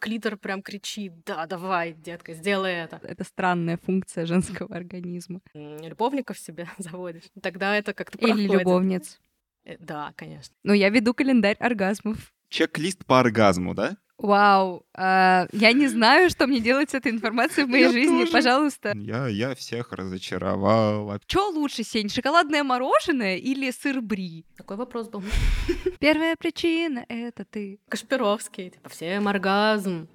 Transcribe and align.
клитор 0.00 0.36
прям 0.36 0.62
кричит, 0.62 1.12
да, 1.24 1.46
давай, 1.46 1.92
детка, 1.92 2.34
сделай 2.34 2.72
это. 2.72 3.00
Это 3.02 3.22
странная 3.24 3.76
функция 3.76 4.26
женского 4.26 4.74
организма. 4.74 5.40
Любовников 5.54 6.38
себе 6.38 6.68
заводишь. 6.78 7.24
Тогда 7.42 7.76
это 7.76 7.94
как-то 7.94 8.18
Или 8.18 8.32
проходит. 8.46 8.52
любовниц. 8.60 9.20
Э, 9.64 9.76
Да, 9.78 10.12
конечно. 10.16 10.54
Ну, 10.64 10.72
я 10.72 10.88
веду 10.88 11.14
календарь 11.14 11.56
оргазмов. 11.60 12.32
Чек-лист 12.48 13.04
по 13.06 13.20
оргазму, 13.20 13.74
да? 13.74 13.96
Вау, 14.22 14.84
а, 14.94 15.46
я 15.50 15.72
не 15.72 15.88
знаю, 15.88 16.28
что 16.28 16.46
мне 16.46 16.60
делать 16.60 16.90
с 16.90 16.94
этой 16.94 17.10
информацией 17.10 17.64
в 17.64 17.70
моей 17.70 17.84
Я 17.84 17.90
жизни. 17.92 18.20
тоже. 18.20 18.32
Пожалуйста. 18.32 18.92
Я, 18.94 19.28
я 19.28 19.54
всех 19.54 19.92
разочаровал. 19.92 21.18
Что 21.26 21.48
лучше, 21.48 21.84
Сень, 21.84 22.10
шоколадное 22.10 22.62
мороженое 22.62 23.36
или 23.36 23.70
сыр 23.70 24.02
бри? 24.02 24.44
Такой 24.58 24.76
вопрос 24.76 25.08
был. 25.08 25.22
Первая 26.00 26.36
причина— 26.36 27.06
это 27.08 27.46
ты. 27.46 27.80
Кашпировский, 27.88 28.68
типа, 28.70 28.90
всем 28.90 29.26
оргазм. 29.26 30.06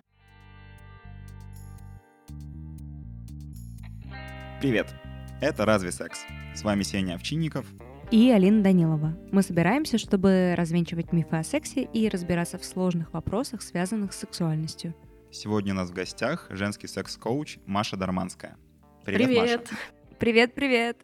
Привет, 4.61 4.87
это 5.41 5.65
«Разве 5.65 5.91
секс?» 5.91 6.19
С 6.55 6.63
вами 6.63 6.83
Сеня 6.83 7.15
Овчинников. 7.15 7.65
И 8.11 8.29
Алина 8.29 8.61
Данилова. 8.61 9.17
Мы 9.31 9.41
собираемся, 9.41 9.97
чтобы 9.97 10.53
развенчивать 10.55 11.11
мифы 11.11 11.37
о 11.37 11.43
сексе 11.43 11.83
и 11.83 12.07
разбираться 12.07 12.57
в 12.57 12.63
сложных 12.63 13.11
вопросах, 13.13 13.61
связанных 13.61 14.13
с 14.13 14.19
сексуальностью. 14.19 14.95
Сегодня 15.31 15.73
у 15.73 15.75
нас 15.75 15.89
в 15.89 15.93
гостях 15.93 16.47
женский 16.51 16.87
секс-коуч 16.87 17.57
Маша 17.65 17.97
Дарманская. 17.97 18.57
Привет, 19.03 19.27
Привет. 19.27 19.71
Маша. 19.71 19.81
Привет-привет! 20.19 20.97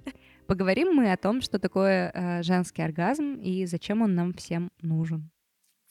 Поговорим 0.46 0.94
мы 0.94 1.12
о 1.12 1.18
том, 1.18 1.42
что 1.42 1.60
такое 1.60 2.12
э, 2.14 2.44
женский 2.44 2.82
оргазм 2.82 3.36
и 3.36 3.66
зачем 3.66 4.02
он 4.02 4.16
нам 4.16 4.34
всем 4.34 4.72
нужен. 4.82 5.32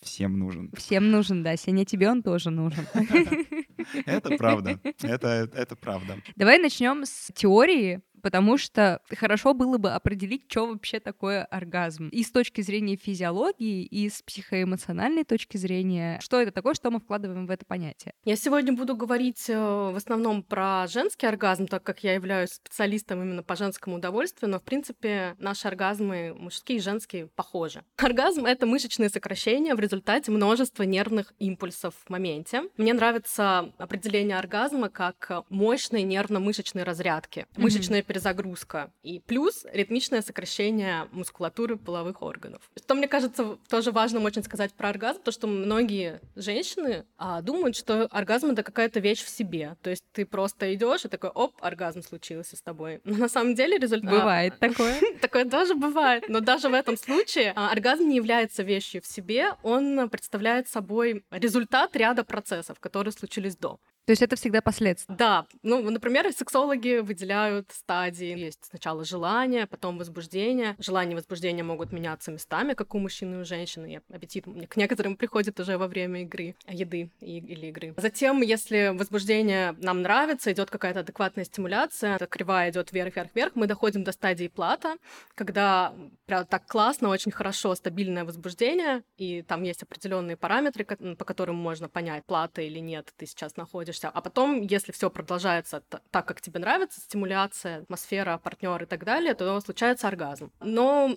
Всем 0.00 0.38
нужен. 0.38 0.70
Всем 0.76 1.10
нужен, 1.10 1.42
да, 1.42 1.56
Сеня, 1.56 1.84
тебе 1.84 2.08
он 2.08 2.22
тоже 2.22 2.50
нужен. 2.50 2.86
Это 4.06 4.36
правда. 4.36 4.80
Это, 5.02 5.50
это 5.52 5.76
правда. 5.76 6.16
Давай 6.36 6.58
начнем 6.58 7.04
с 7.04 7.30
теории, 7.34 8.00
потому 8.20 8.58
что 8.58 9.00
хорошо 9.08 9.54
было 9.54 9.78
бы 9.78 9.90
определить, 9.90 10.44
что 10.48 10.66
вообще 10.66 11.00
такое 11.00 11.44
оргазм. 11.44 12.08
И 12.08 12.22
с 12.22 12.30
точки 12.30 12.60
зрения 12.60 12.96
физиологии, 12.96 13.84
и 13.84 14.08
с 14.08 14.22
психоэмоциональной 14.22 15.24
точки 15.24 15.56
зрения, 15.56 16.18
что 16.20 16.40
это 16.40 16.52
такое, 16.52 16.74
что 16.74 16.90
мы 16.90 17.00
вкладываем 17.00 17.46
в 17.46 17.50
это 17.50 17.64
понятие. 17.64 18.14
Я 18.24 18.36
сегодня 18.36 18.72
буду 18.72 18.96
говорить 18.96 19.48
э, 19.48 19.56
в 19.56 19.96
основном 19.96 20.42
про 20.42 20.86
женский 20.86 21.26
оргазм, 21.26 21.66
так 21.66 21.82
как 21.82 22.04
я 22.04 22.14
являюсь 22.14 22.50
специалистом 22.50 23.22
именно 23.22 23.42
по 23.42 23.56
женскому 23.56 23.96
удовольствию, 23.96 24.50
но, 24.50 24.58
в 24.58 24.62
принципе, 24.62 25.36
наши 25.38 25.68
оргазмы, 25.68 26.34
мужские 26.38 26.78
и 26.78 26.80
женские, 26.80 27.28
похожи. 27.28 27.82
Оргазм— 27.96 28.44
это 28.46 28.66
мышечные 28.66 29.08
сокращения 29.08 29.74
в 29.74 29.80
результате 29.80 30.30
множества 30.30 30.82
нервных 30.82 31.32
импульсов 31.38 31.94
в 32.04 32.10
моменте. 32.10 32.62
Мне 32.76 32.92
нравится 32.92 33.72
определение 33.78 34.38
оргазма 34.38 34.88
как 34.88 35.44
мощные 35.48 36.02
нервно-мышечные 36.04 36.84
разрядки, 36.84 37.46
мышечная 37.56 38.02
перезагрузка 38.10 38.90
и 39.04 39.20
плюс 39.20 39.64
ритмичное 39.72 40.20
сокращение 40.20 41.06
мускулатуры 41.12 41.76
половых 41.76 42.22
органов. 42.22 42.60
Что 42.76 42.96
мне 42.96 43.06
кажется 43.06 43.56
тоже 43.68 43.92
важным 43.92 44.24
очень 44.24 44.42
сказать 44.42 44.72
про 44.72 44.88
оргазм, 44.88 45.22
то 45.22 45.30
что 45.30 45.46
многие 45.46 46.20
женщины 46.34 47.04
а, 47.18 47.40
думают, 47.40 47.76
что 47.76 48.08
оргазм 48.10 48.50
это 48.50 48.64
какая-то 48.64 48.98
вещь 48.98 49.22
в 49.22 49.28
себе. 49.28 49.76
То 49.82 49.90
есть 49.90 50.02
ты 50.10 50.26
просто 50.26 50.74
идешь 50.74 51.04
и 51.04 51.08
такой, 51.08 51.30
оп, 51.30 51.54
оргазм 51.60 52.02
случился 52.02 52.56
с 52.56 52.62
тобой. 52.62 53.00
Но 53.04 53.16
на 53.16 53.28
самом 53.28 53.54
деле 53.54 53.78
результат... 53.78 54.10
Бывает 54.10 54.54
такое. 54.58 55.00
Такое 55.20 55.44
тоже 55.44 55.76
бывает. 55.76 56.24
Но 56.28 56.40
даже 56.40 56.68
в 56.68 56.74
этом 56.74 56.96
случае 56.96 57.52
а, 57.54 57.70
оргазм 57.70 58.08
не 58.08 58.16
является 58.16 58.64
вещью 58.64 59.02
в 59.02 59.06
себе, 59.06 59.52
он 59.62 60.10
представляет 60.10 60.68
собой 60.68 61.24
результат 61.30 61.94
ряда 61.94 62.24
процессов, 62.24 62.80
которые 62.80 63.12
случились 63.12 63.56
до. 63.56 63.78
То 64.06 64.12
есть 64.12 64.22
это 64.22 64.36
всегда 64.36 64.60
последствия. 64.60 65.14
Да, 65.14 65.46
ну, 65.62 65.88
например, 65.90 66.32
сексологи 66.32 66.98
выделяют 66.98 67.70
стадии. 67.72 68.36
Есть 68.36 68.64
сначала 68.64 69.04
желание, 69.04 69.66
потом 69.66 69.98
возбуждение. 69.98 70.74
Желание 70.78 71.12
и 71.12 71.14
возбуждение 71.14 71.62
могут 71.62 71.92
меняться 71.92 72.32
местами, 72.32 72.74
как 72.74 72.94
у 72.94 72.98
мужчины 72.98 73.36
и 73.36 73.38
у 73.38 73.44
женщины. 73.44 73.94
И 73.94 74.14
аппетит 74.14 74.46
к 74.68 74.76
некоторым 74.76 75.16
приходит 75.16 75.60
уже 75.60 75.78
во 75.78 75.86
время 75.86 76.22
игры, 76.22 76.56
еды 76.68 77.10
и- 77.20 77.38
или 77.38 77.66
игры. 77.66 77.94
Затем, 77.96 78.40
если 78.42 78.92
возбуждение 78.96 79.76
нам 79.78 80.02
нравится, 80.02 80.50
идет 80.52 80.70
какая-то 80.70 81.00
адекватная 81.00 81.44
стимуляция, 81.44 82.16
эта 82.16 82.26
кривая 82.26 82.70
идет 82.70 82.92
вверх, 82.92 83.14
вверх, 83.14 83.30
вверх, 83.34 83.52
мы 83.54 83.66
доходим 83.66 84.02
до 84.02 84.12
стадии 84.12 84.48
плата, 84.48 84.96
когда 85.34 85.94
прям 86.26 86.46
так 86.46 86.66
классно, 86.66 87.08
очень 87.10 87.32
хорошо, 87.32 87.74
стабильное 87.74 88.24
возбуждение, 88.24 89.02
и 89.18 89.42
там 89.42 89.62
есть 89.62 89.82
определенные 89.82 90.36
параметры, 90.36 90.84
по 90.84 91.24
которым 91.24 91.56
можно 91.56 91.88
понять, 91.88 92.24
плата 92.24 92.62
или 92.62 92.78
нет, 92.80 93.12
ты 93.16 93.26
сейчас 93.26 93.56
находишься. 93.56 93.99
А 94.08 94.20
потом, 94.20 94.62
если 94.62 94.92
все 94.92 95.10
продолжается 95.10 95.82
так, 96.10 96.26
как 96.26 96.40
тебе 96.40 96.60
нравится, 96.60 97.00
стимуляция, 97.00 97.82
атмосфера, 97.82 98.38
партнер 98.38 98.82
и 98.82 98.86
так 98.86 99.04
далее, 99.04 99.34
то 99.34 99.60
случается 99.60 100.08
оргазм. 100.08 100.52
Но 100.60 101.14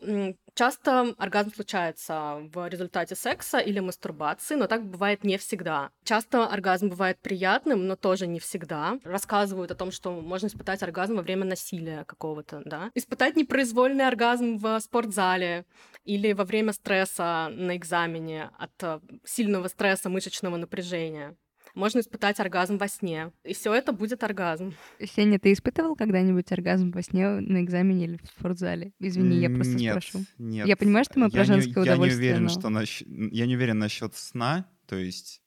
часто 0.54 1.14
оргазм 1.18 1.54
случается 1.54 2.42
в 2.54 2.68
результате 2.68 3.16
секса 3.16 3.60
или 3.60 3.80
мастурбации, 3.80 4.56
но 4.56 4.68
так 4.68 4.86
бывает 4.86 5.24
не 5.24 5.38
всегда. 5.38 5.90
Часто 6.04 6.46
оргазм 6.46 6.90
бывает 6.90 7.20
приятным, 7.22 7.88
но 7.88 7.96
тоже 7.96 8.28
не 8.28 8.40
всегда. 8.40 9.00
Рассказывают 9.04 9.72
о 9.72 9.76
том, 9.76 9.92
что 9.92 10.12
можно 10.22 10.48
испытать 10.48 10.84
оргазм 10.84 11.16
во 11.16 11.22
время 11.22 11.46
насилия 11.46 12.04
какого-то, 12.06 12.62
да. 12.66 12.92
Испытать 12.96 13.36
непроизвольный 13.36 14.08
оргазм 14.08 14.58
в 14.58 14.80
спортзале 14.80 15.66
или 16.04 16.34
во 16.34 16.44
время 16.44 16.74
стресса 16.74 17.50
на 17.52 17.76
экзамене 17.78 18.52
от 18.58 18.72
э, 18.84 19.00
сильного 19.24 19.68
стресса 19.68 20.10
мышечного 20.10 20.58
напряжения. 20.58 21.36
Можно 21.76 22.00
испытать 22.00 22.40
оргазм 22.40 22.78
во 22.78 22.88
сне. 22.88 23.32
И 23.44 23.54
все 23.54 23.74
это 23.74 23.94
будет 23.94 24.24
оргазм. 24.24 24.74
Сеня, 25.04 25.40
ты 25.40 25.52
испытывал 25.54 25.96
когда-нибудь 25.96 26.52
оргазм 26.52 26.92
во 26.92 27.02
сне 27.02 27.28
на 27.30 27.64
экзамене 27.64 28.06
или 28.06 28.18
в 28.18 28.28
спортзале? 28.28 28.92
Извини, 29.00 29.38
я 29.40 29.50
просто 29.50 29.74
нет, 29.76 29.94
спрошу. 29.94 30.26
Нет. 30.38 30.68
Я 30.68 30.78
понимаю, 30.78 31.04
что 31.06 31.20
мы 31.20 31.30
про 31.32 31.40
Я 31.40 31.44
не- 31.44 31.48
женское 31.48 31.84
Я 31.84 31.86
не 31.86 31.90
удовольствие, 31.94 32.30
уверен, 32.32 32.44
но- 32.44 32.50
что 32.50 32.68
насч- 32.70 33.30
я 33.32 33.46
не 33.48 33.56
уверен 33.56 33.80
насчет 33.80 34.16
сна, 34.16 34.70
то 34.88 34.96
есть 34.96 35.42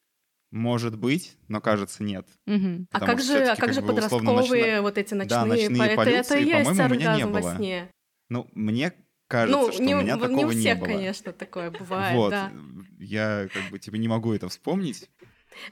может 0.51 0.99
быть, 0.99 1.37
но 1.49 1.61
кажется 1.61 2.03
нет. 2.03 2.27
Мгм. 2.47 2.89
А 2.91 3.01
как 3.01 3.21
же, 3.21 3.45
а 3.45 3.57
как 3.57 3.59
как 3.67 3.75
же 3.75 3.83
подростковые 3.83 4.81
вот 4.81 4.99
эти 4.99 5.15
ночные? 5.15 5.45
ночные 5.45 5.69
по- 5.79 5.83
это, 5.83 5.93
это 5.93 5.97
полюции, 6.29 6.41
и 6.43 6.47
есть 6.49 6.71
у 6.71 6.73
меня 6.73 6.89
не 6.89 7.23
оргазм 7.23 7.33
во 7.33 7.57
сне. 7.57 7.91
Ну, 8.29 8.49
мне 8.55 8.93
кажется, 9.29 9.61
ну, 9.61 9.73
что 9.73 9.83
не, 9.83 9.95
у 9.95 10.01
меня 10.03 10.17
такого 10.17 10.37
не 10.39 10.45
у 10.45 10.49
всех, 10.51 10.79
было. 10.79 10.87
конечно, 10.87 11.33
такое 11.33 11.71
бывает, 11.71 12.17
вот, 12.17 12.31
да. 12.31 12.53
я 12.99 13.49
как 13.53 13.71
бы 13.71 13.79
тебе 13.79 13.99
не 13.99 14.09
могу 14.09 14.33
это 14.33 14.49
вспомнить. 14.49 15.11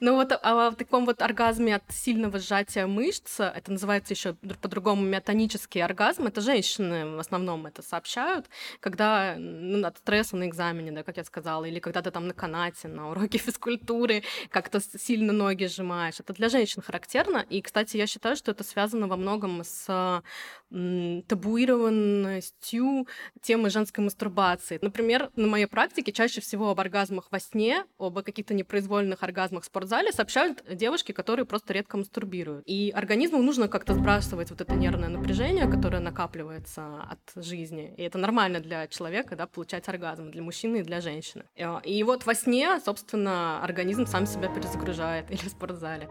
Ну 0.01 0.15
вот 0.15 0.33
а 0.33 0.71
в 0.71 0.77
таком 0.77 1.07
вот 1.07 1.23
оргазме 1.23 1.77
от 1.77 1.83
сильного 1.91 2.39
сжатия 2.39 2.87
мышц, 2.87 3.41
это 3.41 3.73
называется 3.73 4.15
еще 4.15 4.35
по-другому 4.35 5.03
миотонический 5.03 5.83
оргазм, 5.83 6.27
это 6.27 6.41
женщины 6.41 7.17
в 7.17 7.19
основном 7.19 7.67
это 7.67 7.83
сообщают, 7.83 8.47
когда 8.81 9.35
ну, 9.39 9.85
от 9.87 9.99
стресса 9.99 10.37
на 10.37 10.49
экзамене, 10.49 10.93
да, 10.93 11.03
как 11.03 11.17
я 11.17 11.25
сказала, 11.25 11.65
или 11.65 11.81
когда 11.81 12.03
ты 12.03 12.11
там 12.11 12.29
на 12.29 12.35
канате, 12.35 12.89
на 12.89 13.11
уроке 13.11 13.39
физкультуры, 13.45 14.23
как-то 14.51 14.81
с- 14.81 14.99
сильно 14.99 15.33
ноги 15.33 15.67
сжимаешь. 15.67 16.21
Это 16.21 16.33
для 16.33 16.49
женщин 16.49 16.83
характерно, 16.83 17.45
и, 17.49 17.61
кстати, 17.63 17.97
я 17.97 18.07
считаю, 18.07 18.37
что 18.37 18.53
это 18.53 18.65
связано 18.65 19.09
во 19.09 19.17
многом 19.17 19.63
с 19.65 20.23
табуированностью 20.71 23.07
темы 23.43 23.71
женской 23.71 24.03
мастурбации. 24.03 24.79
Например, 24.83 25.31
на 25.37 25.47
моей 25.47 25.67
практике 25.67 26.11
чаще 26.13 26.41
всего 26.41 26.71
об 26.71 26.81
оргазмах 26.81 27.29
во 27.31 27.39
сне, 27.39 27.85
об 27.99 28.21
каких-то 28.23 28.55
непроизвольных 28.55 29.23
оргазмах 29.23 29.65
в 29.65 29.71
спортзале 29.75 30.13
сообщают 30.13 30.63
девушки, 30.71 31.11
которые 31.11 31.47
просто 31.47 31.73
редко 31.73 31.97
мастурбируют. 31.97 32.63
И 32.65 32.93
организму 32.95 33.43
нужно 33.43 33.67
как-то 33.67 33.95
сбрасывать 33.95 34.51
вот 34.51 34.61
это 34.61 34.73
нервное 34.75 35.09
напряжение, 35.09 35.69
которое 35.69 35.99
накапливается 35.99 37.03
от 37.03 37.45
жизни. 37.45 37.93
И 37.97 38.03
это 38.03 38.19
нормально 38.19 38.61
для 38.61 38.87
человека, 38.87 39.35
да, 39.35 39.47
получать 39.49 39.89
оргазм, 39.89 40.31
для 40.31 40.43
мужчины 40.43 40.77
и 40.77 40.83
для 40.83 41.01
женщины. 41.01 41.45
Э, 41.57 41.81
И 41.85 42.05
вот 42.05 42.25
во 42.25 42.35
сне, 42.35 42.79
собственно, 42.85 43.65
организм 43.65 44.07
сам 44.07 44.27
себя 44.27 44.49
перезагружает 44.49 45.31
или 45.33 45.49
в 45.49 45.51
спортзале. 45.51 46.09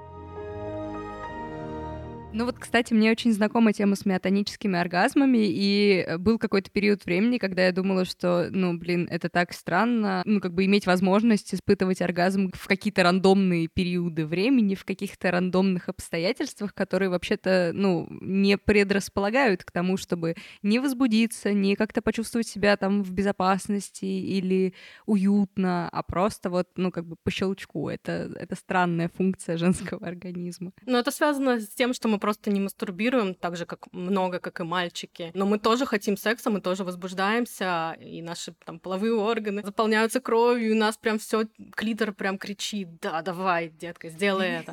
Ну 2.33 2.45
вот, 2.45 2.57
кстати, 2.57 2.95
мне 2.95 3.12
очень 3.12 3.31
знакома 3.31 3.74
тема 3.74 3.95
с 3.95 4.07
миотоническими 4.07 4.80
оргазмами, 4.80 5.45
и 5.47 6.03
э, 6.06 6.18
был 6.18 6.39
какой-то 6.39 6.71
период 6.71 7.06
времени, 7.06 7.38
когда 7.38 7.68
я 7.68 7.71
думала, 7.71 8.06
что, 8.06 8.47
ну, 8.50 8.75
блин, 8.75 9.07
это 9.12 9.30
так 9.30 9.53
странно, 9.53 10.24
ну, 10.25 10.41
как 10.41 10.51
бы 10.51 10.65
иметь 10.65 10.88
возможность 10.88 11.53
испытывать 11.53 12.01
оргазм 12.01 12.51
в 12.51 12.68
какие-то 12.68 13.03
рандомные 13.03 13.68
периоды 13.68 14.25
времени, 14.25 14.74
в 14.74 14.83
каких-то 14.83 15.30
рандомных 15.30 15.89
обстоятельствах, 15.89 16.74
которые 16.74 17.09
вообще-то, 17.09 17.69
ну, 17.75 18.07
не 18.09 18.57
предрасполагают 18.57 19.63
к 19.63 19.71
тому, 19.71 19.97
чтобы 19.97 20.33
не 20.63 20.80
возбудиться, 20.80 21.53
не 21.53 21.75
как-то 21.75 22.01
почувствовать 22.01 22.47
себя 22.47 22.77
там 22.77 23.03
в 23.03 23.12
безопасности 23.12 24.06
или 24.06 24.74
уютно, 25.06 25.88
а 25.88 26.01
просто 26.01 26.50
вот, 26.50 26.68
ну, 26.77 26.89
как 26.89 27.06
бы 27.06 27.15
по 27.24 27.30
щелчку. 27.30 27.89
Это, 27.89 28.31
это 28.39 28.56
странная 28.56 29.09
функция 29.15 29.56
женского 29.57 30.07
организма. 30.07 30.71
Но 30.88 30.97
это 30.97 31.12
связано 31.12 31.59
с 31.59 31.68
тем, 31.68 31.94
что 31.94 32.07
мы 32.07 32.22
просто 32.23 32.51
не 32.51 32.61
мастурбируем 32.61 33.35
так 33.35 33.57
же, 33.57 33.65
как 33.65 33.91
много, 33.91 34.39
как 34.39 34.61
и 34.61 34.63
мальчики. 34.63 35.31
Но 35.33 35.45
мы 35.45 35.59
тоже 35.59 35.85
хотим 35.85 36.15
секса, 36.15 36.49
мы 36.49 36.61
тоже 36.61 36.85
возбуждаемся, 36.85 37.97
и 37.99 38.21
наши 38.21 38.53
там 38.65 38.79
половые 38.79 39.13
органы 39.13 39.61
заполняются 39.61 40.21
кровью, 40.21 40.69
и 40.69 40.71
у 40.71 40.77
нас 40.77 40.95
прям 40.95 41.19
все 41.19 41.47
клитор 41.75 42.13
прям 42.13 42.37
кричит, 42.37 42.87
да, 43.01 43.21
давай, 43.21 43.67
детка, 43.67 44.07
сделай 44.07 44.61
это. 44.61 44.71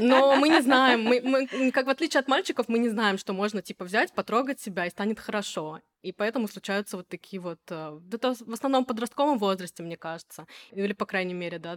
Но 0.00 0.36
мы 0.36 0.48
не 0.48 0.62
знаем, 0.62 1.02
мы, 1.02 1.20
мы, 1.22 1.72
как 1.72 1.86
в 1.86 1.90
отличие 1.90 2.20
от 2.20 2.28
мальчиков, 2.28 2.68
мы 2.68 2.78
не 2.78 2.88
знаем, 2.88 3.18
что 3.18 3.32
можно 3.32 3.62
типа 3.62 3.84
взять, 3.84 4.12
потрогать 4.12 4.60
себя 4.60 4.86
и 4.86 4.90
станет 4.90 5.18
хорошо. 5.18 5.80
И 6.02 6.12
поэтому 6.12 6.48
случаются 6.48 6.96
вот 6.96 7.08
такие 7.08 7.40
вот... 7.40 7.60
Э, 7.70 8.00
это 8.12 8.34
в 8.34 8.52
основном 8.52 8.84
в 8.84 8.86
подростковом 8.86 9.38
возрасте, 9.38 9.82
мне 9.82 9.96
кажется. 9.96 10.46
Или, 10.72 10.92
по 10.92 11.06
крайней 11.06 11.34
мере, 11.34 11.58
да, 11.58 11.76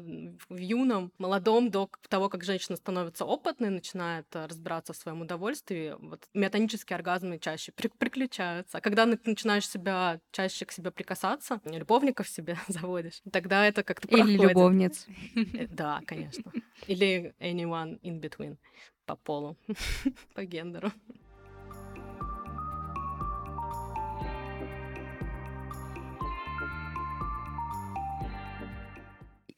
в 0.49 0.57
юном, 0.57 1.11
молодом, 1.17 1.69
до 1.69 1.89
того, 2.07 2.29
как 2.29 2.43
женщина 2.43 2.77
становится 2.77 3.25
опытной, 3.25 3.69
начинает 3.69 4.27
э, 4.35 4.45
разбираться 4.45 4.93
в 4.93 4.97
своем 4.97 5.21
удовольствии, 5.21 5.95
вот 5.99 6.27
метанические 6.33 6.95
оргазмы 6.95 7.39
чаще 7.39 7.71
при 7.71 7.87
приключаются. 7.87 8.77
А 8.77 8.81
когда 8.81 9.05
начинаешь 9.05 9.67
себя 9.67 10.19
чаще 10.31 10.65
к 10.65 10.71
себе 10.71 10.91
прикасаться, 10.91 11.61
любовников 11.65 12.27
себе 12.27 12.57
заводишь, 12.67 13.21
тогда 13.31 13.65
это 13.65 13.83
как-то 13.83 14.07
проходит. 14.07 14.39
Или 14.39 14.47
любовниц. 14.47 15.07
Э, 15.35 15.67
да, 15.67 16.01
конечно. 16.05 16.51
Или 16.87 17.33
anyone 17.39 17.99
in 18.01 18.19
between 18.19 18.57
по 19.05 19.15
полу, 19.15 19.57
по 20.35 20.45
гендеру. 20.45 20.91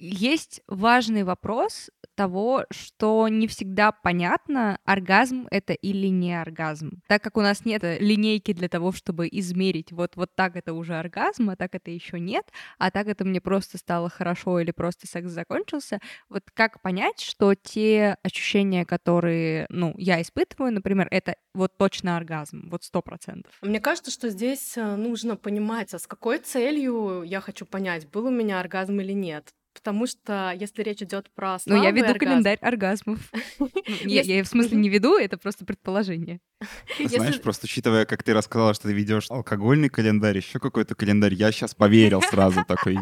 Есть 0.04 0.62
важный 0.68 1.24
вопрос 1.24 1.92
того, 2.16 2.66
что 2.72 3.28
не 3.28 3.48
всегда 3.48 3.92
понятно, 3.92 4.80
оргазм 4.84 5.48
это 5.52 5.74
или 5.74 6.08
не 6.08 6.34
оргазм. 6.34 7.04
Так 7.08 7.22
как 7.22 7.38
у 7.38 7.42
нас 7.42 7.66
нет 7.66 7.84
линейки 7.84 8.52
для 8.54 8.68
того, 8.68 8.94
чтобы 8.94 9.30
измерить, 9.32 9.92
вот, 9.92 10.16
вот 10.16 10.32
так 10.36 10.56
это 10.56 10.74
уже 10.74 10.96
оргазм, 10.98 11.52
а 11.52 11.56
так 11.56 11.76
это 11.76 11.92
еще 11.92 12.20
нет, 12.20 12.46
а 12.80 12.90
так 12.90 13.06
это 13.06 13.26
мне 13.26 13.40
просто 13.42 13.78
стало 13.78 14.10
хорошо 14.10 14.60
или 14.60 14.72
просто 14.72 15.06
секс 15.06 15.30
закончился. 15.30 16.00
Вот 16.30 16.46
как 16.52 16.82
понять, 16.82 17.20
что 17.20 17.54
те 17.54 18.18
ощущения, 18.24 18.86
которые, 18.86 19.68
ну, 19.70 19.94
я 20.00 20.20
испытываю, 20.20 20.74
например, 20.74 21.10
это 21.12 21.36
вот 21.54 21.78
точно 21.78 22.18
оргазм, 22.18 22.70
вот 22.72 22.84
сто 22.84 23.04
процентов. 23.04 23.54
Мне 23.62 23.80
кажется, 23.80 24.10
что 24.10 24.30
здесь 24.30 24.76
э, 24.78 24.96
нужно 24.96 25.36
понимать, 25.36 25.94
а 25.94 26.00
с 26.00 26.08
какой 26.08 26.40
целью 26.40 27.22
я 27.22 27.40
хочу 27.40 27.68
понять, 27.68 28.10
был 28.10 28.26
у 28.26 28.32
меня 28.32 28.60
оргазм 28.60 29.00
или 29.00 29.14
нет. 29.14 29.54
Потому 29.74 30.06
что 30.06 30.54
если 30.58 30.84
речь 30.84 31.02
идет 31.02 31.32
про 31.34 31.58
Ну, 31.66 31.82
я 31.82 31.92
веду 31.92 32.06
оргазм... 32.06 32.20
календарь 32.20 32.58
оргазмов. 32.62 33.20
Я 34.04 34.44
в 34.44 34.48
смысле 34.48 34.78
не 34.78 34.90
веду, 34.90 35.18
это 35.18 35.38
просто 35.38 35.66
предположение. 35.66 36.40
Знаешь, 37.00 37.42
просто 37.42 37.66
учитывая, 37.66 38.06
как 38.06 38.24
ты 38.24 38.34
рассказала, 38.34 38.74
что 38.74 38.90
ты 38.90 38.94
ведешь 38.94 39.28
алкогольный 39.30 39.90
календарь, 39.90 40.38
еще 40.38 40.60
какой-то 40.60 40.96
календарь, 40.96 41.34
я 41.34 41.52
сейчас 41.52 41.74
поверил 41.74 42.22
сразу 42.30 42.64
такой. 42.66 42.98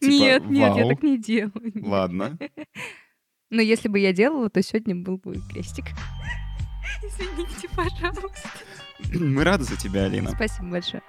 Типа, 0.00 0.10
нет, 0.10 0.46
нет, 0.46 0.76
я 0.76 0.88
так 0.88 1.02
не 1.02 1.18
делаю. 1.18 1.72
Ладно. 1.82 2.38
Но 3.50 3.62
если 3.62 3.88
бы 3.88 3.98
я 3.98 4.12
делала, 4.12 4.50
то 4.50 4.62
сегодня 4.62 4.96
был 4.96 5.18
бы 5.18 5.36
крестик. 5.50 5.86
Извините, 7.02 7.68
пожалуйста. 7.76 8.50
Мы 9.12 9.44
рады 9.44 9.64
за 9.64 9.76
тебя, 9.76 10.04
Алина. 10.04 10.30
Спасибо 10.30 10.70
большое. 10.70 11.02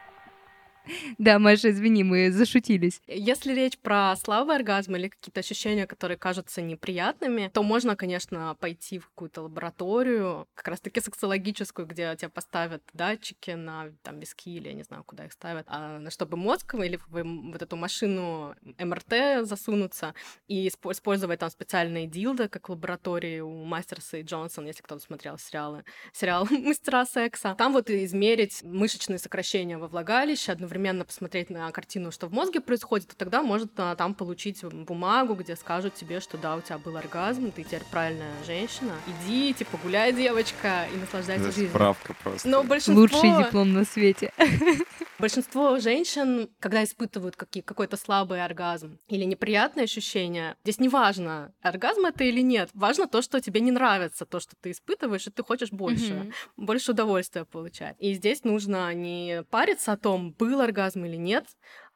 Да, 1.18 1.40
Маша, 1.40 1.72
извини, 1.72 2.04
мы 2.04 2.32
зашутились. 2.32 3.02
Если 3.08 3.54
речь 3.54 3.78
про 3.78 4.16
слабый 4.16 4.56
оргазм 4.56 4.96
или 4.96 5.08
какие-то 5.08 5.40
ощущения, 5.40 5.88
которые 5.88 6.18
кажутся 6.18 6.62
неприятными, 6.62 7.50
то 7.54 7.64
можно, 7.64 7.96
конечно, 7.96 8.56
пойти 8.60 9.00
в 9.00 9.08
какую-то 9.10 9.44
лабораторию, 9.44 10.48
как 10.56 10.68
раз-таки 10.68 11.02
сексологическую, 11.02 11.88
где 11.88 12.16
тебя 12.16 12.30
поставят 12.30 12.84
датчики 12.94 13.52
на 13.52 13.92
там 14.04 14.20
виски 14.20 14.50
или 14.50 14.70
я 14.70 14.74
не 14.74 14.84
знаю, 14.84 15.04
куда 15.04 15.26
их 15.26 15.34
ставят, 15.34 15.66
а, 15.70 16.02
чтобы 16.10 16.38
мозг 16.38 16.76
или 16.76 16.98
в 17.08 17.24
вот 17.52 17.62
эту 17.62 17.76
машину 17.76 18.56
МРТ 18.80 19.48
засунуться 19.48 20.14
и 20.48 20.68
использовать 20.68 21.40
там 21.40 21.50
специальные 21.50 22.08
дилды, 22.08 22.48
как 22.48 22.70
в 22.70 22.72
лаборатории 22.72 23.40
у 23.40 23.64
Мастерса 23.64 24.18
и 24.18 24.24
Джонсон, 24.24 24.66
если 24.66 24.82
кто-то 24.82 25.02
смотрел 25.02 25.38
сериалы, 25.38 25.84
сериал 26.14 26.48
«Мастера 26.50 27.06
секса». 27.06 27.56
Там 27.58 27.74
вот 27.74 27.90
измерить 27.90 28.64
мышечные 28.64 29.20
сокращения 29.20 29.78
во 29.78 29.88
влагалище 29.88 30.52
одновременно 30.52 30.77
одновременно 30.78 31.06
посмотреть 31.06 31.50
на 31.50 31.72
картину, 31.72 32.12
что 32.12 32.28
в 32.28 32.34
мозге 32.34 32.62
происходит, 32.62 33.14
и 33.14 33.16
тогда 33.16 33.42
может 33.42 33.72
а, 33.78 33.96
там 33.96 34.14
получить 34.14 34.64
бумагу, 34.64 35.34
где 35.34 35.56
скажут 35.56 35.96
тебе, 35.96 36.20
что 36.20 36.38
да, 36.38 36.56
у 36.56 36.62
тебя 36.62 36.78
был 36.78 36.96
оргазм, 36.96 37.52
ты 37.52 37.64
теперь 37.64 37.84
правильная 37.92 38.32
женщина. 38.46 38.94
Иди, 39.08 39.54
типа, 39.54 39.78
гуляй, 39.84 40.14
девочка, 40.14 40.88
и 40.94 40.98
наслаждайся 40.98 41.46
жизнью. 41.46 41.70
Справка 41.70 42.16
просто. 42.24 42.48
Но 42.48 42.64
большинство... 42.64 43.02
Лучший 43.02 43.44
диплом 43.44 43.74
на 43.74 43.86
свете. 43.86 44.32
Большинство 45.20 45.80
женщин, 45.80 46.50
когда 46.60 46.84
испытывают 46.84 47.36
какие, 47.36 47.64
какой-то 47.64 47.98
слабый 47.98 48.44
оргазм 48.44 49.00
или 49.08 49.24
неприятные 49.24 49.86
ощущения, 49.86 50.58
здесь 50.64 50.80
не 50.80 50.90
важно, 50.90 51.54
оргазм 51.62 52.06
это 52.06 52.24
или 52.24 52.42
нет. 52.42 52.70
Важно 52.74 53.08
то, 53.08 53.24
что 53.24 53.42
тебе 53.42 53.62
не 53.62 53.72
нравится, 53.72 54.26
то, 54.26 54.40
что 54.40 54.56
ты 54.62 54.72
испытываешь, 54.72 55.26
и 55.26 55.32
ты 55.32 55.44
хочешь 55.44 55.72
больше, 55.72 56.14
mm-hmm. 56.14 56.34
больше 56.58 56.92
удовольствия 56.92 57.46
получать. 57.46 57.96
И 58.00 58.14
здесь 58.14 58.44
нужно 58.44 58.94
не 58.94 59.44
париться 59.50 59.94
о 59.94 59.98
том, 59.98 60.34
был 60.34 60.62
оргазм 60.62 61.06
или 61.06 61.16
нет, 61.16 61.48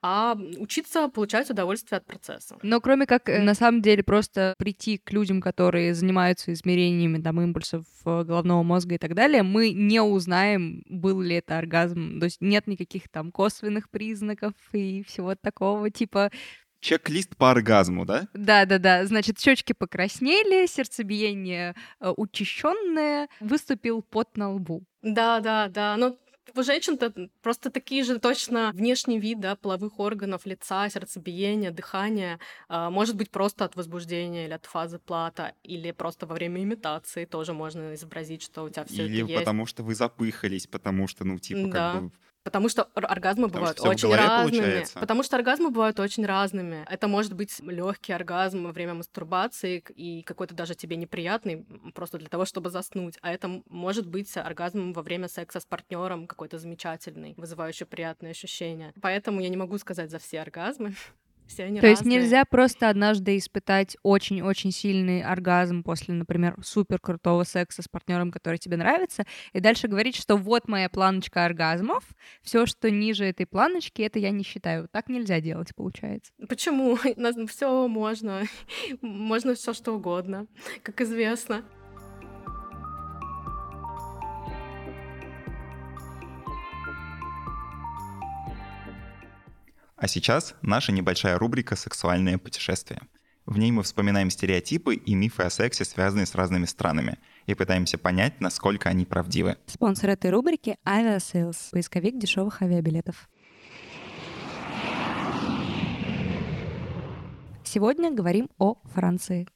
а 0.01 0.35
учиться 0.57 1.07
получать 1.09 1.49
удовольствие 1.49 1.97
от 1.97 2.05
процесса. 2.05 2.57
Но 2.63 2.81
кроме 2.81 3.05
как, 3.05 3.29
э, 3.29 3.41
на 3.41 3.53
самом 3.53 3.81
деле, 3.81 4.03
просто 4.03 4.55
прийти 4.57 4.97
к 4.97 5.11
людям, 5.11 5.41
которые 5.41 5.93
занимаются 5.93 6.51
измерениями 6.53 7.21
там, 7.21 7.39
импульсов 7.41 7.85
э, 8.05 8.23
головного 8.23 8.63
мозга 8.63 8.95
и 8.95 8.97
так 8.97 9.13
далее, 9.13 9.43
мы 9.43 9.71
не 9.71 10.01
узнаем, 10.01 10.83
был 10.87 11.21
ли 11.21 11.35
это 11.35 11.57
оргазм. 11.57 12.19
То 12.19 12.25
есть 12.25 12.41
нет 12.41 12.67
никаких 12.67 13.09
там 13.09 13.31
косвенных 13.31 13.89
признаков 13.89 14.53
и 14.73 15.03
всего 15.03 15.35
такого, 15.35 15.89
типа 15.91 16.31
чек-лист 16.81 17.37
по 17.37 17.51
оргазму, 17.51 18.05
да? 18.05 18.27
Да, 18.33 18.65
да, 18.65 18.79
да. 18.79 19.05
Значит, 19.05 19.39
щечки 19.39 19.73
покраснели, 19.73 20.65
сердцебиение 20.65 21.75
э, 21.99 22.11
учащенное, 22.17 23.29
выступил 23.39 24.01
пот 24.01 24.35
на 24.35 24.51
лбу. 24.51 24.83
Да, 25.01 25.39
да, 25.39 25.67
да. 25.69 25.95
Ну, 25.97 26.17
у 26.55 26.63
женщин-то 26.63 27.13
просто 27.41 27.69
такие 27.71 28.03
же 28.03 28.19
точно 28.19 28.71
внешний 28.73 29.19
вид, 29.19 29.39
да, 29.39 29.55
половых 29.55 29.99
органов, 29.99 30.45
лица, 30.45 30.89
сердцебиения, 30.89 31.71
дыхания. 31.71 32.39
А, 32.67 32.89
может 32.89 33.15
быть 33.15 33.31
просто 33.31 33.65
от 33.65 33.75
возбуждения 33.75 34.45
или 34.45 34.53
от 34.53 34.65
фазы 34.65 34.99
плата, 34.99 35.53
или 35.63 35.91
просто 35.91 36.25
во 36.25 36.35
время 36.35 36.63
имитации 36.63 37.25
тоже 37.25 37.53
можно 37.53 37.93
изобразить, 37.95 38.41
что 38.41 38.63
у 38.63 38.69
тебя 38.69 38.85
все 38.85 39.05
Или 39.05 39.21
это 39.21 39.31
есть. 39.31 39.39
потому 39.39 39.65
что 39.65 39.83
вы 39.83 39.95
запыхались, 39.95 40.67
потому 40.67 41.07
что, 41.07 41.25
ну, 41.25 41.37
типа, 41.39 41.69
да. 41.69 41.93
как 41.93 42.03
бы 42.03 42.11
Потому 42.43 42.69
что 42.69 42.83
оргазмы 42.95 43.47
потому 43.47 43.65
бывают 43.65 43.77
что 43.77 43.89
очень 43.89 44.15
разными. 44.15 44.61
Получается. 44.61 44.99
Потому 44.99 45.23
что 45.23 45.37
оргазмы 45.37 45.69
бывают 45.69 45.99
очень 45.99 46.25
разными. 46.25 46.85
Это 46.89 47.07
может 47.07 47.33
быть 47.33 47.59
легкий 47.59 48.13
оргазм 48.13 48.63
во 48.63 48.71
время 48.71 48.95
мастурбации 48.95 49.83
и 49.95 50.23
какой-то 50.23 50.55
даже 50.55 50.73
тебе 50.73 50.95
неприятный, 50.95 51.65
просто 51.93 52.17
для 52.17 52.29
того, 52.29 52.45
чтобы 52.45 52.71
заснуть. 52.71 53.17
А 53.21 53.31
это 53.31 53.61
может 53.69 54.07
быть 54.07 54.35
оргазм 54.37 54.93
во 54.93 55.03
время 55.03 55.27
секса 55.27 55.59
с 55.59 55.65
партнером 55.65 56.25
какой-то 56.25 56.57
замечательный, 56.57 57.35
вызывающий 57.37 57.85
приятные 57.85 58.31
ощущения. 58.31 58.93
Поэтому 59.01 59.41
я 59.41 59.49
не 59.49 59.57
могу 59.57 59.77
сказать 59.77 60.09
за 60.09 60.17
все 60.17 60.41
оргазмы. 60.41 60.95
Все 61.51 61.65
они 61.65 61.81
То 61.81 61.87
разные. 61.87 61.91
есть 61.91 62.05
нельзя 62.05 62.45
просто 62.45 62.87
однажды 62.87 63.37
испытать 63.37 63.97
очень-очень 64.03 64.71
сильный 64.71 65.21
оргазм 65.21 65.83
после, 65.83 66.13
например, 66.13 66.55
супер 66.63 66.99
крутого 66.99 67.43
секса 67.43 67.81
с 67.81 67.89
партнером, 67.89 68.31
который 68.31 68.57
тебе 68.57 68.77
нравится, 68.77 69.25
и 69.51 69.59
дальше 69.59 69.89
говорить, 69.89 70.15
что 70.15 70.37
вот 70.37 70.69
моя 70.69 70.87
планочка 70.87 71.45
оргазмов, 71.45 72.05
все, 72.41 72.65
что 72.65 72.89
ниже 72.89 73.25
этой 73.25 73.45
планочки, 73.45 74.01
это 74.01 74.17
я 74.17 74.31
не 74.31 74.43
считаю. 74.43 74.87
Так 74.91 75.09
нельзя 75.09 75.41
делать, 75.41 75.75
получается. 75.75 76.31
Почему? 76.47 76.97
Все 77.47 77.87
можно. 77.87 78.43
Можно 79.01 79.55
все 79.55 79.73
что 79.73 79.93
угодно, 79.93 80.47
как 80.83 81.01
известно. 81.01 81.63
А 90.01 90.07
сейчас 90.07 90.55
наша 90.63 90.91
небольшая 90.91 91.37
рубрика 91.37 91.75
«Сексуальное 91.75 92.39
путешествие». 92.39 93.01
В 93.45 93.59
ней 93.59 93.71
мы 93.71 93.83
вспоминаем 93.83 94.31
стереотипы 94.31 94.95
и 94.95 95.13
мифы 95.13 95.43
о 95.43 95.51
сексе, 95.51 95.85
связанные 95.85 96.25
с 96.25 96.33
разными 96.33 96.65
странами, 96.65 97.19
и 97.45 97.53
пытаемся 97.53 97.99
понять, 97.99 98.41
насколько 98.41 98.89
они 98.89 99.05
правдивы. 99.05 99.57
Спонсор 99.67 100.09
этой 100.09 100.31
рубрики— 100.31 100.75
Aviasales, 100.87 101.55
поисковик 101.69 102.17
дешевых 102.17 102.63
авиабилетов. 102.63 103.29
Сегодня 107.63 108.09
говорим 108.11 108.49
о 108.57 108.77
Франции. 108.95 109.47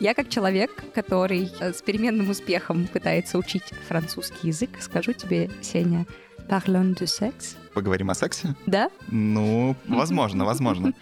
Я 0.00 0.14
как 0.14 0.28
человек, 0.28 0.70
который 0.94 1.50
э, 1.58 1.72
с 1.72 1.82
переменным 1.82 2.30
успехом 2.30 2.86
пытается 2.86 3.36
учить 3.36 3.64
французский 3.88 4.48
язык, 4.48 4.70
скажу 4.80 5.12
тебе, 5.12 5.50
Сеня, 5.60 6.06
parlons 6.48 6.94
du 6.94 7.06
sexe. 7.06 7.56
Поговорим 7.74 8.08
о 8.10 8.14
сексе? 8.14 8.54
Да. 8.66 8.90
Ну, 9.08 9.74
возможно, 9.88 10.44
возможно. 10.44 10.92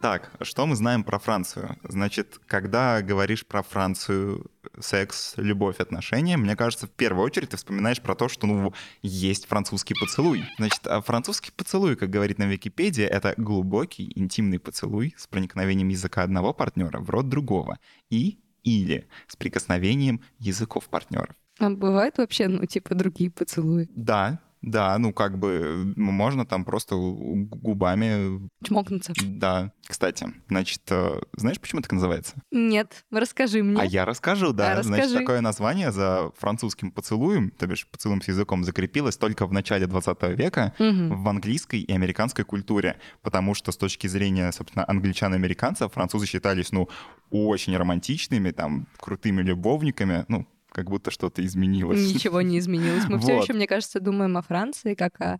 Так, 0.00 0.30
что 0.42 0.66
мы 0.66 0.76
знаем 0.76 1.04
про 1.04 1.18
Францию? 1.18 1.76
Значит, 1.82 2.38
когда 2.46 3.02
говоришь 3.02 3.46
про 3.46 3.62
Францию, 3.62 4.50
секс, 4.78 5.34
любовь, 5.36 5.78
отношения, 5.78 6.36
мне 6.36 6.56
кажется, 6.56 6.86
в 6.86 6.90
первую 6.90 7.24
очередь 7.24 7.50
ты 7.50 7.56
вспоминаешь 7.56 8.00
про 8.00 8.14
то, 8.14 8.28
что, 8.28 8.46
ну, 8.46 8.74
есть 9.02 9.46
французский 9.46 9.94
поцелуй. 9.94 10.44
Значит, 10.58 10.86
а 10.86 11.00
французский 11.00 11.50
поцелуй, 11.50 11.96
как 11.96 12.10
говорит 12.10 12.38
на 12.38 12.44
Википедии, 12.44 13.04
это 13.04 13.34
глубокий, 13.36 14.12
интимный 14.14 14.58
поцелуй 14.58 15.14
с 15.16 15.26
проникновением 15.26 15.88
языка 15.88 16.22
одного 16.22 16.52
партнера 16.52 16.98
в 16.98 17.10
рот 17.10 17.28
другого 17.28 17.78
и 18.10 18.38
или 18.62 19.08
с 19.28 19.36
прикосновением 19.36 20.20
языков 20.38 20.88
партнеров. 20.88 21.36
А 21.58 21.70
бывают 21.70 22.18
вообще, 22.18 22.48
ну, 22.48 22.66
типа, 22.66 22.94
другие 22.94 23.30
поцелуи? 23.30 23.88
Да, 23.94 24.40
да, 24.62 24.98
ну 24.98 25.12
как 25.12 25.38
бы 25.38 25.92
можно 25.96 26.44
там 26.44 26.64
просто 26.64 26.96
губами... 26.96 28.48
Чмокнуться. 28.64 29.12
Да. 29.24 29.72
Кстати, 29.86 30.26
значит, 30.48 30.82
э, 30.90 31.20
знаешь, 31.36 31.60
почему 31.60 31.80
так 31.80 31.92
называется? 31.92 32.34
Нет, 32.50 33.04
расскажи 33.12 33.62
мне. 33.62 33.80
А 33.80 33.84
я 33.84 34.04
расскажу, 34.04 34.52
да. 34.52 34.78
А, 34.78 34.82
значит, 34.82 35.04
расскажи. 35.04 35.20
такое 35.24 35.40
название 35.40 35.92
за 35.92 36.32
французским 36.36 36.90
поцелуем, 36.90 37.50
то 37.50 37.66
бишь 37.66 37.86
поцелуем 37.86 38.20
с 38.22 38.28
языком, 38.28 38.64
закрепилось 38.64 39.16
только 39.16 39.46
в 39.46 39.52
начале 39.52 39.86
20 39.86 40.22
века 40.36 40.72
Мгм. 40.78 41.22
в 41.22 41.28
английской 41.28 41.80
и 41.80 41.92
американской 41.92 42.44
культуре, 42.44 42.98
потому 43.22 43.54
что 43.54 43.70
с 43.72 43.76
точки 43.76 44.06
зрения, 44.08 44.50
собственно, 44.52 44.84
англичан 44.88 45.32
и 45.34 45.36
американцев, 45.36 45.92
французы 45.92 46.26
считались, 46.26 46.72
ну, 46.72 46.88
очень 47.30 47.76
романтичными, 47.76 48.50
там, 48.50 48.86
крутыми 48.98 49.42
любовниками, 49.42 50.24
ну, 50.28 50.46
как 50.76 50.90
будто 50.90 51.10
что-то 51.10 51.42
изменилось. 51.42 52.12
Ничего 52.12 52.42
не 52.42 52.58
изменилось. 52.58 53.08
Мы 53.08 53.18
все 53.18 53.36
Вот. 53.36 53.44
еще, 53.44 53.54
мне 53.54 53.66
кажется, 53.66 53.98
думаем 53.98 54.36
о 54.36 54.42
Франции 54.42 54.94
как 54.94 55.18
о 55.22 55.38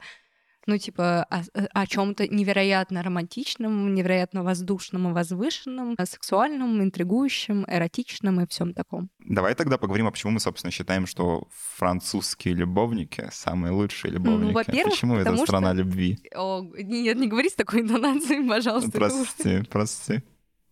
ну, 0.69 0.78
типа, 0.78 1.23
о, 1.31 1.43
о 1.75 1.87
чем-то 1.87 2.26
невероятно 2.26 3.00
романтичном, 3.02 3.95
невероятно 3.95 4.43
воздушном 4.43 5.09
и 5.09 5.12
возвышенном, 5.12 5.95
сексуальном, 6.05 6.83
интригующем, 6.83 7.64
эротичном 7.69 8.40
и 8.40 8.47
всем 8.49 8.75
таком. 8.75 9.09
Давай 9.21 9.55
тогда 9.55 9.78
поговорим, 9.78 10.09
а 10.09 10.11
почему 10.11 10.33
мы, 10.33 10.40
собственно, 10.40 10.73
считаем, 10.73 11.07
что 11.07 11.47
французские 11.76 12.55
любовники 12.55 13.28
самые 13.31 13.73
лучшие 13.73 14.14
любовники. 14.14 14.49
Ну, 14.49 14.52
во-первых, 14.52 14.95
почему 14.95 15.16
это 15.16 15.37
страна 15.37 15.69
что- 15.69 15.83
любви? 15.83 16.19
О, 16.35 16.62
нет, 16.76 17.16
не 17.16 17.28
говори 17.28 17.49
с 17.49 17.55
такой 17.55 17.83
интонацией, 17.83 18.49
пожалуйста. 18.49 18.90
Прости, 18.90 19.62
прости. 19.71 20.23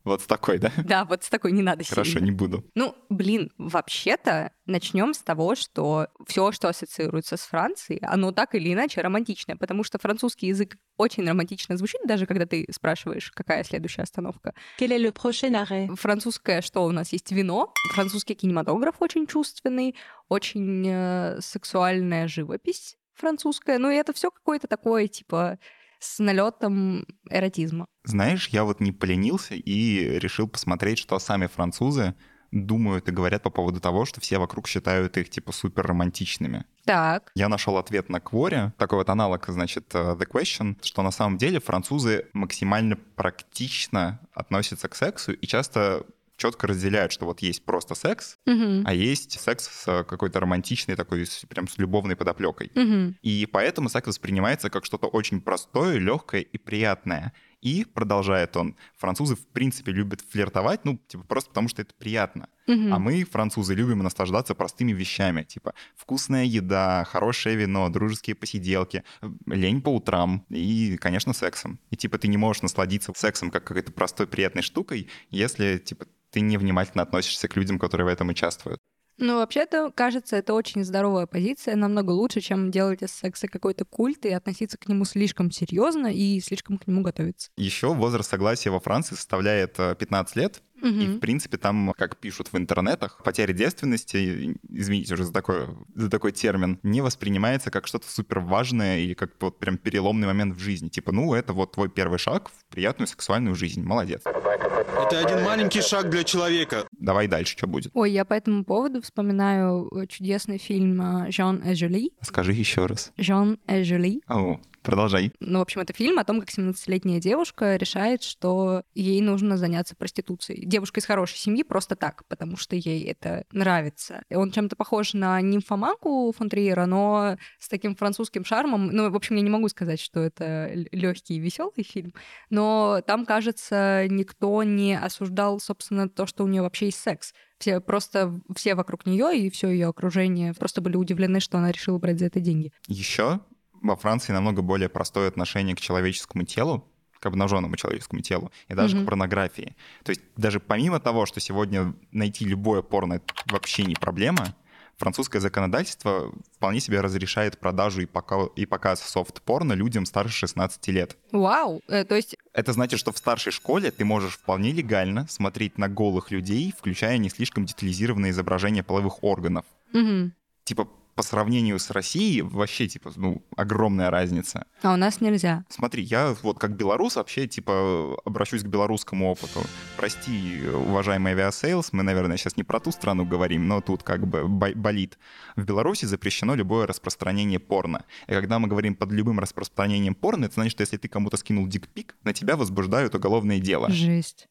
Вот 0.05 0.21
с 0.21 0.27
такой, 0.27 0.59
да? 0.59 0.71
Да, 0.85 1.05
вот 1.05 1.25
с 1.25 1.31
такой 1.31 1.53
не 1.53 1.63
надо 1.63 1.83
Хорошо, 1.85 2.13
сильно. 2.13 2.27
не 2.27 2.31
буду. 2.31 2.65
Ну, 2.75 2.95
блин, 3.09 3.51
вообще-то 3.57 4.53
начнем 4.67 5.15
с 5.15 5.19
того, 5.19 5.55
что 5.55 6.09
все, 6.27 6.53
что 6.53 6.69
ассоциируется 6.69 7.37
с 7.37 7.43
Францией, 7.43 8.01
оно 8.05 8.31
так 8.31 8.55
или 8.55 8.73
иначе 8.73 9.01
романтичное, 9.01 9.57
потому 9.57 9.83
что 9.83 9.99
французский 9.99 10.49
язык 10.49 10.77
очень 10.99 11.27
романтично 11.29 11.77
звучит, 11.77 12.01
даже 12.05 12.27
когда 12.27 12.45
ты 12.45 12.67
спрашиваешь, 12.71 13.31
какая 13.33 13.65
следующая 13.65 14.03
остановка. 14.03 14.55
Quel 14.79 14.91
est 14.91 14.99
le 14.99 15.13
prochain 15.13 15.55
arrêt 15.55 15.95
Французское, 15.97 16.61
что 16.61 16.85
у 16.85 16.93
нас 16.93 17.13
есть 17.13 17.33
вино, 17.33 17.73
французский 17.95 18.35
кинематограф 18.35 18.97
очень 19.01 19.27
чувственный, 19.27 19.97
очень 20.29 20.87
э, 20.87 21.39
сексуальная 21.41 22.29
живопись 22.29 22.97
французская, 23.15 23.79
ну 23.79 23.91
и 23.91 23.97
это 23.97 24.13
все 24.13 24.31
какое-то 24.31 24.67
такое, 24.67 25.07
типа, 25.07 25.59
с 26.05 26.19
налетом 26.19 27.07
эротизма. 27.31 27.87
Знаешь, 28.05 28.49
я 28.49 28.65
вот 28.65 28.81
не 28.81 28.93
поленился 28.93 29.55
и 29.55 30.19
решил 30.19 30.49
посмотреть, 30.49 30.99
что 30.99 31.19
сами 31.19 31.47
французы 31.47 32.15
думают 32.53 33.09
и 33.09 33.13
говорят 33.13 33.43
по 33.43 33.51
поводу 33.51 33.81
того, 33.81 34.05
что 34.05 34.21
все 34.21 34.39
вокруг 34.39 34.69
считают 34.69 35.17
их 35.17 35.29
типа 35.29 35.53
супер 35.53 35.87
романтичными. 35.87 36.65
Так, 36.85 37.33
Я 37.35 37.49
нашел 37.49 37.79
ответ 37.79 38.09
на 38.09 38.21
Кворе, 38.21 38.73
такой 38.79 38.99
вот 38.99 39.09
аналог, 39.09 39.45
значит, 39.49 39.93
э, 39.95 40.15
The 40.15 40.27
Question, 40.31 40.77
что 40.83 41.03
на 41.03 41.11
самом 41.11 41.39
деле 41.39 41.59
французы 41.59 42.29
максимально 42.33 42.97
практично 43.17 44.21
относятся 44.33 44.89
к 44.89 44.95
сексу 44.95 45.33
и 45.33 45.47
часто 45.47 46.07
четко 46.37 46.67
разделяют, 46.67 47.13
что 47.13 47.27
вот 47.27 47.41
есть 47.41 47.65
просто 47.65 47.95
секс, 47.95 48.39
Мгм. 48.47 48.83
а 48.87 48.93
есть 48.93 49.41
секс 49.41 49.67
с 49.69 49.89
э, 49.89 50.05
какой-то 50.05 50.41
романтичной 50.41 50.97
такой, 50.97 51.27
с- 51.27 51.45
прям 51.49 51.69
с 51.69 51.79
любовной 51.79 52.17
подоплекой. 52.17 52.71
Мгм. 52.75 53.17
И 53.23 53.47
поэтому 53.47 53.89
секс 53.89 54.07
воспринимается 54.09 54.71
как 54.71 54.85
что-то 54.85 55.07
очень 55.07 55.41
простое, 55.41 55.99
легкое 55.99 56.41
и 56.43 56.59
приятное. 56.59 57.33
И, 57.61 57.87
продолжает 57.87 58.59
он, 58.59 58.77
французы 58.99 59.37
в 59.37 59.47
принципе 59.47 59.91
любят 59.91 60.21
флиртовать, 60.29 60.85
ну, 60.85 60.99
типа, 61.09 61.25
просто 61.25 61.49
потому 61.49 61.69
что 61.69 61.81
это 61.81 61.95
приятно. 61.95 62.49
Мгм. 62.67 62.93
А 62.93 62.99
мы, 62.99 63.25
французы, 63.25 63.75
любим 63.75 64.01
наслаждаться 64.01 64.55
простыми 64.55 64.93
вещами, 64.93 65.45
типа 65.45 65.73
вкусная 65.97 66.45
еда, 66.45 67.05
хорошее 67.05 67.57
вино, 67.57 67.89
дружеские 67.89 68.37
посиделки, 68.37 69.03
э, 69.23 69.29
лень 69.47 69.81
по 69.81 69.89
утрам 69.89 70.45
и, 70.51 70.99
конечно, 71.01 71.33
сексом. 71.33 71.79
И, 71.91 71.97
типа, 71.97 72.19
ты 72.19 72.29
не 72.29 72.37
можешь 72.37 72.61
насладиться 72.63 73.13
сексом 73.17 73.51
как 73.51 73.65
какой-то 73.65 73.93
простой 73.93 74.27
приятной 74.27 74.63
штукой, 74.63 75.09
если, 75.31 75.79
типа, 75.79 76.07
ты 76.35 76.41
невнимательно 76.41 77.05
относишься 77.05 77.47
к 77.47 77.57
людям, 77.57 77.79
которые 77.79 78.07
в 78.07 78.09
этом 78.09 78.29
участвуют. 78.29 78.81
Ну, 79.17 79.37
вообще-то, 79.37 79.93
кажется, 79.95 80.35
это 80.35 80.55
очень 80.55 80.85
здоровая 80.85 81.27
позиция, 81.27 81.77
намного 81.77 82.11
лучше, 82.11 82.41
чем 82.41 82.73
делать 82.73 83.03
из 83.03 83.13
секса 83.13 83.47
какой-то 83.47 83.85
культ 83.85 84.27
и 84.27 84.31
относиться 84.31 84.77
к 84.77 84.89
нему 84.89 85.05
слишком 85.05 85.53
серьезно 85.53 86.09
и 86.09 86.41
слишком 86.41 86.79
к 86.79 86.89
нему 86.89 87.03
готовиться. 87.03 87.51
Еще 87.57 87.95
возраст 87.95 88.29
согласия 88.29 88.71
во 88.71 88.81
Франции 88.81 89.15
составляет 89.15 89.79
э, 89.79 89.95
15 89.97 90.35
лет, 90.35 90.63
И, 90.85 90.87
Мгм. 90.87 91.17
в 91.17 91.21
принципе, 91.21 91.57
там, 91.57 91.95
как 91.97 92.19
пишут 92.19 92.53
в 92.53 92.57
интернетах, 92.59 93.21
потеря 93.25 93.53
девственности, 93.53 94.57
извините 94.71 95.15
уже 95.15 95.25
за 95.25 95.33
такой, 95.33 95.67
за 95.95 96.11
такой 96.11 96.33
термин, 96.33 96.79
не 96.83 97.01
воспринимается 97.01 97.71
как 97.71 97.87
что-то 97.87 98.07
супер 98.11 98.41
важное 98.41 98.99
или 98.99 99.15
как 99.15 99.31
вот 99.41 99.59
прям 99.59 99.79
переломный 99.79 100.27
момент 100.27 100.57
в 100.57 100.59
жизни. 100.61 100.89
Типа, 100.89 101.11
ну, 101.13 101.33
это 101.35 101.53
вот 101.53 101.73
твой 101.73 101.89
первый 101.89 102.19
шаг 102.19 102.51
в 102.51 102.65
приятную 102.73 103.09
сексуальную 103.09 103.55
жизнь. 103.55 103.83
Молодец. 103.83 104.23
Это 104.25 105.21
один 105.25 105.43
маленький 105.43 105.81
шаг 105.81 106.11
для 106.11 106.25
человека. 106.25 106.87
Давай 106.93 107.29
дальше, 107.29 107.57
что 107.57 107.67
будет. 107.67 107.91
Ой, 107.95 108.11
я 108.13 108.25
по 108.25 108.35
этому 108.35 108.65
поводу 108.65 109.01
вспоминаю 109.03 109.89
э, 109.95 110.07
чудесный 110.07 110.59
фильм 110.59 111.01
э, 111.27 111.31
«Жан 111.31 111.59
и 111.59 111.75
Жюли». 111.75 112.13
Скажи 112.21 112.53
еще 112.53 112.87
раз. 112.87 113.13
«Жан 113.17 113.59
и 113.69 113.83
Жюли». 113.83 114.21
О, 114.29 114.61
продолжай. 114.85 115.33
Ну, 115.41 115.59
в 115.59 115.63
общем, 115.63 115.81
это 115.81 115.93
фильм 115.93 116.19
о 116.19 116.25
том, 116.25 116.41
как 116.41 116.51
17-летняя 116.51 117.19
девушка 117.19 117.77
решает, 117.77 118.23
что 118.23 118.85
ей 118.95 119.21
нужно 119.21 119.57
заняться 119.57 119.97
проституцией. 119.97 120.67
Девушка 120.67 121.01
из 121.01 121.07
хорошей 121.07 121.39
семьи 121.39 121.65
просто 121.65 121.97
так, 121.97 122.25
потому 122.29 122.57
что 122.57 122.77
ей 122.77 123.03
это 123.05 123.45
нравится. 123.51 124.23
И 124.29 124.35
он 124.35 124.53
чем-то 124.53 124.77
похож 124.77 125.15
на 125.15 125.41
нимфоманку 125.41 126.33
фон 126.37 126.49
Триера, 126.49 126.87
но 126.87 127.37
с 127.59 127.69
таким 127.69 127.97
французским 127.97 128.45
шармом. 128.45 128.89
Ну, 128.89 129.11
в 129.11 129.17
общем, 129.17 129.37
я 129.37 129.43
не 129.43 129.51
могу 129.51 129.69
сказать, 129.69 129.99
что 129.99 130.21
это 130.21 130.71
легкий 130.93 131.37
и 131.37 131.41
веселый 131.41 131.83
фильм, 131.83 132.13
но 132.51 133.01
там, 133.07 133.25
кажется, 133.25 134.07
никто 134.09 134.63
не 134.63 134.99
осуждал, 134.99 135.59
собственно, 135.61 136.09
то, 136.09 136.27
что 136.27 136.45
у 136.45 136.47
нее 136.47 136.63
вообще 136.63 136.87
есть 136.87 137.01
секс. 137.01 137.33
Все 137.59 137.81
просто 137.81 138.41
все 138.55 138.75
вокруг 138.75 139.07
нее 139.07 139.39
и 139.39 139.51
все 139.51 139.71
ее 139.71 139.89
окружение 139.89 140.53
просто 140.53 140.81
были 140.81 140.97
удивлены, 140.97 141.41
что 141.41 141.57
она 141.57 141.73
решила 141.73 141.99
брать 141.99 142.19
за 142.19 142.27
это 142.27 142.41
деньги. 142.41 142.73
Еще 142.89 143.41
во 143.85 143.97
Франции 143.97 144.33
намного 144.33 144.63
более 144.63 144.89
простое 144.89 145.29
отношение 145.29 145.77
к 145.77 145.81
человеческому 145.81 146.45
телу, 146.45 146.85
к 147.21 147.27
обнаженному 147.27 147.77
человеческому 147.77 148.23
телу, 148.23 148.51
и 148.69 148.75
даже 148.75 148.97
Мгм. 148.97 149.05
к 149.05 149.09
порнографии. 149.09 149.77
То 150.03 150.11
есть 150.11 150.23
даже 150.37 150.59
помимо 150.59 150.99
того, 151.01 151.27
что 151.27 151.41
сегодня 151.41 151.95
найти 152.11 152.45
любое 152.45 152.83
порно 152.83 153.15
это 153.15 153.27
вообще 153.47 153.85
не 153.85 153.95
проблема, 153.95 154.55
французское 154.97 155.41
законодательство 155.41 156.33
вполне 156.57 156.81
себе 156.81 157.01
разрешает 157.01 157.59
продажу 157.59 158.01
и, 158.03 158.07
пока, 158.07 158.45
и 158.57 158.65
показ 158.67 159.01
софт-порно 159.03 159.73
людям 159.73 160.07
старше 160.07 160.35
16 160.39 160.87
лет. 160.89 161.17
Вау! 161.33 161.83
Э, 161.89 162.05
то 162.05 162.15
есть 162.15 162.37
Это 162.53 162.73
значит, 162.73 163.01
что 163.01 163.11
в 163.13 163.19
старшей 163.19 163.53
школе 163.53 163.91
ты 163.91 164.05
можешь 164.05 164.35
вполне 164.35 164.73
легально 164.73 165.27
смотреть 165.29 165.79
на 165.79 165.89
голых 165.89 166.31
людей, 166.31 166.73
включая 166.79 167.19
не 167.19 167.29
слишком 167.29 167.65
детализированные 167.67 168.31
изображения 168.31 168.83
половых 168.83 169.23
органов. 169.25 169.65
мгм. 169.93 170.33
Типа, 170.65 170.89
по 171.15 171.23
сравнению 171.23 171.79
с 171.79 171.91
Россией, 171.91 172.43
вообще, 172.43 172.89
типа, 172.89 173.13
ну, 173.17 173.43
огромная 173.57 174.11
разница. 174.11 174.67
А 174.83 174.93
у 174.93 174.97
нас 174.97 175.21
нельзя. 175.21 175.65
Смотри, 175.69 176.03
я 176.03 176.35
вот 176.43 176.59
как 176.59 176.77
белорус 176.77 177.17
вообще, 177.17 177.47
типа, 177.47 178.17
обращусь 178.25 178.63
к 178.63 178.67
белорусскому 178.67 179.31
опыту. 179.31 179.61
Прости, 179.97 180.61
уважаемый 180.67 181.33
Aviasales, 181.33 181.93
мы, 181.93 182.03
наверное, 182.03 182.37
сейчас 182.37 182.57
не 182.57 182.65
про 182.65 182.81
ту 182.81 182.91
страну 182.91 183.25
говорим, 183.25 183.69
но 183.69 183.81
тут 183.81 184.03
как 184.03 184.27
бы 184.27 184.49
бо- 184.49 184.75
болит. 184.75 185.19
В 185.57 185.65
Беларуси 185.65 186.05
запрещено 186.07 186.55
любое 186.55 186.87
распространение 186.87 187.59
порно. 187.61 188.05
И 188.27 188.33
когда 188.33 188.59
мы 188.59 188.69
говорим 188.69 188.95
под 188.95 189.13
любым 189.13 189.39
распространением 189.39 190.15
порно, 190.15 190.47
это 190.47 190.55
значит, 190.55 190.73
что 190.73 190.83
если 190.83 190.97
ты 190.97 191.09
кому-то 191.09 191.37
скинул 191.37 191.67
дикпик, 191.67 192.17
на 192.25 192.33
тебя 192.33 192.57
возбуждают 192.57 193.15
уголовное 193.15 193.61
дело. 193.61 193.91
Жесть. 193.91 194.49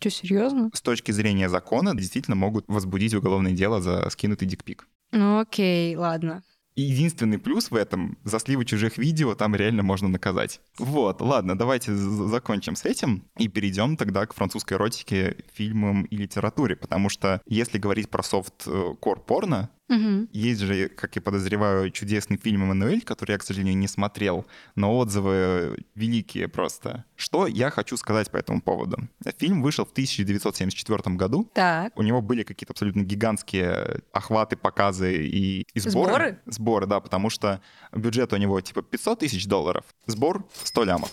Что, 0.00 0.10
серьезно? 0.10 0.70
С 0.72 0.80
точки 0.80 1.10
зрения 1.10 1.48
закона 1.48 1.96
действительно 1.96 2.36
могут 2.36 2.64
возбудить 2.68 3.14
уголовное 3.14 3.52
дело 3.52 3.80
за 3.80 4.08
скинутый 4.10 4.46
дикпик. 4.46 4.86
Ну 5.12 5.40
окей, 5.40 5.96
ладно. 5.96 6.42
Единственный 6.76 7.38
плюс 7.38 7.72
в 7.72 7.74
этом, 7.74 8.18
за 8.22 8.38
сливы 8.38 8.64
чужих 8.64 8.98
видео 8.98 9.34
там 9.34 9.56
реально 9.56 9.82
можно 9.82 10.06
наказать. 10.06 10.60
Вот, 10.78 11.20
ладно, 11.20 11.58
давайте 11.58 11.92
закончим 11.92 12.76
с 12.76 12.84
этим 12.84 13.24
и 13.36 13.48
перейдем 13.48 13.96
тогда 13.96 14.24
к 14.26 14.34
французской 14.34 14.74
эротике, 14.74 15.38
фильмам 15.52 16.04
и 16.04 16.16
литературе, 16.16 16.76
потому 16.76 17.08
что 17.08 17.42
если 17.46 17.78
говорить 17.78 18.10
про 18.10 18.22
софт-кор 18.22 19.24
порно, 19.24 19.70
Мгм. 19.88 20.28
Есть 20.32 20.60
же, 20.60 20.88
как 20.88 21.16
я 21.16 21.22
подозреваю, 21.22 21.90
чудесный 21.90 22.36
фильм 22.36 22.62
«Эммануэль», 22.64 23.02
который 23.02 23.32
я, 23.32 23.38
к 23.38 23.42
сожалению, 23.42 23.76
не 23.76 23.88
смотрел, 23.88 24.46
но 24.74 24.96
отзывы 24.96 25.78
великие 25.94 26.48
просто. 26.48 27.04
Что 27.16 27.46
я 27.46 27.70
хочу 27.70 27.96
сказать 27.96 28.30
по 28.30 28.36
этому 28.36 28.60
поводу? 28.60 28.98
Фильм 29.38 29.62
вышел 29.62 29.84
в 29.84 29.92
1974 29.92 31.16
году. 31.16 31.50
Так. 31.54 31.98
У 31.98 32.02
него 32.02 32.20
были 32.20 32.42
какие-то 32.42 32.72
абсолютно 32.72 33.02
гигантские 33.02 34.02
охваты, 34.12 34.56
показы 34.56 35.26
и, 35.26 35.66
и 35.72 35.80
сборы. 35.80 36.08
Сборы? 36.08 36.40
Сборы, 36.46 36.86
да, 36.86 37.00
потому 37.00 37.30
что 37.30 37.60
бюджет 37.92 38.32
у 38.32 38.36
него 38.36 38.60
типа 38.60 38.82
500 38.82 39.20
тысяч 39.20 39.46
долларов, 39.46 39.84
сбор 40.06 40.46
100 40.64 40.84
лямов. 40.84 41.10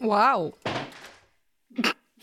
Вау. 0.00 0.54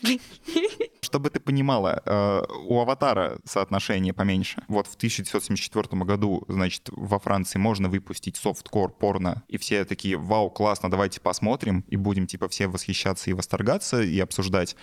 Чтобы 1.02 1.30
ты 1.30 1.40
понимала, 1.40 2.02
э, 2.04 2.42
у 2.66 2.80
«Аватара» 2.80 3.38
соотношение 3.44 4.12
поменьше. 4.12 4.62
Вот 4.68 4.86
в 4.86 4.94
1974 4.94 6.02
году, 6.04 6.44
значит, 6.48 6.88
во 6.90 7.18
Франции 7.18 7.58
можно 7.58 7.88
выпустить 7.88 8.36
софткор 8.36 8.90
порно, 8.90 9.42
и 9.48 9.58
все 9.58 9.84
такие, 9.84 10.16
вау, 10.16 10.50
классно, 10.50 10.90
давайте 10.90 11.20
посмотрим, 11.20 11.84
и 11.88 11.96
будем, 11.96 12.26
типа, 12.26 12.48
все 12.48 12.66
восхищаться 12.66 13.30
и 13.30 13.32
восторгаться, 13.32 14.02
и 14.02 14.18
обсуждать. 14.20 14.76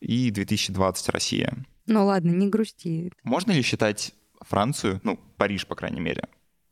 И 0.00 0.30
2020 0.30 1.08
Россия. 1.10 1.64
Ну 1.86 2.06
ладно, 2.06 2.30
не 2.30 2.48
грусти. 2.48 3.12
Можно 3.22 3.52
ли 3.52 3.62
считать 3.62 4.12
Францию, 4.40 5.00
ну, 5.04 5.18
Париж, 5.36 5.66
по 5.66 5.76
крайней 5.76 6.00
мере, 6.00 6.28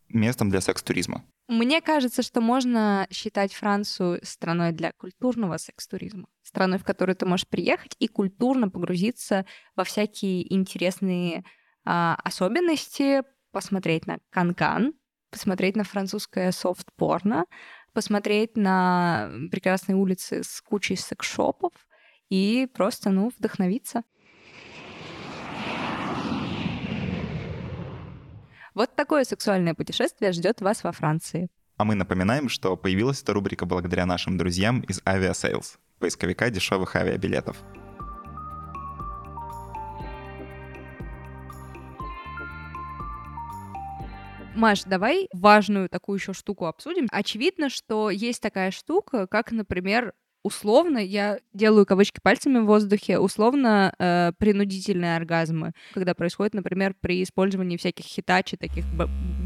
местом 0.08 0.50
для 0.50 0.60
секс-туризма? 0.60 1.24
Мне 1.50 1.80
кажется, 1.80 2.22
что 2.22 2.40
можно 2.40 3.08
считать 3.10 3.52
Францию 3.52 4.20
страной 4.22 4.70
для 4.70 4.92
культурного 4.92 5.56
секс-туризма. 5.56 6.28
Страной, 6.50 6.78
в 6.78 6.84
которую 6.84 7.14
ты 7.14 7.26
можешь 7.26 7.46
приехать 7.46 7.94
и 8.00 8.08
культурно 8.08 8.68
погрузиться 8.68 9.46
во 9.76 9.84
всякие 9.84 10.52
интересные 10.52 11.44
а, 11.84 12.18
особенности, 12.24 13.22
посмотреть 13.52 14.08
на 14.08 14.18
канкан, 14.30 14.94
посмотреть 15.30 15.76
на 15.76 15.84
французское 15.84 16.50
софт-порно, 16.50 17.44
посмотреть 17.92 18.56
на 18.56 19.30
прекрасные 19.52 19.94
улицы 19.94 20.42
с 20.42 20.60
кучей 20.60 20.96
секс-шопов 20.96 21.70
и 22.30 22.68
просто, 22.74 23.10
ну, 23.10 23.30
вдохновиться. 23.38 24.02
Вот 28.74 28.96
такое 28.96 29.22
сексуальное 29.22 29.74
путешествие 29.74 30.32
ждет 30.32 30.60
вас 30.60 30.82
во 30.82 30.90
Франции. 30.90 31.48
А 31.76 31.84
мы 31.84 31.94
напоминаем, 31.94 32.48
что 32.48 32.76
появилась 32.76 33.22
эта 33.22 33.34
рубрика 33.34 33.66
благодаря 33.66 34.04
нашим 34.04 34.36
друзьям 34.36 34.80
из 34.80 35.00
Aviasales, 35.02 35.78
поисковика 36.00 36.50
дешевых 36.50 36.96
авиабилетов. 36.96 37.56
Маш, 44.56 44.82
давай 44.82 45.28
важную 45.32 45.88
такую 45.88 46.18
еще 46.18 46.32
штуку 46.32 46.66
обсудим. 46.66 47.06
Очевидно, 47.12 47.70
что 47.70 48.10
есть 48.10 48.42
такая 48.42 48.72
штука, 48.72 49.26
как, 49.26 49.52
например, 49.52 50.12
условно, 50.42 50.98
я 50.98 51.38
делаю 51.52 51.86
кавычки 51.86 52.20
пальцами 52.22 52.58
в 52.58 52.64
воздухе, 52.66 53.18
условно 53.18 53.92
э, 53.98 54.32
принудительные 54.38 55.16
оргазмы, 55.16 55.72
когда 55.94 56.14
происходит, 56.14 56.54
например, 56.54 56.94
при 57.00 57.22
использовании 57.22 57.76
всяких 57.76 58.04
хитачи, 58.04 58.56
таких 58.56 58.84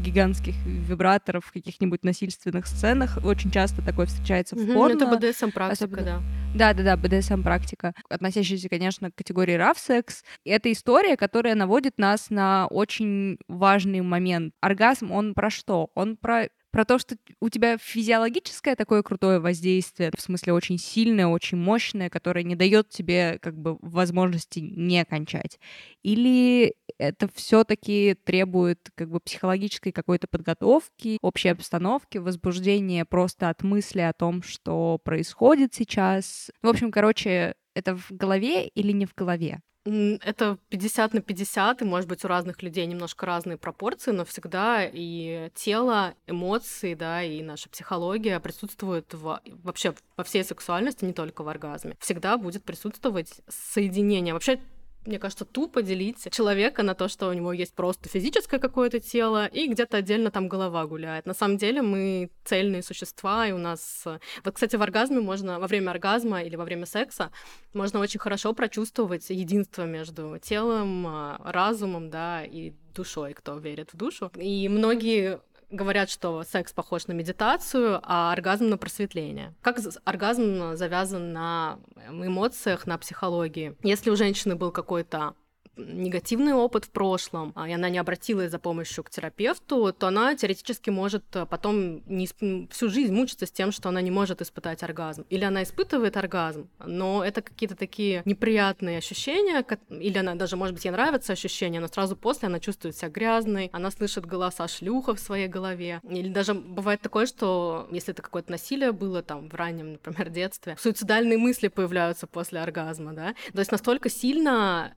гигантских 0.03 0.55
вибраторов 0.65 1.45
в 1.45 1.51
каких-нибудь 1.51 2.03
насильственных 2.03 2.67
сценах. 2.67 3.17
Очень 3.23 3.51
часто 3.51 3.81
такое 3.83 4.05
встречается 4.05 4.55
в 4.55 4.73
порно. 4.73 5.03
Это 5.03 5.17
БДСМ 5.17 5.51
практика, 5.51 5.85
особенно- 5.85 6.03
да. 6.03 6.21
Да-да-да, 6.55 6.95
БДСМ 6.95 7.43
практика, 7.43 7.93
относящаяся, 8.09 8.69
конечно, 8.69 9.11
к 9.11 9.15
категории 9.15 9.55
rough 9.55 9.77
секс. 9.77 10.23
И 10.45 10.49
это 10.49 10.71
история, 10.71 11.17
которая 11.17 11.55
наводит 11.55 11.97
нас 11.97 12.29
на 12.29 12.67
очень 12.67 13.37
важный 13.49 13.99
момент. 14.01 14.53
Оргазм, 14.61 15.11
он 15.11 15.33
про 15.33 15.49
что? 15.49 15.89
Он 15.95 16.15
про 16.15 16.47
про 16.75 16.83
то, 16.83 16.99
что 16.99 17.15
у 17.39 17.47
тебя 17.47 17.77
физиологическое 17.77 18.75
такое 18.75 19.01
крутое 19.01 19.39
воздействие, 19.39 20.11
в 20.13 20.19
смысле 20.19 20.51
очень 20.51 20.77
сильное, 20.77 21.25
очень 21.25 21.57
мощное, 21.57 22.09
которое 22.09 22.43
не 22.43 22.57
дает 22.57 22.89
тебе 22.89 23.39
как 23.41 23.57
бы 23.57 23.77
возможности 23.81 24.59
не 24.59 25.05
кончать. 25.05 25.57
Или 26.03 26.75
это 26.97 27.29
все-таки 27.33 28.17
требует 28.25 28.89
как 28.95 29.09
бы 29.09 29.21
психологической 29.21 29.93
какой-то 29.93 30.27
подготовки, 30.27 31.17
общей 31.21 31.47
обстановки, 31.47 32.17
возбуждения 32.17 33.05
просто 33.05 33.47
от 33.47 33.63
мысли 33.63 34.01
о 34.01 34.11
том, 34.11 34.43
что 34.43 34.99
происходит 35.01 35.73
сейчас. 35.73 36.51
В 36.61 36.67
общем, 36.67 36.91
короче, 36.91 37.55
это 37.73 37.95
в 37.95 38.11
голове 38.11 38.67
или 38.67 38.91
не 38.91 39.05
в 39.05 39.15
голове? 39.15 39.61
Это 39.85 40.57
50 40.69 41.13
на 41.13 41.21
50, 41.21 41.81
и, 41.83 41.85
может 41.85 42.09
быть, 42.09 42.25
у 42.25 42.27
разных 42.27 42.63
людей 42.63 42.87
немножко 42.87 43.27
разные 43.27 43.57
пропорции, 43.57 44.09
но 44.11 44.25
всегда 44.25 44.83
и 44.91 45.51
тело, 45.53 46.15
эмоции, 46.25 46.95
да, 46.95 47.21
и 47.21 47.43
наша 47.43 47.69
психология 47.69 48.39
присутствуют 48.39 49.13
в- 49.13 49.39
вообще 49.63 49.93
во 50.17 50.23
всей 50.23 50.43
сексуальности, 50.43 51.05
не 51.05 51.13
только 51.13 51.43
в 51.43 51.47
оргазме. 51.49 51.95
Всегда 51.99 52.37
будет 52.37 52.63
присутствовать 52.63 53.41
соединение. 53.47 54.33
Вообще, 54.33 54.59
мне 55.07 55.19
кажется, 55.19 55.45
тупо 55.45 55.81
делить 55.81 56.31
человека 56.31 56.83
на 56.83 56.95
то, 56.95 57.07
что 57.07 57.29
у 57.29 57.33
него 57.33 57.53
есть 57.53 57.73
просто 57.73 58.09
физическое 58.09 58.59
какое-то 58.59 58.99
тело, 58.99 59.45
и 59.47 59.67
где-то 59.67 59.97
отдельно 59.97 60.31
там 60.31 60.47
голова 60.47 60.85
гуляет. 60.85 61.25
На 61.25 61.33
самом 61.33 61.57
деле 61.57 61.81
мы 61.81 62.29
цельные 62.43 62.83
существа, 62.83 63.47
и 63.47 63.51
у 63.51 63.57
нас... 63.57 64.03
э, 64.05 64.19
Вот, 64.43 64.55
кстати, 64.55 64.75
в 64.75 64.81
оргазме 64.81 65.19
можно, 65.19 65.59
во 65.59 65.67
время 65.67 65.91
оргазма 65.91 66.43
или 66.43 66.55
во 66.55 66.63
время 66.63 66.85
секса, 66.85 67.31
можно 67.73 67.99
очень 67.99 68.19
хорошо 68.19 68.53
прочувствовать 68.53 69.29
единство 69.29 69.83
между 69.83 70.39
телом, 70.41 71.05
а, 71.07 71.41
разумом, 71.43 72.09
да, 72.09 72.43
и 72.43 72.73
душой, 72.95 73.33
кто 73.33 73.57
верит 73.57 73.93
в 73.93 73.97
душу. 73.97 74.31
И 74.35 74.69
многие 74.69 75.39
говорят, 75.75 76.09
что 76.09 76.43
секс 76.43 76.73
похож 76.73 77.07
на 77.07 77.13
медитацию, 77.13 77.99
а 78.03 78.31
оргазм 78.31 78.69
на 78.69 78.77
просветление. 78.77 79.53
Как 79.61 79.77
оргазм 80.03 80.75
завязан 80.75 81.33
на 81.33 81.79
эмоциях, 82.09 82.87
на 82.87 82.97
психологии? 82.97 83.75
Если 83.83 84.09
у 84.09 84.15
женщины 84.15 84.55
был 84.55 84.71
какой-то 84.71 85.35
негативный 85.77 86.53
опыт 86.53 86.85
в 86.85 86.89
прошлом, 86.89 87.53
а, 87.55 87.69
и 87.69 87.73
она 87.73 87.89
не 87.89 87.97
обратилась 87.97 88.51
за 88.51 88.59
помощью 88.59 89.03
к 89.03 89.09
терапевту, 89.09 89.93
то 89.93 90.07
она 90.07 90.35
теоретически 90.35 90.89
может 90.89 91.23
э, 91.35 91.45
потом 91.45 92.03
не 92.07 92.25
исп- 92.25 92.69
всю 92.71 92.89
жизнь 92.89 93.13
мучиться 93.13 93.45
с 93.45 93.51
тем, 93.51 93.71
что 93.71 93.89
она 93.89 94.01
не 94.01 94.11
может 94.11 94.41
испытать 94.41 94.83
оргазм. 94.83 95.25
Или 95.29 95.43
она 95.43 95.63
испытывает 95.63 96.17
оргазм, 96.17 96.69
но 96.85 97.23
это 97.23 97.41
какие-то 97.41 97.75
такие 97.75 98.21
неприятные 98.25 98.97
ощущения, 98.97 99.65
или 99.89 100.17
она 100.17 100.35
даже, 100.35 100.55
может 100.55 100.75
быть, 100.75 100.85
ей 100.85 100.91
нравятся 100.91 101.33
ощущения, 101.33 101.79
но 101.79 101.87
сразу 101.87 102.15
после 102.15 102.47
она 102.47 102.59
чувствует 102.59 102.95
себя 102.95 103.09
грязной, 103.09 103.69
она 103.73 103.91
слышит 103.91 104.25
голоса 104.25 104.67
шлюха 104.67 105.15
в 105.15 105.19
своей 105.19 105.47
голове. 105.47 106.01
Или 106.09 106.29
даже 106.29 106.53
бывает 106.53 107.01
такое, 107.01 107.25
что 107.25 107.87
если 107.91 108.13
это 108.13 108.21
какое-то 108.21 108.51
насилие 108.51 108.91
было 108.91 109.21
там 109.21 109.49
в 109.49 109.53
раннем, 109.53 109.93
например, 109.93 110.29
детстве, 110.29 110.75
суицидальные 110.79 111.37
мысли 111.37 111.67
появляются 111.67 112.27
после 112.27 112.59
оргазма, 112.59 113.13
да. 113.13 113.35
То 113.53 113.59
есть 113.59 113.71
настолько 113.71 114.09
сильно 114.09 114.95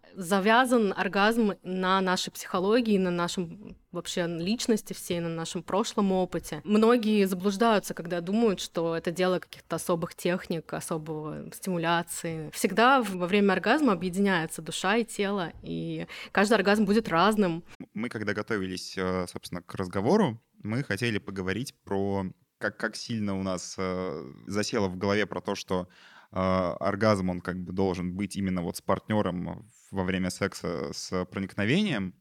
завязан 0.68 0.92
оргазм 0.96 1.52
на 1.62 2.00
нашей 2.00 2.30
психологии, 2.30 2.98
на 2.98 3.10
нашем 3.10 3.76
вообще 3.90 4.26
личности 4.26 4.92
всей, 4.92 5.20
на 5.20 5.28
нашем 5.28 5.62
прошлом 5.62 6.12
опыте. 6.12 6.60
Многие 6.64 7.24
заблуждаются, 7.24 7.94
когда 7.94 8.20
думают, 8.20 8.60
что 8.60 8.94
это 8.94 9.10
дело 9.10 9.38
каких-то 9.38 9.76
особых 9.76 10.14
техник, 10.14 10.72
особого 10.72 11.50
стимуляции. 11.52 12.50
Всегда 12.52 13.02
во 13.02 13.26
время 13.26 13.52
оргазма 13.52 13.92
объединяется 13.92 14.62
душа 14.62 14.96
и 14.96 15.04
тело, 15.04 15.52
и 15.62 16.06
каждый 16.32 16.54
оргазм 16.54 16.84
будет 16.84 17.08
разным. 17.08 17.64
Мы, 17.94 18.08
когда 18.08 18.34
готовились, 18.34 18.94
э, 18.96 19.26
собственно, 19.26 19.62
к 19.62 19.74
разговору, 19.74 20.38
мы 20.62 20.84
хотели 20.84 21.18
поговорить 21.18 21.74
про 21.84 22.26
как, 22.58 22.76
как 22.76 22.96
сильно 22.96 23.38
у 23.38 23.42
нас 23.42 23.76
э, 23.78 24.32
засело 24.46 24.88
в 24.88 24.98
голове 24.98 25.26
про 25.26 25.40
то, 25.40 25.54
что 25.54 25.88
э, 26.32 26.36
оргазм, 26.36 27.30
он 27.30 27.40
как 27.40 27.56
бы 27.56 27.72
должен 27.72 28.14
быть 28.14 28.36
именно 28.36 28.62
вот 28.62 28.76
с 28.76 28.80
партнером 28.82 29.64
во 29.90 30.04
время 30.04 30.30
секса 30.30 30.92
с 30.92 31.24
проникновением. 31.26 32.14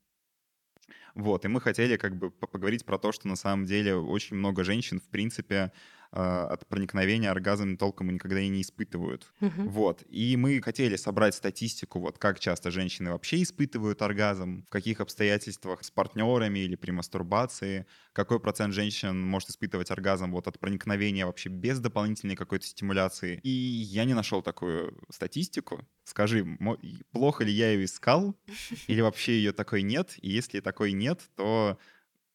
Вот, 1.16 1.46
и 1.46 1.48
мы 1.48 1.60
хотели 1.60 1.98
как 1.98 2.18
бы 2.18 2.32
по- 2.32 2.48
поговорить 2.48 2.86
про 2.86 2.98
то, 2.98 3.12
что 3.12 3.28
на 3.28 3.36
самом 3.36 3.66
деле 3.66 3.96
очень 3.96 4.38
много 4.38 4.64
женщин, 4.64 5.00
в 5.00 5.10
принципе, 5.10 5.72
от 6.12 6.68
проникновения 6.68 7.30
оргазм 7.32 7.78
толком 7.78 8.14
никогда 8.14 8.40
и 8.40 8.48
не 8.48 8.62
испытывают. 8.62 9.34
Мгм. 9.40 9.70
Вот. 9.70 10.04
И 10.08 10.36
мы 10.38 10.62
хотели 10.62 10.96
собрать 10.96 11.36
статистику, 11.36 12.00
вот 12.00 12.18
как 12.18 12.40
часто 12.40 12.72
женщины 12.72 13.12
вообще 13.12 13.44
испытывают 13.44 14.02
оргазм, 14.02 14.64
в 14.66 14.70
каких 14.70 15.02
обстоятельствах 15.02 15.84
с 15.84 15.92
партнерами 15.92 16.60
или 16.60 16.76
при 16.76 16.92
мастурбации, 16.92 17.86
какой 18.14 18.40
процент 18.40 18.74
женщин 18.74 19.20
может 19.22 19.50
испытывать 19.50 19.92
оргазм 19.92 20.32
вот 20.32 20.48
от 20.48 20.60
проникновения 20.60 21.26
вообще 21.26 21.50
без 21.50 21.80
дополнительной 21.80 22.36
какой-то 22.36 22.66
стимуляции. 22.66 23.40
И 23.44 23.50
я 23.50 24.06
не 24.06 24.14
нашел 24.14 24.42
такую 24.42 24.98
статистику. 25.10 25.86
Скажи, 26.04 26.46
плохо 27.12 27.44
ли 27.44 27.52
я 27.52 27.72
ее 27.72 27.86
искал, 27.86 28.40
или 28.88 29.02
вообще 29.02 29.34
ее 29.34 29.52
такой 29.52 29.82
нет? 29.82 30.16
И 30.22 30.30
если 30.30 30.60
такой 30.62 30.94
нет, 30.94 31.22
то 31.36 31.78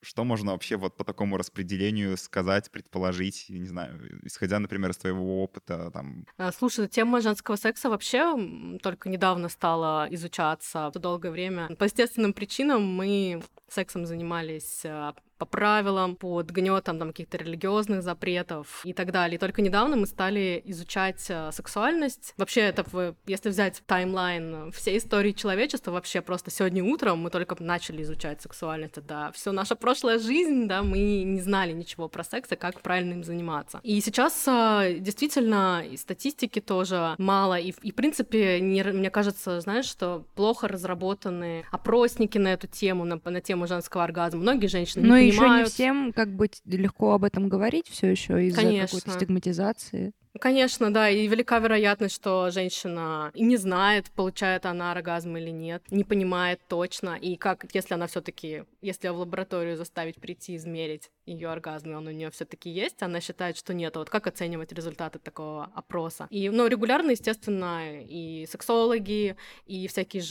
что 0.03 0.25
можно 0.25 0.53
вообще 0.53 0.77
вот 0.77 0.97
по 0.97 1.05
такому 1.05 1.37
распределению 1.37 2.17
сказать, 2.17 2.71
предположить, 2.71 3.47
не 3.49 3.67
знаю, 3.67 4.21
исходя, 4.25 4.59
например, 4.59 4.91
из 4.91 4.97
твоего 4.97 5.43
опыта 5.43 5.91
там? 5.93 6.27
А, 6.37 6.53
слушай, 6.53 6.89
тема 6.89 7.21
женского 7.21 7.57
секса 7.57 7.89
вообще 7.89 8.79
только 8.83 9.09
недавно 9.09 9.49
стала 9.49 10.07
изучаться. 10.11 10.91
Долгое 10.95 11.31
время 11.31 11.69
по 11.77 11.85
естественным 11.85 12.33
причинам 12.33 12.85
мы 12.85 13.43
сексом 13.69 14.07
занимались 14.07 14.83
а, 14.85 15.15
по 15.43 15.47
правилам, 15.47 16.15
под 16.15 16.51
гнетом 16.51 17.01
там 17.01 17.09
каких-то 17.09 17.37
религиозных 17.37 18.05
запретов 18.05 18.81
и 18.85 18.93
так 18.93 19.11
далее. 19.11 19.41
Только 19.41 19.61
недавно 19.61 19.97
мы 19.97 20.07
стали 20.07 20.63
изучать 20.67 21.25
э, 21.29 21.51
сексуальность. 21.51 22.33
Вообще, 22.37 22.61
это, 22.61 22.85
если 23.27 23.49
взять 23.49 23.83
таймлайн 23.87 24.71
всей 24.71 24.99
истории 24.99 25.33
человечества, 25.33 25.91
вообще 25.91 26.21
просто 26.21 26.53
сегодня 26.53 26.85
утром 26.85 27.19
мы 27.19 27.31
только 27.31 27.57
начали 27.59 28.03
изучать 28.03 28.41
сексуальность. 28.41 29.05
Да, 29.05 29.33
все 29.33 29.51
наша 29.51 29.75
прошлая 29.75 30.21
жизнь, 30.21 30.69
да, 30.69 30.85
мы 30.85 31.25
не 31.25 31.41
знали 31.41 31.73
ничего 31.73 32.09
про 32.09 32.23
секс 32.23 32.53
и 32.53 32.57
как 32.57 32.81
правильно 32.81 33.15
им 33.15 33.25
заниматься. 33.25 33.81
И 33.83 34.01
сейчас 34.01 34.45
э, 34.47 34.99
действительно 35.01 35.85
и 35.85 35.97
статистики 35.97 36.61
тоже 36.61 37.17
мало, 37.19 37.59
и, 37.59 37.75
и 37.83 37.91
в 37.91 37.95
принципе, 37.97 38.61
не, 38.61 38.85
мне 38.85 39.11
кажется, 39.11 39.61
знаешь, 39.61 39.87
что 39.87 40.25
плохо 40.37 40.69
разработаны 40.69 41.65
опросники 41.73 42.39
на 42.39 42.53
эту 42.53 42.69
тему, 42.69 43.05
на, 43.05 43.21
на 43.25 43.41
тему 43.41 43.67
женского 43.67 44.05
оргазма. 44.05 44.41
Многие 44.41 44.69
женщины 44.69 45.05
Но 45.05 45.19
не 45.19 45.32
еще 45.33 45.49
не 45.49 45.65
всем 45.65 46.13
как 46.13 46.35
бы 46.35 46.49
легко 46.67 47.13
об 47.13 47.25
этом 47.25 47.49
говорить 47.49 47.89
все 47.89 48.09
еще 48.09 48.47
из-за 48.47 48.63
какой-то 48.63 49.11
стигматизации. 49.11 50.13
Конечно, 50.41 50.93
да, 50.93 51.11
и 51.11 51.27
велика 51.27 51.59
вероятность, 51.59 52.15
что 52.15 52.51
женщина 52.51 53.31
не 53.35 53.59
знает, 53.59 54.11
получает 54.13 54.65
она 54.65 54.93
оргазм 54.93 55.37
или 55.37 55.51
нет, 55.51 55.83
не 55.91 56.05
понимает 56.05 56.61
точно, 56.69 57.17
и 57.21 57.37
как, 57.37 57.67
если 57.75 57.95
она 57.95 58.07
все 58.07 58.23
таки 58.23 58.65
если 58.81 59.09
в 59.09 59.17
лабораторию 59.17 59.77
заставить 59.77 60.17
прийти, 60.17 60.57
измерить 60.57 61.11
ее 61.27 61.51
оргазм, 61.51 61.95
он 61.95 62.07
у 62.07 62.11
нее 62.11 62.31
все-таки 62.31 62.71
есть, 62.71 63.03
она 63.03 63.21
считает, 63.21 63.57
что 63.57 63.75
нет. 63.75 63.97
Вот 63.97 64.11
как 64.11 64.27
оценивать 64.27 64.73
результаты 64.73 65.19
такого 65.19 65.71
опроса? 65.75 66.27
И, 66.31 66.51
ну, 66.51 66.67
регулярно, 66.67 67.13
естественно, 67.13 68.01
и 68.01 68.47
сексологи, 68.51 69.37
и 69.67 69.87
всякие 69.87 70.23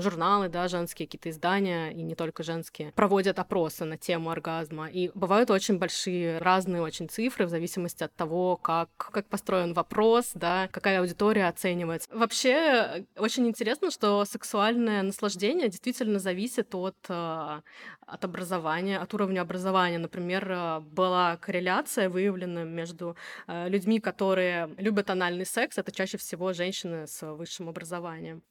журналы, 0.00 0.48
да, 0.48 0.68
женские 0.68 1.06
какие-то 1.06 1.30
издания, 1.30 1.90
и 1.90 2.02
не 2.02 2.14
только 2.14 2.42
женские, 2.42 2.92
проводят 2.92 3.38
опросы 3.38 3.84
на 3.84 3.96
тему 3.96 4.30
оргазма. 4.30 4.88
И 4.88 5.10
бывают 5.14 5.50
очень 5.50 5.78
большие, 5.78 6.38
разные 6.38 6.82
очень 6.82 7.08
цифры 7.08 7.46
в 7.46 7.50
зависимости 7.50 8.04
от 8.04 8.14
того, 8.14 8.56
как, 8.56 8.90
как 8.96 9.26
построен 9.26 9.72
вопрос, 9.72 10.32
да, 10.34 10.68
какая 10.70 11.00
аудитория 11.00 11.48
оценивается. 11.48 12.08
Вообще, 12.12 13.06
очень 13.16 13.46
интересно, 13.46 13.90
что 13.90 14.24
сексуальное 14.24 15.02
наслаждение 15.02 15.68
действительно 15.68 16.18
зависит 16.18 16.74
от 16.74 16.96
э, 17.08 17.60
от 18.10 18.24
образования, 18.24 18.98
от 18.98 19.14
уровня 19.14 19.40
образования. 19.40 19.98
Например, 20.12 20.50
э, 20.50 20.80
была 20.80 21.36
корреляция 21.36 22.08
выявлена 22.08 22.64
между 22.64 23.16
э, 23.46 23.68
людьми, 23.68 24.00
которые 24.00 24.68
любят 24.76 25.08
анальный 25.08 25.46
секс. 25.46 25.78
Это 25.78 25.92
чаще 25.92 26.18
всего 26.18 26.52
женщины 26.52 27.06
с 27.06 27.24
высшим 27.32 27.68
образованием. 27.68 28.42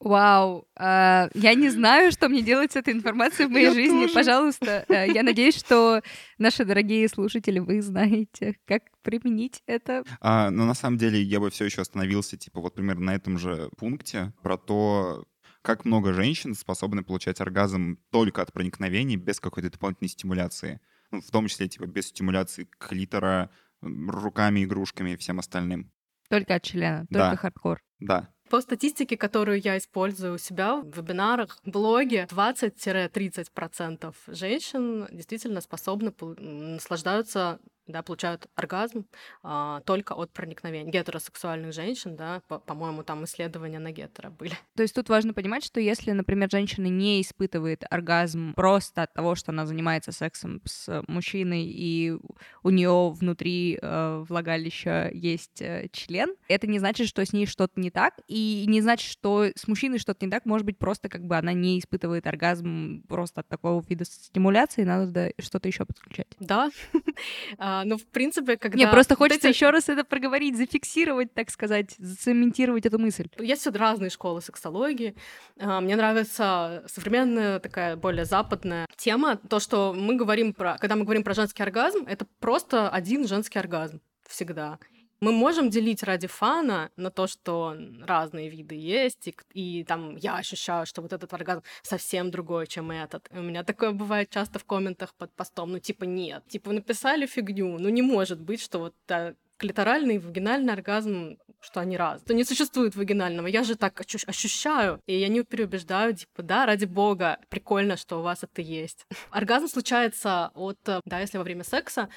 Вау, 0.00 0.66
а, 0.76 1.28
я 1.34 1.54
не 1.54 1.68
знаю, 1.68 2.10
что 2.10 2.30
мне 2.30 2.40
делать 2.40 2.72
с 2.72 2.76
этой 2.76 2.94
информацией 2.94 3.48
в 3.48 3.50
моей 3.50 3.66
я 3.66 3.74
жизни. 3.74 4.02
Тоже. 4.02 4.14
Пожалуйста, 4.14 4.84
э, 4.88 5.10
я 5.12 5.22
надеюсь, 5.22 5.56
что 5.58 6.02
наши 6.38 6.64
дорогие 6.64 7.06
слушатели, 7.06 7.58
вы 7.58 7.82
знаете, 7.82 8.56
как 8.64 8.82
применить 9.02 9.62
это. 9.66 10.04
А, 10.20 10.50
но 10.50 10.64
на 10.64 10.72
самом 10.72 10.96
деле 10.96 11.20
я 11.20 11.38
бы 11.38 11.50
все 11.50 11.66
еще 11.66 11.82
остановился, 11.82 12.38
типа, 12.38 12.62
вот 12.62 12.74
примерно 12.74 13.06
на 13.06 13.14
этом 13.14 13.38
же 13.38 13.68
пункте 13.76 14.32
про 14.42 14.56
то, 14.56 15.24
как 15.62 15.84
много 15.84 16.12
женщин 16.12 16.54
способны 16.54 17.02
получать 17.02 17.40
оргазм 17.40 17.98
только 18.10 18.42
от 18.42 18.52
проникновений, 18.52 19.16
без 19.16 19.40
какой-то 19.40 19.70
дополнительной 19.70 20.08
стимуляции. 20.08 20.80
Ну, 21.10 21.20
в 21.20 21.30
том 21.30 21.48
числе, 21.48 21.68
типа, 21.68 21.86
без 21.86 22.08
стимуляции 22.08 22.68
клитора, 22.78 23.50
руками, 23.82 24.64
игрушками 24.64 25.10
и 25.10 25.16
всем 25.16 25.38
остальным. 25.38 25.92
Только 26.28 26.54
от 26.54 26.62
члена, 26.62 27.06
только 27.06 27.30
да. 27.30 27.36
хардкор. 27.36 27.80
Да. 27.98 28.28
По 28.48 28.60
статистике, 28.60 29.16
которую 29.16 29.60
я 29.60 29.78
использую 29.78 30.34
у 30.34 30.38
себя 30.38 30.76
в 30.76 30.96
вебинарах, 30.96 31.58
в 31.64 31.70
блоге, 31.70 32.26
20-30% 32.30 34.14
женщин 34.26 35.06
действительно 35.12 35.60
способны 35.60 36.12
наслаждаются 36.38 37.60
да, 37.90 38.02
получают 38.02 38.46
оргазм 38.54 39.06
а, 39.42 39.80
только 39.82 40.12
от 40.14 40.32
проникновения 40.32 40.90
гетеросексуальных 40.90 41.72
женщин, 41.72 42.16
да, 42.16 42.42
по- 42.48 42.58
по-моему, 42.58 43.02
там 43.02 43.24
исследования 43.24 43.78
на 43.78 43.92
гетеро 43.92 44.30
были. 44.30 44.52
То 44.76 44.82
есть 44.82 44.94
тут 44.94 45.08
важно 45.08 45.34
понимать, 45.34 45.64
что 45.64 45.80
если, 45.80 46.12
например, 46.12 46.50
женщина 46.50 46.86
не 46.86 47.20
испытывает 47.20 47.84
оргазм 47.90 48.54
просто 48.54 49.02
от 49.02 49.12
того, 49.14 49.34
что 49.34 49.52
она 49.52 49.66
занимается 49.66 50.12
сексом 50.12 50.60
с 50.64 51.02
мужчиной, 51.08 51.64
и 51.64 52.14
у 52.62 52.70
нее 52.70 53.10
внутри 53.12 53.78
э, 53.80 54.24
влагалища 54.28 55.10
есть 55.12 55.60
э, 55.62 55.88
член, 55.92 56.34
это 56.48 56.66
не 56.66 56.78
значит, 56.78 57.08
что 57.08 57.24
с 57.24 57.32
ней 57.32 57.46
что-то 57.46 57.80
не 57.80 57.90
так, 57.90 58.14
и 58.26 58.64
не 58.66 58.80
значит, 58.80 59.10
что 59.10 59.46
с 59.54 59.66
мужчиной 59.68 59.98
что-то 59.98 60.24
не 60.24 60.30
так, 60.30 60.46
может 60.46 60.66
быть, 60.66 60.78
просто 60.78 61.08
как 61.08 61.24
бы 61.26 61.36
она 61.36 61.52
не 61.52 61.78
испытывает 61.78 62.26
оргазм 62.26 63.02
просто 63.08 63.40
от 63.40 63.48
такого 63.48 63.84
вида 63.88 64.04
стимуляции, 64.04 64.84
надо 64.84 65.32
что-то 65.38 65.68
еще 65.68 65.84
подключать. 65.84 66.28
Да, 66.38 66.70
а, 67.80 67.84
ну, 67.84 67.96
в 67.96 68.06
принципе, 68.06 68.56
когда... 68.56 68.76
Мне 68.76 68.88
просто 68.88 69.16
хочется 69.16 69.48
эти... 69.48 69.56
еще 69.56 69.70
раз 69.70 69.88
это 69.88 70.04
проговорить, 70.04 70.56
зафиксировать, 70.56 71.32
так 71.34 71.50
сказать, 71.50 71.94
зацементировать 71.98 72.86
эту 72.86 72.98
мысль. 72.98 73.28
Есть 73.38 73.66
вот 73.66 73.76
разные 73.76 74.10
школы 74.10 74.40
сексологии. 74.40 75.14
А, 75.58 75.80
мне 75.80 75.96
нравится 75.96 76.84
современная 76.86 77.58
такая 77.60 77.96
более 77.96 78.24
западная 78.24 78.86
тема. 78.96 79.36
То, 79.36 79.60
что 79.60 79.94
мы 79.96 80.16
говорим 80.16 80.52
про... 80.52 80.76
Когда 80.78 80.96
мы 80.96 81.04
говорим 81.04 81.22
про 81.22 81.34
женский 81.34 81.62
оргазм, 81.62 82.04
это 82.06 82.26
просто 82.38 82.88
один 82.88 83.26
женский 83.26 83.58
оргазм 83.58 84.00
всегда. 84.28 84.78
Мы 85.20 85.32
можем 85.32 85.68
делить 85.68 86.02
ради 86.02 86.26
фана 86.26 86.90
на 86.96 87.10
то, 87.10 87.26
что 87.26 87.76
разные 88.02 88.48
виды 88.48 88.74
есть, 88.74 89.28
и, 89.28 89.34
и 89.52 89.84
там 89.84 90.16
я 90.16 90.36
ощущаю, 90.36 90.86
что 90.86 91.02
вот 91.02 91.12
этот 91.12 91.32
оргазм 91.34 91.62
совсем 91.82 92.30
другой, 92.30 92.66
чем 92.66 92.90
этот. 92.90 93.28
И 93.32 93.38
у 93.38 93.42
меня 93.42 93.62
такое 93.62 93.90
бывает 93.90 94.30
часто 94.30 94.58
в 94.58 94.64
комментах 94.64 95.14
под 95.14 95.30
постом, 95.32 95.72
ну 95.72 95.78
типа 95.78 96.04
нет, 96.04 96.42
типа 96.48 96.72
написали 96.72 97.26
фигню, 97.26 97.78
ну 97.78 97.88
не 97.90 98.02
может 98.02 98.40
быть, 98.40 98.62
что 98.62 98.78
вот 98.78 98.94
да, 99.06 99.34
клиторальный 99.60 100.14
и 100.14 100.18
вагинальный 100.18 100.72
оргазм, 100.72 101.36
что 101.60 101.80
они 101.80 101.98
раз. 101.98 102.22
То 102.22 102.32
не 102.32 102.44
существует 102.44 102.96
вагинального. 102.96 103.46
Я 103.46 103.62
же 103.62 103.76
так 103.76 104.00
ощущаю, 104.00 105.00
и 105.06 105.18
я 105.18 105.28
не 105.28 105.42
переубеждаю, 105.42 106.14
типа, 106.14 106.42
да, 106.42 106.64
ради 106.64 106.86
бога, 106.86 107.38
прикольно, 107.50 107.98
что 107.98 108.20
у 108.20 108.22
вас 108.22 108.42
это 108.42 108.62
есть. 108.62 109.06
Оргазм 109.30 109.68
случается 109.68 110.50
от, 110.54 110.78
да, 111.04 111.20
если 111.20 111.36
во 111.36 111.44
время 111.44 111.64
секса, 111.64 112.08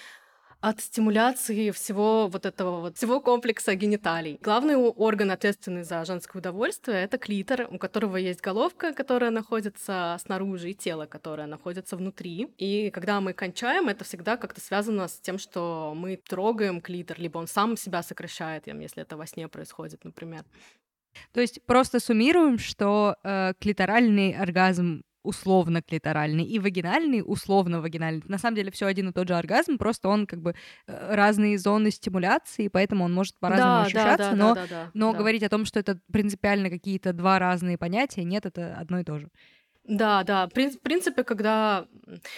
от 0.64 0.80
стимуляции 0.80 1.72
всего 1.72 2.30
вот 2.30 2.46
этого 2.46 2.80
вот, 2.80 2.96
всего 2.96 3.20
комплекса 3.20 3.76
гениталий. 3.76 4.40
Главный 4.42 4.78
орган, 4.78 5.32
ответственный 5.32 5.84
за 5.84 6.06
женское 6.06 6.40
удовольствие, 6.40 7.04
это 7.04 7.18
клитор, 7.18 7.68
у 7.70 7.78
которого 7.78 8.16
есть 8.16 8.40
головка, 8.40 8.94
которая 8.94 9.30
находится 9.30 10.18
снаружи, 10.22 10.72
и 10.72 10.74
тело, 10.74 11.06
которое 11.06 11.48
находится 11.48 11.98
внутри. 11.98 12.48
И 12.58 12.92
когда 12.92 13.20
мы 13.20 13.34
кончаем, 13.34 13.90
это 13.90 14.06
всегда 14.06 14.38
как-то 14.38 14.62
связано 14.62 15.10
с 15.10 15.20
тем, 15.20 15.38
что 15.38 15.94
мы 15.98 16.16
трогаем 16.16 16.80
клитор, 16.80 17.20
либо 17.20 17.40
он 17.40 17.48
сам 17.48 17.76
себя 17.76 18.02
сокращает, 18.02 18.68
если 18.68 19.02
это 19.02 19.18
во 19.18 19.28
сне 19.28 19.50
происходит, 19.50 20.06
например. 20.06 20.46
То 21.34 21.42
есть 21.42 21.62
просто 21.66 22.00
суммируем, 22.00 22.58
что 22.58 23.18
э, 23.24 23.54
клиторальный 23.60 24.32
оргазм 24.32 25.04
условно 25.24 25.82
клиторальный 25.82 26.46
и 26.46 26.60
вагинальный 26.60 27.24
условно 27.26 27.82
вагинальный. 27.82 28.24
На 28.28 28.38
самом 28.38 28.56
деле 28.56 28.72
все 28.72 28.86
один 28.86 29.10
и 29.10 29.14
тот 29.14 29.28
же 29.28 29.36
оргазм, 29.36 29.78
просто 29.78 30.10
он 30.10 30.28
как 30.28 30.42
бы 30.42 30.56
э, 30.88 31.16
разные 31.16 31.58
зоны 31.58 31.92
стимуляции, 31.92 32.68
поэтому 32.68 33.06
он 33.06 33.14
может 33.14 33.38
по-разному 33.40 33.72
да, 33.72 33.82
ощущаться, 33.84 34.18
да, 34.18 34.32
да, 34.32 34.36
но, 34.36 34.56
да, 34.56 34.62
да, 34.62 34.68
да, 34.68 34.92
но 34.94 35.12
да. 35.12 35.18
говорить 35.18 35.44
о 35.44 35.50
том, 35.50 35.66
что 35.66 35.80
это 35.80 36.00
принципиально 36.12 36.70
какие-то 36.70 37.14
два 37.14 37.40
разные 37.40 37.78
понятия, 37.78 38.24
нет, 38.24 38.46
это 38.46 38.76
одно 38.76 39.00
и 39.00 39.04
то 39.04 39.20
же. 39.20 39.30
Да, 39.86 40.24
да. 40.24 40.48
В 40.48 40.52
принципе, 40.52 41.24
когда 41.24 41.88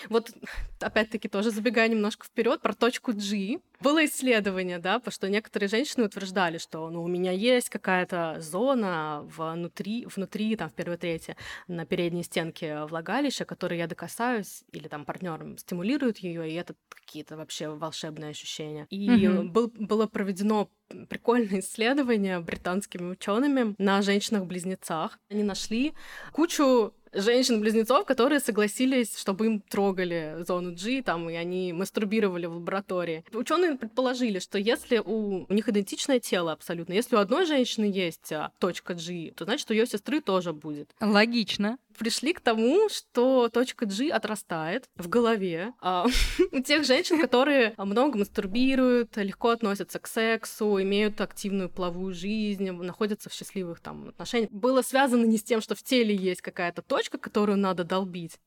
вот 0.09 0.31
опять-таки 0.79 1.27
тоже 1.27 1.51
забегая 1.51 1.87
немножко 1.87 2.25
вперед 2.25 2.61
про 2.61 2.73
точку 2.73 3.13
G, 3.13 3.59
было 3.81 4.05
исследование, 4.05 4.79
да, 4.79 4.99
потому 4.99 5.11
что 5.11 5.29
некоторые 5.29 5.69
женщины 5.69 6.05
утверждали, 6.05 6.57
что 6.57 6.89
ну, 6.89 7.03
у 7.03 7.07
меня 7.07 7.31
есть 7.31 7.69
какая-то 7.69 8.37
зона 8.39 9.21
внутри, 9.23 10.05
внутри, 10.07 10.55
там, 10.55 10.69
в 10.69 10.73
первой 10.73 10.97
трети, 10.97 11.35
на 11.67 11.85
передней 11.85 12.23
стенке 12.23 12.85
влагалища, 12.85 13.45
которой 13.45 13.77
я 13.77 13.87
докасаюсь, 13.87 14.63
или 14.71 14.87
там 14.87 15.05
партнером 15.05 15.57
стимулирует 15.57 16.19
ее, 16.19 16.49
и 16.49 16.55
это 16.55 16.73
какие-то 16.89 17.37
вообще 17.37 17.69
волшебные 17.69 18.31
ощущения. 18.31 18.87
И 18.89 19.07
mm-hmm. 19.07 19.43
был, 19.49 19.71
было 19.75 20.07
проведено 20.07 20.69
прикольное 21.09 21.59
исследование 21.59 22.39
британскими 22.39 23.11
учеными 23.11 23.75
на 23.77 24.01
женщинах-близнецах. 24.01 25.19
Они 25.29 25.43
нашли 25.43 25.93
кучу 26.31 26.93
женщин-близнецов, 27.15 28.05
которые 28.05 28.39
согласились, 28.39 29.17
чтобы 29.17 29.45
им 29.47 29.61
трогали 29.61 30.37
зону 30.47 30.73
G, 30.73 31.01
там, 31.01 31.29
и 31.29 31.35
они 31.35 31.73
мастурбировали 31.73 32.45
в 32.45 32.53
лаборатории. 32.53 33.23
Ученые 33.33 33.75
предположили, 33.75 34.39
что 34.39 34.57
если 34.57 34.97
у, 34.97 35.45
у 35.47 35.53
них 35.53 35.67
идентичное 35.69 36.19
тело 36.19 36.51
абсолютно, 36.51 36.93
если 36.93 37.15
у 37.15 37.19
одной 37.19 37.45
женщины 37.45 37.85
есть 37.85 38.31
а, 38.31 38.51
точка 38.59 38.93
G, 38.93 39.31
то 39.35 39.45
значит 39.45 39.69
у 39.71 39.73
ее 39.73 39.85
сестры 39.85 40.21
тоже 40.21 40.53
будет. 40.53 40.89
Логично. 40.99 41.77
Пришли 41.95 42.33
к 42.33 42.39
тому, 42.41 42.89
что 42.89 43.49
точка 43.49 43.85
G 43.85 44.09
отрастает 44.09 44.89
в 44.95 45.07
голове 45.09 45.73
а, 45.81 46.05
у 46.51 46.59
тех 46.61 46.85
женщин, 46.85 47.19
которые 47.19 47.73
много 47.77 48.17
мастурбируют, 48.17 49.17
легко 49.17 49.49
относятся 49.49 49.99
к 49.99 50.07
сексу, 50.07 50.81
имеют 50.81 51.19
активную 51.21 51.69
половую 51.69 52.13
жизнь, 52.13 52.69
находятся 52.71 53.29
в 53.29 53.33
счастливых 53.33 53.79
там 53.79 54.09
отношениях. 54.09 54.51
Было 54.51 54.81
связано 54.81 55.25
не 55.25 55.37
с 55.37 55.43
тем, 55.43 55.61
что 55.61 55.75
в 55.75 55.83
теле 55.83 56.15
есть 56.15 56.41
какая-то 56.41 56.81
точка, 56.81 57.17
которую 57.17 57.57
надо 57.57 57.83
долбить, 57.83 58.39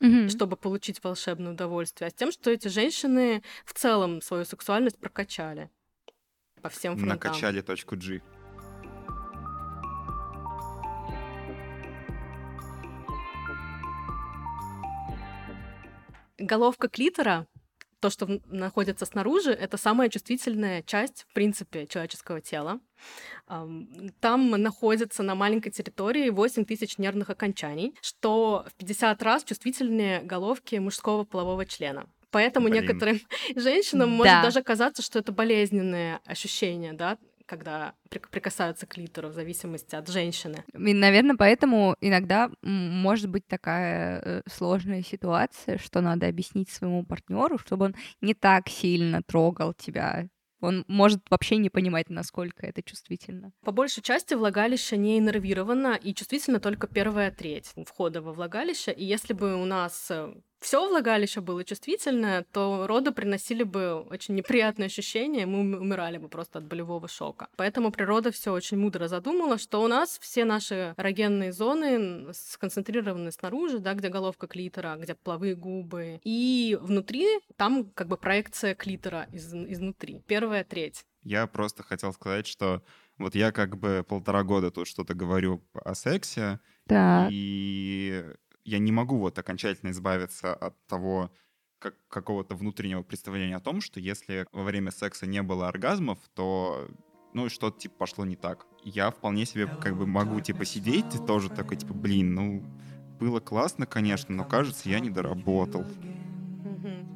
Мгм. 0.00 0.28
чтобы 0.28 0.56
получить 0.56 1.02
волшебное 1.02 1.52
удовольствие, 1.52 2.08
а 2.08 2.10
с 2.10 2.14
тем, 2.14 2.32
что 2.32 2.50
эти 2.50 2.68
женщины 2.68 3.42
в 3.64 3.74
целом 3.74 4.20
свою 4.22 4.44
сексуальность 4.44 4.98
прокачали 4.98 5.70
по 6.60 6.68
всем 6.68 6.96
фронтам. 6.96 7.08
Накачали 7.08 7.60
точку 7.60 7.96
G. 7.96 8.20
Головка 16.38 16.88
клитора, 16.88 17.46
то, 18.00 18.10
что 18.10 18.40
находится 18.46 19.06
снаружи, 19.06 19.50
это 19.52 19.76
самая 19.78 20.08
чувствительная 20.10 20.82
часть, 20.82 21.24
в 21.30 21.32
принципе, 21.32 21.86
человеческого 21.86 22.40
тела. 22.40 22.80
Ам, 23.46 23.88
Там 24.20 24.50
находится 24.50 25.22
на 25.22 25.34
маленькой 25.34 25.70
территории 25.70 26.28
8 26.28 26.64
тысяч 26.66 26.98
нервных 26.98 27.30
окончаний, 27.30 27.94
что 28.02 28.66
в 28.68 28.74
50 28.74 29.22
раз 29.22 29.44
чувствительнее 29.44 30.20
головки 30.20 30.76
мужского 30.76 31.24
полового 31.24 31.64
члена. 31.64 32.06
Поэтому 32.30 32.68
Блин. 32.68 32.82
некоторым 32.82 33.20
женщинам 33.56 34.10
может 34.10 34.32
Да. 34.34 34.42
даже 34.42 34.62
казаться, 34.62 35.02
что 35.02 35.18
это 35.20 35.32
болезненное 35.32 36.20
ощущение, 36.26 36.92
да, 36.92 37.16
когда 37.46 37.94
прик- 38.10 38.28
прикасаются 38.30 38.86
к 38.86 38.94
клитору 38.94 39.28
в 39.28 39.32
зависимости 39.32 39.94
от 39.94 40.08
женщины. 40.08 40.64
И, 40.72 40.94
наверное, 40.94 41.36
поэтому 41.36 41.96
иногда 42.00 42.50
может 42.62 43.30
быть 43.30 43.46
такая 43.46 44.20
э, 44.20 44.42
сложная 44.48 45.02
ситуация, 45.02 45.78
что 45.78 46.00
надо 46.00 46.26
объяснить 46.26 46.70
своему 46.70 47.04
партнеру, 47.04 47.58
чтобы 47.58 47.86
он 47.86 47.96
не 48.20 48.34
так 48.34 48.68
сильно 48.68 49.22
трогал 49.22 49.74
тебя. 49.74 50.28
Он 50.60 50.84
может 50.88 51.20
вообще 51.28 51.58
не 51.58 51.68
понимать, 51.68 52.08
насколько 52.08 52.66
это 52.66 52.82
чувствительно. 52.82 53.52
По 53.64 53.72
большей 53.72 54.02
части 54.02 54.32
влагалище 54.32 54.96
не 54.96 55.18
иннервировано 55.18 55.94
и 56.02 56.14
чувствительно 56.14 56.58
только 56.58 56.86
первая 56.86 57.30
треть 57.30 57.72
входа 57.86 58.22
во 58.22 58.32
влагалище. 58.32 58.92
И 58.92 59.04
если 59.04 59.34
бы 59.34 59.60
у 59.60 59.66
нас 59.66 60.10
все 60.64 60.88
влагалище 60.88 61.40
было 61.42 61.62
чувствительное, 61.62 62.44
то 62.52 62.86
роды 62.86 63.12
приносили 63.12 63.64
бы 63.64 64.00
очень 64.10 64.34
неприятные 64.34 64.86
ощущения, 64.86 65.44
мы 65.44 65.60
ум- 65.60 65.74
умирали 65.82 66.16
бы 66.16 66.28
просто 66.28 66.58
от 66.58 66.64
болевого 66.64 67.06
шока. 67.06 67.48
Поэтому 67.56 67.92
природа 67.92 68.30
все 68.30 68.50
очень 68.50 68.78
мудро 68.78 69.06
задумала, 69.08 69.58
что 69.58 69.82
у 69.82 69.88
нас 69.88 70.18
все 70.22 70.44
наши 70.46 70.94
эрогенные 70.96 71.52
зоны 71.52 72.32
сконцентрированы 72.32 73.30
снаружи, 73.30 73.78
да, 73.78 73.92
где 73.92 74.08
головка 74.08 74.46
клитора, 74.46 74.96
где 74.98 75.14
половые 75.14 75.54
губы, 75.54 76.18
и 76.24 76.78
внутри 76.80 77.26
там 77.56 77.90
как 77.94 78.08
бы 78.08 78.16
проекция 78.16 78.74
клитора 78.74 79.26
из- 79.32 79.54
изнутри. 79.54 80.22
Первая 80.26 80.64
треть. 80.64 81.04
Я 81.22 81.46
просто 81.46 81.82
хотел 81.82 82.12
сказать, 82.14 82.46
что 82.46 82.82
вот 83.18 83.34
я 83.34 83.52
как 83.52 83.76
бы 83.76 84.02
полтора 84.08 84.42
года 84.44 84.70
тут 84.70 84.86
что-то 84.88 85.12
говорю 85.14 85.62
о 85.74 85.94
сексе, 85.94 86.58
Да. 86.86 87.28
и 87.30 88.24
я 88.64 88.78
не 88.78 88.92
могу 88.92 89.18
вот 89.18 89.38
окончательно 89.38 89.90
избавиться 89.90 90.54
от 90.54 90.74
того 90.86 91.30
как, 91.78 91.94
какого-то 92.08 92.54
внутреннего 92.54 93.02
представления 93.02 93.56
о 93.56 93.60
том, 93.60 93.80
что 93.80 94.00
если 94.00 94.46
во 94.52 94.62
время 94.62 94.90
секса 94.90 95.26
не 95.26 95.42
было 95.42 95.68
оргазмов, 95.68 96.18
то 96.34 96.88
ну 97.34 97.48
что-то 97.48 97.78
типа 97.78 97.94
пошло 97.98 98.24
не 98.24 98.36
так. 98.36 98.66
Я 98.84 99.10
вполне 99.10 99.44
себе 99.44 99.66
как 99.66 99.96
бы 99.96 100.06
могу 100.06 100.40
типа 100.40 100.64
сидеть 100.64 101.14
и 101.14 101.18
тоже 101.18 101.50
такой 101.50 101.76
типа, 101.76 101.92
блин, 101.92 102.34
ну 102.34 102.64
было 103.20 103.40
классно, 103.40 103.86
конечно, 103.86 104.34
но 104.34 104.44
кажется, 104.44 104.88
я 104.88 105.00
не 105.00 105.10
доработал. 105.10 105.84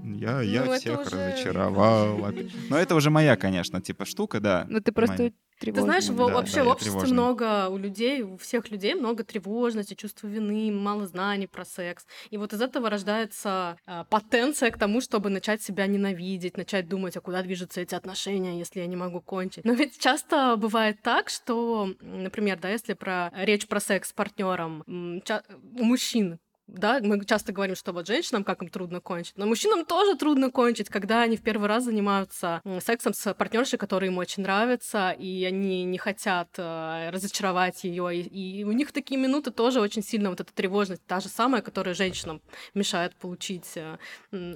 Я, 0.05 0.41
я 0.41 0.65
Ну, 0.65 0.75
всех 0.77 1.01
уже- 1.07 1.11
разочаровал. 1.31 2.33
Но 2.71 2.77
это 2.79 2.95
уже 2.95 3.11
моя, 3.11 3.37
конечно, 3.37 3.81
типа 3.81 4.05
штука, 4.05 4.41
да. 4.41 4.67
Ну 4.69 4.81
ты 4.81 4.91
просто 4.93 5.17
моя. 5.19 5.33
Ты 5.59 5.67
тревожный. 5.67 5.85
знаешь, 6.01 6.09
во- 6.09 6.29
да, 6.29 6.35
вообще 6.35 6.57
да, 6.57 6.65
в 6.65 6.69
обществе 6.69 6.93
тревожный. 6.93 7.13
много 7.13 7.69
у 7.69 7.77
людей, 7.77 8.23
у 8.23 8.37
всех 8.37 8.71
людей 8.71 8.95
много 8.95 9.25
тревожности, 9.25 9.95
чувства 9.95 10.29
вины, 10.29 10.71
мало 10.73 11.07
знаний 11.07 11.47
про 11.47 11.65
секс. 11.65 12.07
И 12.31 12.37
вот 12.37 12.53
из 12.53 12.61
этого 12.63 12.89
рождается 12.91 13.77
а, 13.87 14.05
потенция 14.05 14.71
к 14.71 14.79
тому, 14.79 15.01
чтобы 15.01 15.31
начать 15.31 15.61
себя 15.63 15.87
ненавидеть, 15.87 16.57
начать 16.57 16.89
думать, 16.89 17.17
а 17.17 17.21
куда 17.21 17.43
движутся 17.43 17.81
эти 17.81 17.95
отношения, 17.95 18.59
если 18.59 18.81
я 18.81 18.87
не 18.87 18.97
могу 18.97 19.21
кончить. 19.21 19.65
Но 19.65 19.73
ведь 19.73 19.99
часто 19.99 20.57
бывает 20.57 21.03
так, 21.03 21.29
что, 21.29 21.89
например, 22.01 22.59
да, 22.61 22.71
если 22.71 22.95
про 22.95 23.33
речь 23.37 23.67
про 23.67 23.81
секс 23.81 24.11
с 24.11 24.13
партнером, 24.13 24.85
у 24.87 25.85
мужчин 25.85 26.39
да, 26.69 27.01
мы 27.03 27.25
часто 27.25 27.53
говорим, 27.53 27.75
что 27.75 27.93
вот 27.93 28.07
женщинам 28.07 28.45
как 28.45 28.63
им 28.63 28.69
трудно 28.69 29.01
кончить, 29.01 29.37
но 29.37 29.47
мужчинам 29.47 29.85
тоже 29.85 30.17
трудно 30.17 30.51
кончить, 30.51 30.89
когда 30.89 31.23
они 31.23 31.37
в 31.37 31.43
первый 31.43 31.67
раз 31.67 31.85
занимаются 31.85 32.61
сексом 32.85 33.15
с 33.15 33.35
партнершей, 33.35 33.79
которая 33.79 34.11
им 34.11 34.19
очень 34.19 34.43
нравится, 34.43 35.11
и 35.11 35.45
они 35.45 35.85
не 35.85 35.99
хотят 35.99 36.51
э, 36.59 37.11
разочаровать 37.11 37.85
ее, 37.85 38.15
и, 38.15 38.61
и 38.61 38.65
у 38.65 38.73
них 38.73 38.93
такие 38.93 39.19
минуты 39.19 39.51
тоже 39.51 39.81
очень 39.81 40.03
сильно 40.03 40.31
вот 40.31 40.41
эта 40.41 40.53
тревожность, 40.53 41.03
та 41.07 41.21
же 41.21 41.29
самая, 41.29 41.63
которая 41.63 41.95
женщинам 41.95 42.43
мешает 42.75 43.17
получить 43.17 43.73
э, 43.77 43.97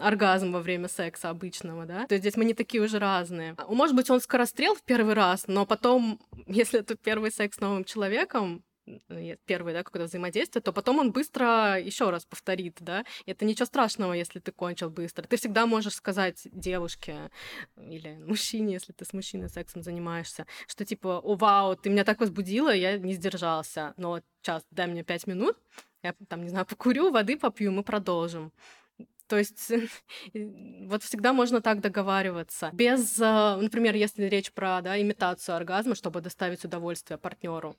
оргазм 0.00 0.52
во 0.52 0.60
время 0.60 0.88
секса 0.88 1.30
обычного, 1.30 1.86
да. 1.86 2.06
То 2.06 2.14
есть 2.14 2.22
здесь 2.22 2.36
мы 2.36 2.44
не 2.44 2.54
такие 2.54 2.82
уже 2.82 2.98
разные. 2.98 3.56
Может 3.68 3.96
быть, 3.96 4.10
он 4.10 4.20
скорострел 4.20 4.74
в 4.74 4.82
первый 4.82 5.14
раз, 5.14 5.44
но 5.46 5.64
потом, 5.64 6.20
если 6.46 6.80
это 6.80 6.94
первый 6.94 7.32
секс 7.32 7.56
с 7.56 7.60
новым 7.60 7.84
человеком, 7.84 8.62
э, 9.08 9.36
первое, 9.46 9.72
да, 9.72 9.82
какое-то 9.82 10.08
взаимодействие, 10.08 10.62
то 10.62 10.72
потом 10.72 10.98
он 10.98 11.12
быстро 11.12 11.78
еще 11.80 12.10
раз 12.10 12.24
повторит, 12.24 12.78
да. 12.80 13.04
Это 13.26 13.44
ничего 13.44 13.66
страшного, 13.66 14.12
если 14.12 14.40
ты 14.40 14.52
кончил 14.52 14.90
быстро. 14.90 15.26
Ты 15.26 15.36
всегда 15.36 15.66
можешь 15.66 15.94
сказать 15.94 16.46
девушке 16.52 17.30
или 17.76 18.18
мужчине, 18.26 18.74
если 18.74 18.92
ты 18.92 19.04
с 19.04 19.12
мужчиной 19.12 19.48
сексом 19.48 19.82
занимаешься, 19.82 20.46
что 20.66 20.84
типа, 20.84 21.20
о, 21.20 21.34
вау, 21.36 21.76
ты 21.76 21.90
меня 21.90 22.04
так 22.04 22.20
возбудила, 22.20 22.74
я 22.74 22.98
не 22.98 23.14
сдержался. 23.14 23.94
Но 23.96 24.20
сейчас 24.42 24.64
дай 24.70 24.86
мне 24.86 25.02
пять 25.04 25.26
минут, 25.26 25.56
я 26.02 26.14
там, 26.28 26.42
не 26.42 26.48
знаю, 26.48 26.66
покурю, 26.70 27.10
воды 27.10 27.36
попью, 27.36 27.72
мы 27.72 27.82
продолжим. 27.82 28.52
То 29.32 29.38
есть 29.38 29.72
вот 30.88 31.02
всегда 31.02 31.32
можно 31.32 31.62
так 31.62 31.80
договариваться. 31.80 32.68
Без, 32.74 33.18
э, 33.18 33.56
например, 33.56 33.94
если 33.94 34.24
речь 34.24 34.52
про 34.52 34.82
да, 34.82 35.00
имитацию 35.00 35.56
оргазма, 35.56 35.94
чтобы 35.94 36.20
доставить 36.20 36.62
удовольствие 36.66 37.16
партнеру 37.16 37.74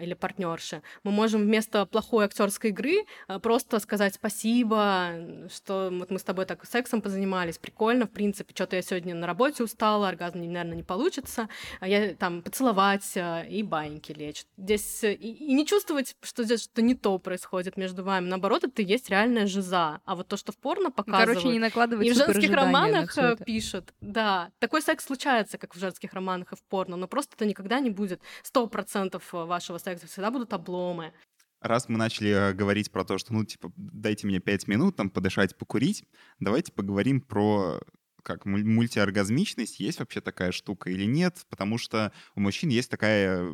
или 0.00 0.14
партнерше, 0.14 0.82
мы 1.04 1.12
можем 1.12 1.42
вместо 1.42 1.86
плохой 1.86 2.24
актерской 2.24 2.70
игры 2.70 3.04
э, 3.28 3.38
просто 3.38 3.78
сказать 3.78 4.14
спасибо, 4.16 5.46
что 5.54 5.90
вот 5.92 6.10
мы 6.10 6.18
с 6.18 6.24
тобой 6.24 6.44
так 6.44 6.66
сексом 6.66 7.02
позанимались, 7.02 7.58
прикольно, 7.58 8.06
в 8.06 8.10
принципе, 8.10 8.52
что-то 8.52 8.74
я 8.74 8.82
сегодня 8.82 9.14
на 9.14 9.28
работе 9.28 9.62
устала, 9.62 10.08
оргазм, 10.08 10.38
наверное, 10.38 10.74
не 10.74 10.82
получится, 10.82 11.48
а 11.78 11.86
я 11.86 12.16
там 12.16 12.42
поцеловать 12.42 13.16
и 13.48 13.62
баньки 13.62 14.10
лечь. 14.10 14.44
Здесь 14.56 15.04
э, 15.04 15.14
и, 15.14 15.50
и 15.50 15.52
не 15.52 15.66
чувствовать, 15.66 16.16
что 16.20 16.42
здесь 16.42 16.64
что-то 16.64 16.82
не 16.82 16.96
то 16.96 17.16
происходит 17.20 17.76
между 17.76 18.02
вами. 18.02 18.26
Наоборот, 18.26 18.64
это 18.64 18.82
и 18.82 18.84
есть 18.84 19.08
реальная 19.08 19.46
жиза. 19.46 20.00
А 20.04 20.16
вот 20.16 20.26
то, 20.26 20.36
что 20.36 20.50
в 20.50 20.56
порно 20.56 20.79
показывают... 20.88 21.38
Короче, 21.40 21.52
не 21.52 21.58
накладывать 21.58 22.06
И 22.06 22.12
в 22.12 22.16
женских 22.16 22.48
на 22.48 22.56
романах 22.56 23.18
э, 23.18 23.36
пишут, 23.44 23.92
да, 24.00 24.50
такой 24.58 24.80
секс 24.80 25.04
случается, 25.04 25.58
как 25.58 25.76
в 25.76 25.78
женских 25.78 26.14
романах 26.14 26.54
и 26.54 26.56
в 26.56 26.62
порно, 26.62 26.96
но 26.96 27.06
просто 27.06 27.36
это 27.36 27.44
никогда 27.44 27.80
не 27.80 27.90
будет. 27.90 28.22
100% 28.50 29.20
вашего 29.46 29.76
секса, 29.76 30.06
всегда 30.06 30.30
будут 30.30 30.54
обломы. 30.54 31.12
Раз 31.60 31.90
мы 31.90 31.98
начали 31.98 32.30
э, 32.30 32.52
говорить 32.54 32.90
про 32.90 33.04
то, 33.04 33.18
что, 33.18 33.34
ну, 33.34 33.44
типа, 33.44 33.70
дайте 33.76 34.26
мне 34.26 34.40
пять 34.40 34.66
минут, 34.66 34.96
там, 34.96 35.10
подышать, 35.10 35.58
покурить, 35.58 36.04
давайте 36.38 36.72
поговорим 36.72 37.20
про 37.20 37.80
как 38.22 38.46
муль- 38.46 38.64
мультиоргазмичность, 38.64 39.80
есть 39.80 39.98
вообще 39.98 40.20
такая 40.20 40.52
штука 40.52 40.90
или 40.90 41.04
нет, 41.04 41.44
потому 41.48 41.78
что 41.78 42.12
у 42.34 42.40
мужчин 42.40 42.70
есть 42.70 42.90
такая 42.90 43.46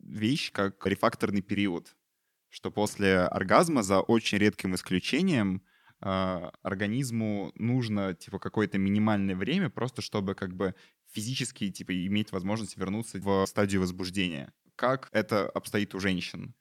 вещь, 0.00 0.52
как 0.52 0.86
рефакторный 0.86 1.42
период, 1.42 1.96
что 2.48 2.70
после 2.70 3.20
оргазма, 3.20 3.82
за 3.82 4.00
очень 4.00 4.38
редким 4.38 4.74
исключением, 4.74 5.62
а, 6.00 6.52
организму 6.62 7.52
нужно, 7.56 8.14
типа, 8.14 8.38
какое-то 8.38 8.78
минимальное 8.78 9.36
время, 9.36 9.70
просто 9.70 10.02
чтобы, 10.02 10.34
как 10.34 10.54
бы, 10.56 10.74
физически, 11.12 11.70
типа, 11.70 11.92
иметь 12.06 12.32
возможность 12.32 12.76
вернуться 12.76 13.18
в 13.20 13.46
стадию 13.46 13.80
возбуждения. 13.80 14.52
Как 14.76 15.08
это 15.12 15.48
обстоит 15.48 15.94
у 15.94 16.00
женщин? 16.00 16.54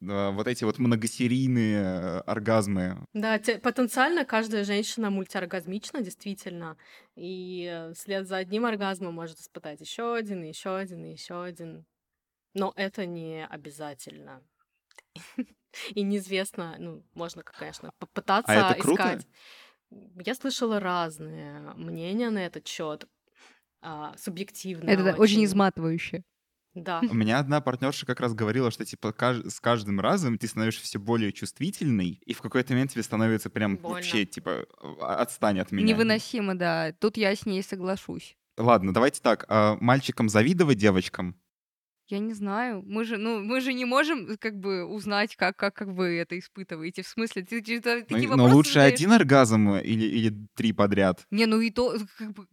Вот 0.00 0.46
эти 0.48 0.64
вот 0.64 0.78
многосерийные 0.78 2.20
оргазмы, 2.20 3.06
Да, 3.14 3.38
те- 3.38 3.58
потенциально 3.58 4.24
каждая 4.24 4.64
женщина 4.64 5.10
мультиоргазмична, 5.10 6.02
действительно. 6.02 6.76
И 7.16 7.64
э, 7.70 7.92
вслед 7.94 8.26
за 8.28 8.36
одним 8.36 8.66
оргазмом 8.66 9.14
может 9.14 9.38
испытать 9.40 9.80
еще 9.80 10.14
один, 10.14 10.42
еще 10.42 10.76
один, 10.76 11.04
еще 11.04 11.42
один. 11.42 11.86
Но 12.54 12.72
это 12.76 13.06
не 13.06 13.46
обязательно. 13.46 14.44
И 15.94 16.02
неизвестно, 16.02 16.76
ну, 16.78 17.02
можно, 17.14 17.42
конечно, 17.42 17.90
попытаться 17.98 18.52
А 18.68 18.72
это 18.72 18.80
круто? 18.80 19.02
искать. 19.02 19.26
Я 20.24 20.34
слышала 20.34 20.80
разные 20.80 21.60
мнения 21.74 22.30
на 22.30 22.44
этот 22.44 22.66
счет, 22.66 23.08
субъективно. 24.16 24.90
Это 24.90 25.04
да, 25.04 25.14
очень 25.14 25.44
изматывающе. 25.44 26.24
Да. 26.74 27.00
У 27.10 27.14
меня 27.14 27.38
одна 27.38 27.60
партнерша 27.60 28.06
как 28.06 28.20
раз 28.20 28.34
говорила, 28.34 28.70
что 28.70 28.84
типа 28.84 29.12
каж- 29.12 29.44
с 29.46 29.58
каждым 29.58 30.00
разом 30.00 30.38
ты 30.38 30.46
становишься 30.46 30.84
все 30.84 30.98
более 30.98 31.32
чувствительный, 31.32 32.20
и 32.24 32.34
в 32.34 32.40
какой-то 32.40 32.72
момент 32.72 32.92
тебе 32.92 33.02
становится 33.02 33.50
прям 33.50 33.76
Больно. 33.76 33.96
вообще 33.96 34.24
типа 34.26 34.66
«А- 35.00 35.16
отстань 35.16 35.58
от 35.60 35.72
меня. 35.72 35.86
Невыносимо, 35.86 36.54
да. 36.54 36.92
Тут 37.00 37.16
я 37.16 37.34
с 37.34 37.46
ней 37.46 37.62
соглашусь. 37.62 38.36
Ладно, 38.56 38.92
давайте 38.92 39.20
так. 39.22 39.44
а 39.48 39.76
мальчикам 39.80 40.28
завидовать 40.28 40.78
девочкам? 40.78 41.40
Я 42.08 42.20
не 42.20 42.32
знаю. 42.32 42.82
Мы 42.86 43.04
же, 43.04 43.18
ну, 43.18 43.40
мы 43.40 43.60
же 43.60 43.74
не 43.74 43.84
можем 43.84 44.38
как 44.38 44.58
бы 44.58 44.84
узнать, 44.86 45.36
как, 45.36 45.56
как, 45.56 45.74
как 45.74 45.88
вы 45.88 46.16
это 46.18 46.38
испытываете. 46.38 47.02
В 47.02 47.08
смысле, 47.08 47.42
ты, 47.42 47.60
ты- 47.60 47.80
ты 47.82 47.96
Ну, 48.00 48.04
такие 48.06 48.28
но 48.28 48.36
вопросы 48.36 48.54
лучше 48.56 48.72
задаешь. 48.72 48.94
один 48.94 49.12
оргазм 49.12 49.74
или, 49.74 50.06
или 50.06 50.34
три 50.54 50.72
подряд. 50.72 51.26
Не, 51.30 51.44
ну 51.46 51.60
и 51.60 51.70
то, 51.70 51.94
как 52.16 52.32
бы, 52.32 52.46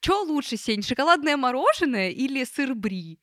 что 0.00 0.22
лучше, 0.22 0.56
Сень, 0.56 0.82
шоколадное 0.82 1.36
мороженое 1.36 2.10
или 2.10 2.44
сыр 2.44 2.74
бри? 2.74 3.18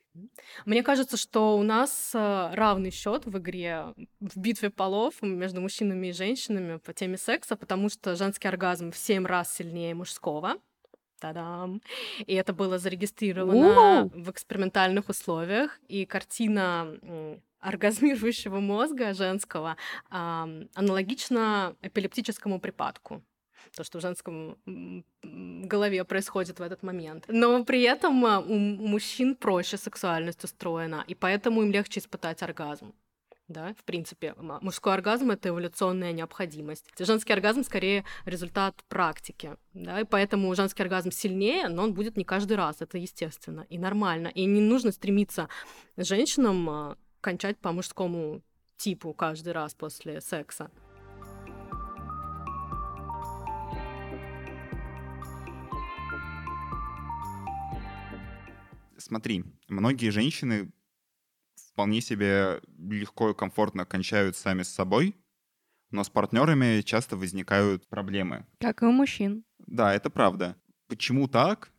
Мне 0.66 0.82
кажется, 0.84 1.16
что 1.16 1.58
у 1.60 1.64
нас 1.64 2.12
э, 2.16 2.50
равный 2.54 2.90
счет 2.92 3.26
в 3.28 3.38
игре 3.38 3.94
в 4.20 4.36
битве 4.38 4.72
полов 4.72 5.22
между 5.22 5.62
мужчинами 5.62 6.08
и 6.08 6.12
женщинами 6.12 6.78
по 6.78 6.92
теме 6.92 7.18
секса, 7.18 7.56
потому 7.56 7.90
что 7.90 8.16
женский 8.16 8.48
оргазм 8.48 8.92
в 8.92 8.98
7 8.98 9.26
раз 9.28 9.56
сильнее 9.56 9.94
мужского. 9.94 10.56
Та-дам! 11.20 11.82
И 12.26 12.34
это 12.36 12.54
было 12.54 12.78
зарегистрировано 12.78 13.74
Вау! 13.74 14.12
в 14.14 14.30
экспериментальных 14.30 15.10
условиях. 15.10 15.80
И 15.88 16.06
картина 16.06 17.00
оргазмирующего 17.60 18.60
мозга 18.60 19.14
женского 19.14 19.78
ам, 20.10 20.70
аналогична 20.76 21.76
эпилептическому 21.82 22.60
припадку. 22.60 23.24
То, 23.76 23.84
что 23.84 23.98
в 24.00 24.02
женском 24.02 24.58
голове 25.24 26.04
происходит 26.06 26.60
в 26.60 26.62
этот 26.62 26.84
момент. 26.84 27.26
Но 27.28 27.66
при 27.66 27.82
этом 27.82 28.26
а, 28.26 28.40
у 28.40 28.58
мужчин 28.58 29.36
проще 29.36 29.78
сексуальность 29.78 30.44
устроена, 30.44 31.04
и 31.08 31.16
поэтому 31.16 31.64
им 31.64 31.72
легче 31.72 32.00
испытать 32.00 32.42
оргазм. 32.44 32.94
Да, 33.48 33.74
в 33.76 33.86
принципе, 33.86 34.36
мужской 34.38 34.94
оргазм 34.94 35.32
это 35.32 35.50
эволюционная 35.50 36.12
необходимость. 36.12 36.86
Женский 37.00 37.32
оргазм 37.32 37.64
скорее 37.64 38.04
результат 38.26 38.84
практики, 38.90 39.56
да, 39.74 40.02
и 40.02 40.04
поэтому 40.04 40.54
женский 40.54 40.84
оргазм 40.84 41.12
сильнее, 41.12 41.70
но 41.70 41.84
он 41.84 41.94
будет 41.94 42.18
не 42.18 42.26
каждый 42.26 42.58
раз, 42.58 42.82
это 42.82 42.98
естественно 42.98 43.66
и 43.70 43.78
нормально. 43.78 44.28
И 44.28 44.44
не 44.44 44.60
нужно 44.60 44.92
стремиться 44.92 45.48
женщинам 45.96 46.70
а, 46.70 46.98
кончать 47.22 47.58
по 47.58 47.72
мужскому 47.72 48.42
типу 48.76 49.14
каждый 49.14 49.54
раз 49.54 49.74
после 49.74 50.20
секса. 50.20 50.70
Смотри, 58.98 59.46
многие 59.70 60.10
женщины 60.10 60.70
вполне 61.78 62.02
себе 62.02 62.60
легко 62.80 63.30
и 63.30 63.36
комфортно 63.36 63.86
кончают 63.86 64.36
сами 64.36 64.64
с 64.64 64.70
собой, 64.70 65.16
но 65.92 66.04
с 66.04 66.10
партнерами 66.10 66.82
часто 66.82 67.16
возникают 67.16 67.88
проблемы. 67.88 68.48
Как 68.60 68.82
и 68.82 68.86
у 68.86 68.92
мужчин. 68.92 69.44
Да, 69.60 69.94
это 69.94 70.10
правда. 70.10 70.56
Почему 70.88 71.28
так 71.28 71.70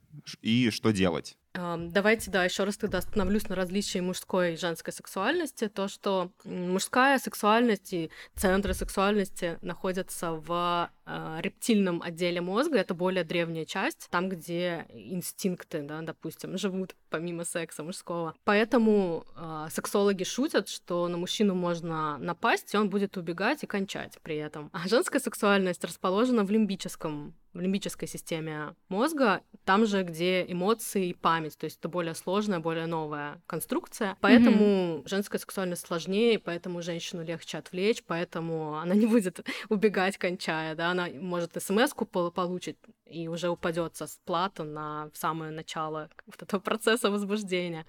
и 0.41 0.71
что 0.71 0.93
делать? 0.93 1.37
Давайте, 1.53 2.31
да, 2.31 2.45
еще 2.45 2.63
раз 2.63 2.77
тогда 2.77 2.99
остановлюсь 2.99 3.49
на 3.49 3.57
различии 3.57 3.99
мужской 3.99 4.55
и 4.55 4.57
женской 4.57 4.93
сексуальности. 4.93 5.67
То, 5.67 5.89
что 5.89 6.31
мужская 6.45 7.19
сексуальность 7.19 7.93
и 7.93 8.13
центры 8.37 8.75
сексуальности 8.75 9.59
находятся 9.63 10.35
в 10.35 10.91
рептильном 11.41 12.03
отделе 12.03 12.41
мозга, 12.41 12.79
это 12.79 12.95
более 12.95 13.25
древняя 13.25 13.65
часть, 13.65 14.09
там, 14.11 14.29
где 14.29 14.87
инстинкты, 14.93 15.83
да, 15.83 16.03
допустим, 16.03 16.59
живут 16.59 16.95
помимо 17.11 17.45
секса 17.45 17.83
мужского. 17.83 18.35
Поэтому 18.45 19.25
а, 19.37 19.69
сексологи 19.71 20.25
шутят, 20.25 20.69
что 20.69 21.09
на 21.09 21.17
мужчину 21.17 21.55
можно 21.55 22.19
напасть, 22.19 22.75
и 22.75 22.77
он 22.77 22.91
будет 22.91 23.17
убегать 23.17 23.63
и 23.63 23.67
кончать 23.67 24.19
при 24.23 24.37
этом. 24.37 24.71
А 24.73 24.89
женская 24.89 25.21
сексуальность 25.21 25.85
расположена 25.85 26.45
в 26.45 26.51
лимбическом 26.51 27.35
в 27.55 27.61
лимбической 27.61 28.07
системе 28.07 28.75
мозга, 28.89 29.43
там 29.65 29.87
же, 29.87 30.03
где 30.03 30.45
эмоции 30.47 31.09
и 31.09 31.15
память, 31.15 31.59
то 31.59 31.65
есть 31.65 31.79
это 31.79 31.89
более 31.89 32.15
сложная, 32.15 32.61
более 32.61 32.87
новая 32.87 33.43
конструкция. 33.47 34.17
Поэтому 34.21 35.03
женская 35.07 35.39
сексуальность 35.39 35.87
сложнее, 35.87 36.39
поэтому 36.39 36.83
женщину 36.83 37.25
легче 37.25 37.59
отвлечь, 37.59 38.03
поэтому 38.07 38.79
она 38.79 38.95
не 38.95 39.07
будет 39.07 39.41
убегать, 39.69 40.19
кончая, 40.19 40.75
да, 40.75 40.95
она 40.99 41.21
может 41.21 41.63
смс-ку 41.63 42.05
пол- 42.05 42.31
получить 42.31 42.77
и 43.07 43.29
уже 43.29 43.49
упадет 43.49 43.97
со 43.97 44.07
плата 44.25 44.65
на 44.65 45.11
самое 45.15 45.51
начало 45.53 46.11
вот 46.27 46.43
этого 46.43 46.61
процесса 46.61 47.11
возбуждения. 47.11 47.87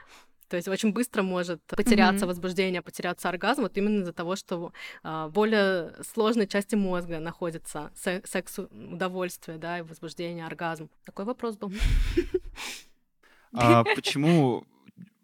То 0.47 0.55
есть 0.55 0.67
очень 0.67 0.93
быстро 0.93 1.21
может 1.21 1.61
потеряться 1.67 2.25
Мгм. 2.25 2.27
возбуждение, 2.29 2.81
потеряться 2.81 3.29
оргазм, 3.29 3.61
вот 3.61 3.77
именно 3.77 4.01
из-за 4.01 4.13
того, 4.13 4.35
что 4.35 4.73
в 5.03 5.29
более 5.29 5.93
сложной 6.03 6.47
части 6.47 6.73
мозга 6.75 7.19
находится 7.19 7.91
се- 7.95 8.23
секс, 8.25 8.57
удовольствие, 8.57 9.59
да, 9.59 9.77
и 9.79 9.81
возбуждение, 9.83 10.45
оргазм. 10.47 10.89
Такой 11.05 11.25
вопрос 11.25 11.55
был. 11.57 11.71
А 13.53 13.83
почему 13.83 14.65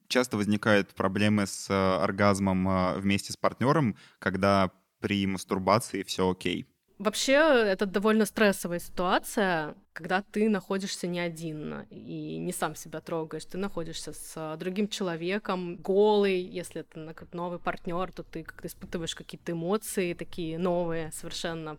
часто 0.08 0.38
возникают 0.38 0.90
проблемы 0.94 1.48
с 1.48 1.70
э, 1.70 1.74
оргазмом 1.74 2.68
э, 2.68 3.00
вместе 3.00 3.34
с 3.34 3.38
партнером, 3.38 3.98
когда 4.20 4.72
при 5.00 5.26
мастурбации 5.28 6.04
все 6.04 6.30
окей? 6.30 6.68
Вообще, 6.98 7.34
это 7.34 7.86
довольно 7.86 8.26
стрессовая 8.26 8.80
ситуация, 8.80 9.76
когда 9.92 10.22
ты 10.22 10.48
находишься 10.48 11.08
не 11.08 11.20
один 11.20 11.86
и 11.90 12.38
не 12.38 12.54
сам 12.54 12.74
себя 12.76 13.02
трогаешь. 13.02 13.44
Ты 13.44 13.58
находишься 13.58 14.14
с 14.14 14.56
другим 14.58 14.88
человеком, 14.88 15.76
голый. 15.76 16.40
Если 16.40 16.82
это 16.82 17.14
новый 17.34 17.60
партнер, 17.60 18.14
то 18.14 18.24
ты 18.24 18.44
как-то 18.44 18.68
испытываешь 18.68 19.14
какие-то 19.14 19.52
эмоции 19.52 20.14
такие 20.14 20.58
новые 20.58 21.12
совершенно, 21.12 21.78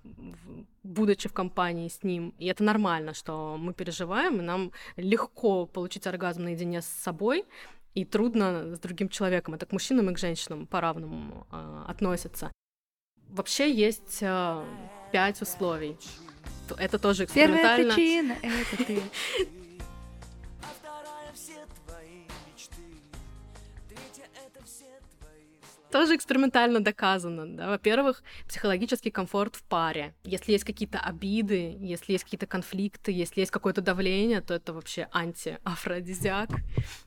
будучи 0.82 1.30
в 1.30 1.32
компании 1.32 1.88
с 1.88 2.02
ним. 2.02 2.34
И 2.38 2.46
это 2.46 2.62
нормально, 2.62 3.14
что 3.14 3.56
мы 3.58 3.72
переживаем, 3.72 4.40
и 4.40 4.42
нам 4.42 4.72
легко 4.96 5.64
получить 5.64 6.06
оргазм 6.06 6.44
наедине 6.44 6.82
с 6.82 6.86
собой, 6.86 7.46
и 7.94 8.04
трудно 8.04 8.74
с 8.76 8.78
другим 8.80 9.08
человеком. 9.08 9.54
Это 9.54 9.64
к 9.64 9.72
мужчинам 9.72 10.10
и 10.10 10.14
к 10.14 10.18
женщинам 10.18 10.66
по-равному 10.66 11.46
а, 11.50 11.86
относятся. 11.88 12.52
Вообще 13.28 13.72
есть 13.72 14.20
а, 14.22 14.64
пять 15.16 15.40
условий. 15.40 15.96
Это 16.76 16.98
тоже 16.98 17.26
Первая 17.26 17.78
экспериментально. 17.78 17.94
причина— 17.94 18.36
это 18.42 18.84
ты. 18.84 19.00
Тоже 25.96 26.14
экспериментально 26.14 26.80
доказано. 26.80 27.56
Да? 27.56 27.70
Во-первых, 27.70 28.22
психологический 28.46 29.10
комфорт 29.10 29.56
в 29.56 29.62
паре. 29.62 30.14
Если 30.24 30.52
есть 30.52 30.64
какие-то 30.64 30.98
обиды, 30.98 31.74
если 31.80 32.12
есть 32.12 32.24
какие-то 32.24 32.46
конфликты, 32.46 33.12
если 33.12 33.40
есть 33.40 33.50
какое-то 33.50 33.80
давление, 33.80 34.42
то 34.42 34.52
это 34.52 34.74
вообще 34.74 35.08
антиафродизиак. 35.10 36.50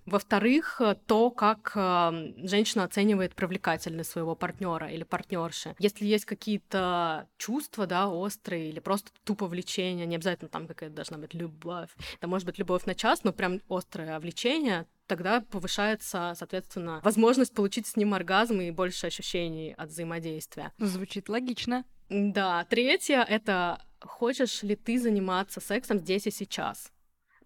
Во-вторых, 0.08 0.82
э, 0.82 0.96
то, 1.06 1.30
как 1.30 1.72
э, 1.76 2.34
женщина 2.38 2.84
оценивает 2.84 3.36
привлекательность 3.36 4.10
своего 4.10 4.34
партнера 4.34 4.88
или 4.88 5.04
партнерши. 5.04 5.76
Если 5.78 6.08
есть 6.08 6.26
какие-то 6.26 7.28
чувства, 7.38 7.86
да, 7.86 8.10
острые 8.10 8.70
или 8.70 8.80
просто 8.80 9.12
тупо 9.24 9.46
влечение, 9.46 10.08
не 10.08 10.16
обязательно 10.16 10.50
там 10.50 10.66
какая-то 10.66 10.96
должна 10.96 11.20
быть 11.20 11.36
любовь. 11.36 11.92
Это 12.18 12.28
может 12.28 12.48
быть 12.48 12.58
любовь 12.58 12.86
на 12.86 12.96
час, 12.96 13.24
но 13.24 13.34
прям 13.34 13.62
острое 13.70 14.20
влечение, 14.20 14.88
тогда 15.10 15.42
повышается, 15.42 16.34
соответственно, 16.38 17.02
возможность 17.04 17.54
получить 17.54 17.88
с 17.88 17.98
ним 17.98 18.14
оргазм 18.14 18.62
и 18.62 18.72
больше 18.72 19.08
ощущений 19.08 19.74
от 19.74 19.90
взаимодействия. 19.90 20.72
Звучит 20.78 21.28
логично. 21.28 21.84
Да, 22.10 22.66
третье— 22.70 23.26
это 23.30 23.82
хочешь 24.00 24.64
ли 24.64 24.76
ты 24.76 25.00
заниматься 25.00 25.60
сексом 25.60 26.00
здесь 26.00 26.28
и 26.28 26.32
сейчас? 26.32 26.92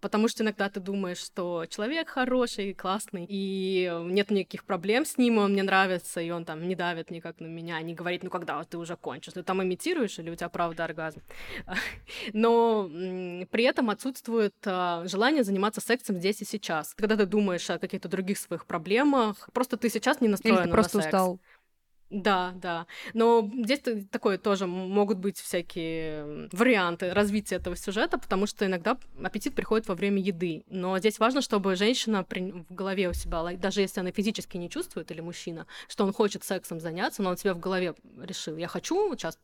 Потому 0.04 0.28
что 0.28 0.42
иногда 0.42 0.68
ты 0.68 0.80
думаешь, 0.80 1.16
что 1.16 1.64
человек 1.64 2.10
хороший, 2.10 2.74
классный, 2.74 3.24
и 3.26 3.90
нет 4.02 4.30
никаких 4.30 4.64
проблем 4.64 5.06
с 5.06 5.16
ним, 5.16 5.38
он 5.38 5.52
мне 5.54 5.62
нравится, 5.62 6.20
и 6.20 6.28
он 6.28 6.44
там 6.44 6.68
не 6.68 6.74
давит 6.74 7.10
никак 7.10 7.40
на 7.40 7.46
меня, 7.46 7.80
не 7.80 7.94
говорит, 7.94 8.22
ну 8.22 8.28
когда 8.28 8.62
ты 8.64 8.76
уже 8.76 8.98
кончишь, 8.98 9.32
ты 9.32 9.42
там 9.42 9.62
имитируешь 9.62 10.18
или 10.18 10.28
у 10.28 10.34
тебя 10.34 10.50
правда 10.50 10.84
оргазм. 10.84 11.22
Но 12.34 12.86
при 13.50 13.64
этом 13.64 13.88
отсутствует 13.88 14.54
а, 14.66 15.06
желание 15.06 15.42
заниматься 15.42 15.80
сексом 15.80 16.16
здесь 16.16 16.42
и 16.42 16.44
сейчас. 16.44 16.92
Когда 16.92 17.16
ты 17.16 17.24
думаешь 17.24 17.70
о 17.70 17.78
каких-то 17.78 18.10
других 18.10 18.36
своих 18.36 18.66
проблемах, 18.66 19.48
просто 19.54 19.78
ты 19.78 19.88
сейчас 19.88 20.20
не 20.20 20.28
настроен 20.28 20.68
на 20.68 20.70
просто 20.70 20.98
секс. 20.98 21.06
устал. 21.06 21.40
Да, 22.14 22.52
да. 22.54 22.86
Но 23.12 23.50
здесь 23.64 23.80
такое 24.10 24.38
тоже 24.38 24.68
могут 24.68 25.18
быть 25.18 25.36
всякие 25.36 26.48
варианты 26.52 27.12
развития 27.12 27.56
этого 27.56 27.74
сюжета, 27.74 28.18
потому 28.18 28.46
что 28.46 28.64
иногда 28.64 28.96
аппетит 29.20 29.56
приходит 29.56 29.88
во 29.88 29.96
время 29.96 30.22
еды. 30.22 30.64
Но 30.68 30.96
здесь 31.00 31.18
важно, 31.18 31.42
чтобы 31.42 31.74
женщина 31.74 32.24
в 32.24 32.72
голове 32.72 33.08
у 33.08 33.14
себя, 33.14 33.42
даже 33.56 33.80
если 33.80 33.98
она 33.98 34.12
физически 34.12 34.56
не 34.56 34.70
чувствует, 34.70 35.10
или 35.10 35.20
мужчина, 35.20 35.66
что 35.88 36.04
он 36.04 36.12
хочет 36.12 36.44
сексом 36.44 36.78
заняться, 36.78 37.20
но 37.20 37.30
он 37.30 37.36
себя 37.36 37.52
в 37.52 37.58
голове 37.58 37.94
решил, 38.22 38.56
я 38.56 38.68
хочу 38.68 39.12
сейчас 39.16 39.36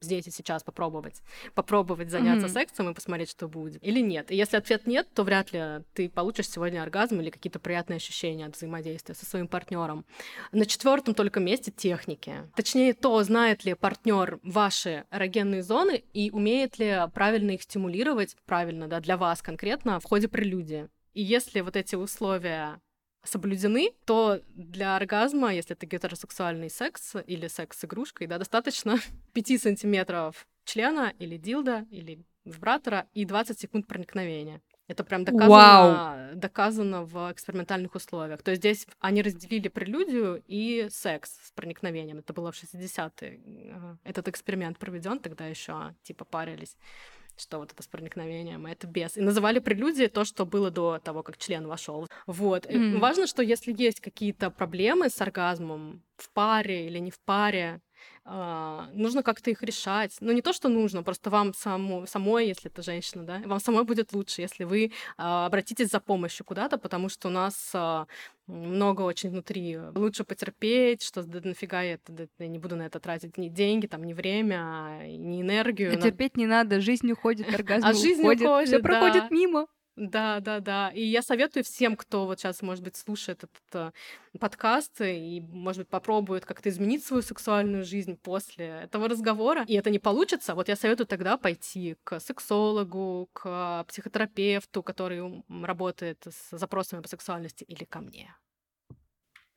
здесь 0.00 0.26
и 0.26 0.30
сейчас 0.30 0.62
попробовать. 0.62 1.22
Попробовать 1.54 2.10
заняться 2.10 2.46
Мгм. 2.46 2.54
сексом 2.54 2.90
и 2.90 2.94
посмотреть, 2.94 3.30
что 3.30 3.48
будет. 3.48 3.82
Или 3.82 4.00
нет. 4.00 4.30
И 4.30 4.36
если 4.36 4.56
ответ 4.56 4.86
нет, 4.86 5.08
то 5.14 5.22
вряд 5.22 5.52
ли 5.52 5.84
ты 5.94 6.08
получишь 6.08 6.48
сегодня 6.50 6.82
оргазм 6.82 7.20
или 7.20 7.30
какие-то 7.30 7.58
приятные 7.58 7.96
ощущения 7.96 8.46
от 8.46 8.56
взаимодействия 8.56 9.14
со 9.14 9.26
своим 9.26 9.48
партнером. 9.48 10.04
На 10.52 10.66
четвертом 10.66 11.14
только 11.14 11.40
месте 11.40 11.70
техники. 11.70 12.34
Точнее, 12.54 12.94
то, 12.94 13.22
знает 13.22 13.64
ли 13.64 13.74
партнер 13.74 14.38
ваши 14.42 15.04
эрогенные 15.10 15.62
зоны 15.62 16.04
и 16.12 16.30
умеет 16.30 16.78
ли 16.78 16.94
правильно 17.14 17.52
их 17.52 17.62
стимулировать, 17.62 18.36
правильно, 18.46 18.88
да, 18.88 19.00
для 19.00 19.16
вас 19.16 19.42
конкретно 19.42 19.98
в 20.00 20.04
ходе 20.04 20.28
прелюдии. 20.28 20.88
И 21.14 21.22
если 21.22 21.60
вот 21.62 21.76
эти 21.76 21.94
условия 21.94 22.80
соблюдены, 23.28 23.92
то 24.04 24.40
для 24.54 24.96
оргазма, 24.96 25.54
если 25.54 25.74
это 25.76 25.86
гетеросексуальный 25.86 26.70
секс 26.70 27.14
или 27.26 27.48
секс 27.48 27.78
с 27.78 27.84
игрушкой, 27.84 28.26
да, 28.26 28.38
достаточно 28.38 28.98
5 29.32 29.60
сантиметров 29.60 30.46
члена 30.64 31.12
или 31.18 31.36
дилда, 31.36 31.86
или 31.90 32.24
вибратора 32.44 33.06
и 33.12 33.24
20 33.24 33.58
секунд 33.58 33.86
проникновения. 33.86 34.62
Это 34.88 35.02
прям 35.02 35.24
доказано, 35.24 36.30
доказано 36.36 37.02
в 37.04 37.32
экспериментальных 37.32 37.96
условиях. 37.96 38.42
То 38.42 38.52
есть 38.52 38.62
здесь 38.62 38.86
они 39.00 39.20
разделили 39.20 39.66
прелюдию 39.66 40.42
и 40.46 40.86
секс 40.90 41.40
с 41.46 41.50
проникновением. 41.52 42.18
Это 42.18 42.32
было 42.32 42.52
в 42.52 42.54
60-е. 42.54 43.72
Ага. 43.74 43.98
Этот 44.04 44.28
эксперимент 44.28 44.78
проведен, 44.78 45.18
тогда 45.18 45.46
еще 45.46 45.94
типа 46.04 46.24
парились 46.24 46.76
что 47.36 47.58
вот 47.58 47.72
это 47.72 47.82
с 47.82 47.86
проникновением, 47.86 48.66
это 48.66 48.86
без. 48.86 49.16
И 49.16 49.20
называли 49.20 49.58
прелюдией 49.58 50.08
то, 50.08 50.24
что 50.24 50.46
было 50.46 50.70
до 50.70 50.98
того, 50.98 51.22
как 51.22 51.36
член 51.36 51.66
вошел. 51.66 52.06
Вот. 52.26 52.66
И 52.70 52.78
Мгм. 52.78 53.00
Важно, 53.00 53.26
что 53.26 53.42
если 53.42 53.74
есть 53.76 54.00
какие-то 54.00 54.50
проблемы 54.50 55.08
с 55.08 55.20
оргазмом 55.20 56.02
в 56.16 56.30
паре 56.30 56.86
или 56.86 56.98
не 56.98 57.10
в 57.10 57.18
паре, 57.20 57.80
нужно 58.24 59.22
как-то 59.22 59.50
их 59.50 59.62
решать. 59.62 60.16
Ну, 60.20 60.32
не 60.32 60.42
то, 60.42 60.52
что 60.52 60.68
нужно, 60.68 61.02
просто 61.02 61.30
вам 61.30 61.54
саму, 61.54 62.06
самой, 62.06 62.48
если 62.48 62.70
это 62.70 62.82
женщина, 62.82 63.24
да, 63.24 63.42
вам 63.44 63.60
самой 63.60 63.84
будет 63.84 64.12
лучше, 64.12 64.42
если 64.42 64.64
вы 64.64 64.92
а, 65.16 65.46
обратитесь 65.46 65.90
за 65.90 66.00
помощью 66.00 66.44
куда-то, 66.44 66.78
потому 66.78 67.08
что 67.08 67.28
у 67.28 67.30
нас 67.30 67.70
а, 67.74 68.06
много 68.46 69.02
очень 69.02 69.30
внутри. 69.30 69.78
Лучше 69.94 70.24
потерпеть, 70.24 71.02
что 71.02 71.22
да 71.22 71.40
нафига 71.42 71.82
я, 71.82 71.94
это, 71.94 72.12
да, 72.12 72.24
я 72.38 72.48
не 72.48 72.58
буду 72.58 72.76
на 72.76 72.82
это 72.82 73.00
тратить 73.00 73.38
ни 73.38 73.48
деньги, 73.48 73.86
там, 73.86 74.04
ни 74.04 74.12
время, 74.12 74.56
а, 74.58 75.06
ни 75.06 75.42
энергию. 75.42 75.92
А 75.92 75.96
терпеть 75.96 76.36
не 76.36 76.46
надо, 76.46 76.80
жизнь 76.80 77.10
уходит, 77.10 77.52
оргазм 77.52 77.86
А 77.86 77.92
жизнь 77.92 78.22
уходит, 78.22 78.40
все 78.40 78.78
уходит, 78.78 78.82
проходит 78.82 79.22
да. 79.22 79.28
мимо. 79.30 79.66
Да, 79.96 80.40
да, 80.40 80.60
да. 80.60 80.90
И 80.90 81.02
я 81.02 81.22
советую 81.22 81.64
всем, 81.64 81.96
кто 81.96 82.26
вот 82.26 82.38
сейчас, 82.38 82.60
может 82.60 82.84
быть, 82.84 82.96
слушает 82.96 83.44
этот 83.44 83.92
э, 84.34 84.38
подкаст 84.38 85.00
и, 85.00 85.40
может 85.48 85.82
быть, 85.82 85.88
попробует 85.88 86.44
как-то 86.44 86.68
изменить 86.68 87.02
свою 87.02 87.22
сексуальную 87.22 87.82
жизнь 87.82 88.18
после 88.22 88.66
этого 88.84 89.08
разговора, 89.08 89.64
и 89.66 89.74
это 89.74 89.88
не 89.88 89.98
получится, 89.98 90.54
вот 90.54 90.68
я 90.68 90.76
советую 90.76 91.06
тогда 91.06 91.38
пойти 91.38 91.96
к 92.04 92.20
сексологу, 92.20 93.30
к 93.32 93.84
психотерапевту, 93.88 94.82
который 94.82 95.42
работает 95.62 96.22
с 96.26 96.58
запросами 96.58 97.00
по 97.00 97.08
сексуальности, 97.08 97.64
или 97.64 97.84
ко 97.84 98.00
мне. 98.00 98.34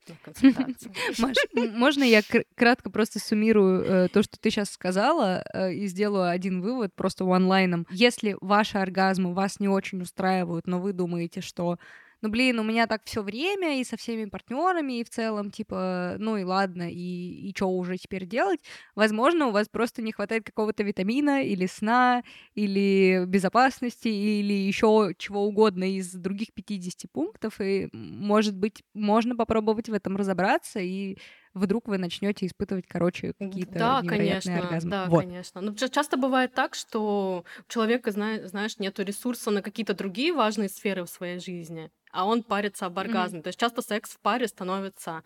Маш, 1.18 1.36
можно 1.54 2.04
я 2.04 2.22
кр- 2.22 2.44
кратко 2.54 2.90
просто 2.90 3.18
суммирую 3.18 3.84
э, 3.84 4.08
то, 4.08 4.22
что 4.22 4.38
ты 4.38 4.50
сейчас 4.50 4.70
сказала, 4.70 5.44
э, 5.52 5.74
и 5.74 5.86
сделаю 5.86 6.28
один 6.28 6.60
вывод 6.60 6.94
просто 6.94 7.24
онлайном. 7.24 7.86
Если 7.90 8.36
ваши 8.40 8.78
оргазмы 8.78 9.34
вас 9.34 9.60
не 9.60 9.68
очень 9.68 10.02
устраивают, 10.02 10.66
но 10.66 10.80
вы 10.80 10.92
думаете, 10.92 11.40
что 11.40 11.78
ну 12.22 12.28
блин, 12.28 12.58
у 12.58 12.62
меня 12.64 12.86
так 12.86 13.02
все 13.04 13.22
время 13.22 13.80
и 13.80 13.84
со 13.84 13.96
всеми 13.96 14.26
партнерами, 14.26 15.00
и 15.00 15.04
в 15.04 15.10
целом, 15.10 15.50
типа, 15.50 16.16
ну 16.18 16.36
и 16.36 16.44
ладно, 16.44 16.90
и, 16.90 17.48
и 17.48 17.52
что 17.56 17.68
уже 17.70 17.96
теперь 17.96 18.26
делать? 18.26 18.60
Возможно, 18.94 19.46
у 19.46 19.50
вас 19.52 19.68
просто 19.68 20.02
не 20.02 20.12
хватает 20.12 20.44
какого-то 20.44 20.82
витамина 20.82 21.42
или 21.44 21.66
сна, 21.66 22.22
или 22.54 23.24
безопасности, 23.26 24.08
или 24.08 24.52
еще 24.52 25.12
чего 25.18 25.44
угодно 25.46 25.84
из 25.84 26.12
других 26.12 26.52
50 26.54 27.06
пунктов, 27.08 27.60
и, 27.60 27.88
может 27.92 28.56
быть, 28.56 28.82
можно 28.94 29.36
попробовать 29.36 29.88
в 29.88 29.92
этом 29.94 30.16
разобраться, 30.16 30.80
и 30.80 31.16
вдруг 31.54 31.88
вы 31.88 31.98
начнете 31.98 32.46
испытывать, 32.46 32.86
короче, 32.86 33.32
какие-то 33.38 33.78
Да, 33.78 34.02
невероятные 34.02 34.58
конечно, 34.58 34.58
оргазмы. 34.58 34.92
да, 34.92 35.08
Вот. 35.08 35.24
конечно. 35.24 35.62
Ну, 35.62 35.74
ча- 35.74 35.88
часто 35.88 36.18
бывает 36.18 36.52
так, 36.52 36.74
что 36.74 37.44
у 37.66 37.72
человека, 37.72 38.10
зна- 38.10 38.46
знаешь, 38.46 38.78
нету 38.78 39.02
ресурса 39.02 39.50
на 39.50 39.62
какие-то 39.62 39.94
другие 39.94 40.34
важные 40.34 40.68
сферы 40.68 41.04
в 41.04 41.08
своей 41.10 41.38
жизни, 41.40 41.90
а 42.12 42.24
он 42.26 42.42
парится 42.42 42.86
об 42.86 42.98
оргазме. 42.98 43.42
То 43.42 43.48
есть 43.48 43.58
часто 43.58 43.82
секс 43.82 44.10
в 44.10 44.18
паре 44.20 44.48
становится 44.48 45.22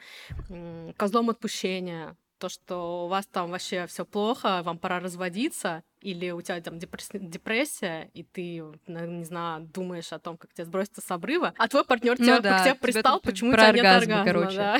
козлом 0.97 1.31
отпущения. 1.31 2.17
То, 2.39 2.49
что 2.49 3.05
у 3.07 3.09
вас 3.09 3.27
там 3.27 3.51
вообще 3.51 3.87
все 3.87 4.05
плохо, 4.05 4.63
вам 4.65 4.77
пора 4.77 4.99
разводиться, 5.01 5.83
или 6.01 6.31
у 6.31 6.43
тебя 6.43 6.61
там 6.61 6.79
депресс- 6.79 7.09
депрессия, 7.19 8.11
и 8.13 8.23
ты, 8.25 8.63
не 8.87 9.25
знаю, 9.25 9.63
думаешь 9.73 10.13
о 10.13 10.19
том, 10.19 10.37
как 10.37 10.53
тебя 10.53 10.65
сброситься 10.67 11.01
с 11.01 11.11
обрыва, 11.11 11.55
а 11.57 11.69
твой 11.69 11.85
партнер 11.85 12.17
Ну 12.19 12.25
тебя, 12.25 12.41
да, 12.41 12.59
к 12.59 12.63
тебе 12.65 12.73
тебе 12.75 12.81
пристал, 12.81 13.15
тут 13.21 13.23
почему 13.33 13.51
у 13.51 13.53
тебя 13.55 13.73
нет 13.73 13.85
оргазмы, 13.87 14.15
оргазма. 14.15 14.25
короче. 14.25 14.57
да. 14.59 14.79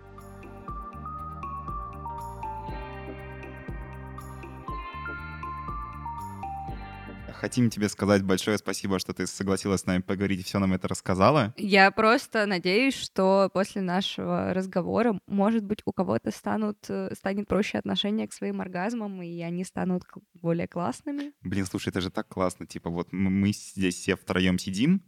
Хотим 7.32 7.70
тебе 7.70 7.88
сказать 7.88 8.22
большое 8.22 8.58
спасибо, 8.58 8.98
что 8.98 9.12
ты 9.12 9.26
согласилась 9.26 9.82
с 9.82 9.86
нами 9.86 10.02
поговорить 10.02 10.40
и 10.40 10.44
все 10.44 10.58
нам 10.58 10.72
это 10.72 10.88
рассказала. 10.88 11.54
Я 11.56 11.90
просто 11.90 12.46
надеюсь, 12.46 12.94
что 12.94 13.50
после 13.52 13.82
нашего 13.82 14.54
разговора, 14.54 15.18
может 15.26 15.64
быть, 15.64 15.82
у 15.84 15.92
кого-то 15.92 16.30
станут, 16.30 16.78
э, 16.88 17.14
станет 17.14 17.48
проще 17.48 17.78
отношение 17.78 18.28
к 18.28 18.32
своим 18.32 18.60
оргазмам, 18.60 19.22
и 19.22 19.40
они 19.42 19.64
станут 19.64 20.04
более 20.34 20.68
классными. 20.68 21.32
Блин, 21.42 21.66
слушай, 21.66 21.88
это 21.88 22.00
же 22.00 22.10
так 22.10 22.28
классно. 22.28 22.66
Типа 22.66 22.90
вот 22.90 23.12
мы 23.12 23.52
здесь 23.52 23.96
все 23.96 24.16
втроем 24.16 24.58
сидим, 24.58 25.02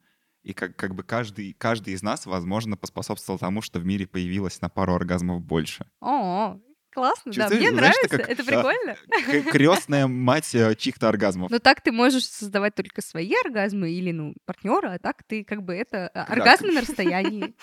и 0.44 0.52
как, 0.52 0.76
как 0.76 0.94
бы 0.94 1.02
каждый, 1.02 1.54
каждый 1.54 1.94
из 1.94 2.02
нас, 2.02 2.26
возможно, 2.26 2.76
поспособствовал 2.76 3.38
тому, 3.38 3.62
что 3.62 3.80
в 3.80 3.86
мире 3.86 4.06
появилось 4.06 4.60
на 4.60 4.68
пару 4.68 4.94
оргазмов 4.94 5.42
больше. 5.42 5.86
О, 6.00 6.60
классно, 6.94 7.32
да, 7.32 7.48
Чувствуешь, 7.48 7.60
мне 7.60 7.70
знаешь, 7.78 7.94
нравится, 7.96 8.16
это 8.16 8.18
как, 8.18 8.30
это 8.30 8.42
а, 8.42 8.46
прикольно. 8.46 9.50
Крестная 9.52 10.06
мать 10.06 10.54
э, 10.54 10.74
чьих-то 10.76 11.08
оргазмов. 11.08 11.50
Но 11.50 11.58
так 11.58 11.80
ты 11.80 11.92
можешь 11.92 12.24
создавать 12.26 12.74
только 12.74 13.02
свои 13.02 13.34
оргазмы 13.44 13.90
или, 13.90 14.12
ну, 14.12 14.34
партнера, 14.46 14.94
а 14.94 14.98
так 14.98 15.22
ты 15.26 15.44
как 15.44 15.62
бы 15.62 15.74
это 15.74 16.08
а, 16.14 16.24
оргазмы 16.24 16.72
на 16.72 16.80
расстоянии. 16.80 17.54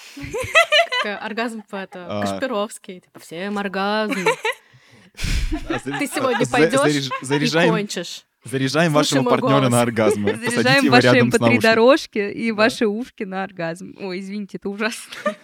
Как 1.03 1.23
оргазм 1.23 1.63
по 1.63 1.77
это, 1.77 2.05
А. 2.07 2.21
Кашпировский, 2.21 2.99
типа, 2.99 3.19
всем 3.19 3.57
оргазм. 3.57 4.25
А 5.69 5.79
Ты 5.79 5.91
а, 5.91 6.07
сегодня 6.07 6.45
пойдешь 6.47 7.09
и 7.11 7.69
кончишь. 7.69 8.25
заряжаем 8.43 8.91
Слушай 8.93 9.19
вашего 9.19 9.29
партнера 9.29 9.69
голос. 9.69 10.15
на. 10.15 10.27
Посадите 10.27 10.51
Заряжаем 10.51 10.91
ваши 10.91 11.07
рядом 11.07 11.32
с 11.32 11.36
mp3 11.36 11.39
наушниками. 11.39 11.59
дорожки 11.59 12.32
и 12.32 12.51
ваши 12.51 12.88
ушки 12.88 13.23
на 13.23 13.43
оргазм. 13.43 13.95
Ой, 13.99 14.19
извините, 14.19 14.57
это 14.57 14.69
ужасно. 14.69 15.36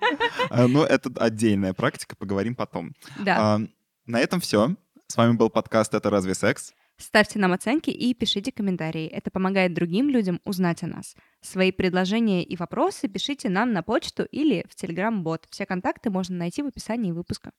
Ну, 0.68 0.82
это 0.82 1.10
отдельная 1.16 1.74
практика, 1.74 2.16
поговорим 2.16 2.54
потом. 2.54 2.94
Да. 3.18 3.36
А, 3.38 3.60
На 4.06 4.20
этом 4.20 4.40
все. 4.40 4.76
С 5.06 5.16
вами 5.16 5.32
был 5.36 5.50
подкаст 5.50 5.94
«Это 5.94 6.10
разве 6.10 6.34
секс?». 6.34 6.72
Ставьте 6.98 7.38
нам 7.38 7.52
оценки 7.52 7.90
и 7.90 8.12
пишите 8.12 8.50
комментарии. 8.50 9.06
Это 9.06 9.30
помогает 9.30 9.72
другим 9.72 10.08
людям 10.10 10.40
узнать 10.44 10.82
о 10.82 10.88
нас. 10.88 11.14
Свои 11.40 11.70
предложения 11.70 12.42
и 12.42 12.56
вопросы 12.56 13.06
пишите 13.08 13.48
нам 13.48 13.72
на 13.72 13.82
почту 13.84 14.24
или 14.24 14.66
в 14.68 14.74
Telegram-бот. 14.74 15.46
Все 15.48 15.64
контакты 15.64 16.10
можно 16.10 16.36
найти 16.36 16.60
в 16.62 16.66
описании 16.66 17.12
выпуска. 17.12 17.52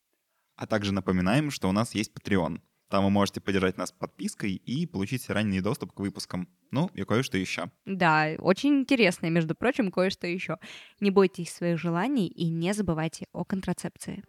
А 0.58 0.68
также 0.68 0.92
напоминаем, 0.92 1.52
что 1.52 1.70
у 1.70 1.72
нас 1.72 1.96
есть 1.96 2.12
Patreon. 2.14 2.60
Там 2.90 3.04
вы 3.04 3.12
можете 3.12 3.40
поддержать 3.40 3.78
нас 3.78 3.92
подпиской 3.92 4.54
и 4.54 4.86
получить 4.88 5.30
ранний 5.30 5.62
доступ 5.62 5.94
к 5.94 6.00
выпускам. 6.00 6.50
Ну, 6.72 6.90
и 6.96 7.04
кое-что 7.04 7.38
еще. 7.38 7.72
Да, 7.86 8.30
очень 8.40 8.80
интересное, 8.80 9.30
между 9.30 9.56
прочим, 9.56 9.92
кое-что 9.92 10.28
еще. 10.28 10.58
Не 11.00 11.12
бойтесь 11.12 11.52
своих 11.52 11.80
желаний 11.80 12.28
и 12.28 12.50
не 12.50 12.74
забывайте 12.74 13.28
о 13.32 13.44
контрацепции. 13.44 14.24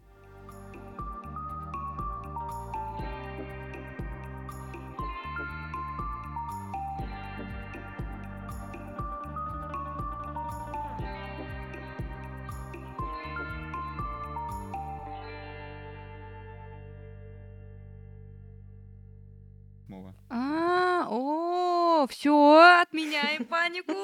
О, 21.15 22.07
все, 22.09 22.81
отменяем 22.83 23.45
панику. 23.45 23.95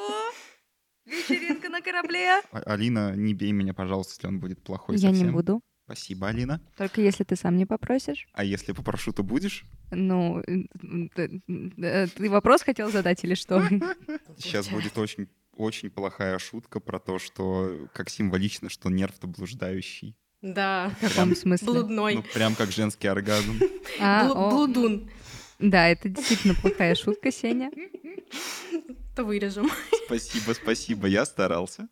Вечеринка 1.04 1.68
на 1.68 1.80
корабле. 1.80 2.40
А- 2.50 2.58
Алина, 2.66 3.14
не 3.14 3.32
бей 3.32 3.52
меня, 3.52 3.72
пожалуйста, 3.74 4.14
если 4.14 4.26
он 4.26 4.40
будет 4.40 4.62
плохой 4.62 4.96
Я 4.96 5.10
не 5.10 5.16
совсем. 5.18 5.32
буду. 5.34 5.60
Спасибо, 5.84 6.26
Алина. 6.28 6.60
Только 6.76 7.00
если 7.00 7.22
ты 7.22 7.36
сам 7.36 7.56
не 7.56 7.64
попросишь. 7.64 8.26
А 8.32 8.42
если 8.42 8.72
попрошу, 8.72 9.12
то 9.12 9.22
будешь? 9.22 9.64
Ну, 9.92 10.40
э, 10.40 12.06
ты 12.08 12.28
вопрос 12.30 12.62
хотел 12.62 12.90
задать 12.90 13.22
или 13.22 13.34
что? 13.34 13.62
Сейчас 14.36 14.68
будет 14.68 14.98
очень, 14.98 15.28
очень 15.52 15.90
плохая 15.90 16.38
шутка 16.40 16.80
про 16.80 16.98
то, 16.98 17.20
что 17.20 17.88
как 17.94 18.10
символично, 18.10 18.68
что 18.68 18.90
нерв-то 18.90 19.28
блуждающий. 19.28 20.16
Да, 20.42 20.90
В 21.00 21.08
каком 21.08 21.36
смысле? 21.36 21.66
блудной. 21.66 22.14
Ну, 22.16 22.24
прям 22.34 22.56
как 22.56 22.72
женский 22.72 23.06
оргазм. 23.06 23.58
А, 24.00 24.26
Блу- 24.26 24.34
о, 24.34 24.50
Блудун. 24.50 25.08
Да, 25.58 25.88
это 25.88 26.08
действительно 26.08 26.54
плохая 26.54 26.94
шутка, 26.94 27.30
Сеня. 27.30 27.70
То 29.14 29.24
вырежем. 29.24 29.70
Спасибо, 30.06 30.52
спасибо, 30.52 31.06
я 31.06 31.24
старался. 31.24 31.88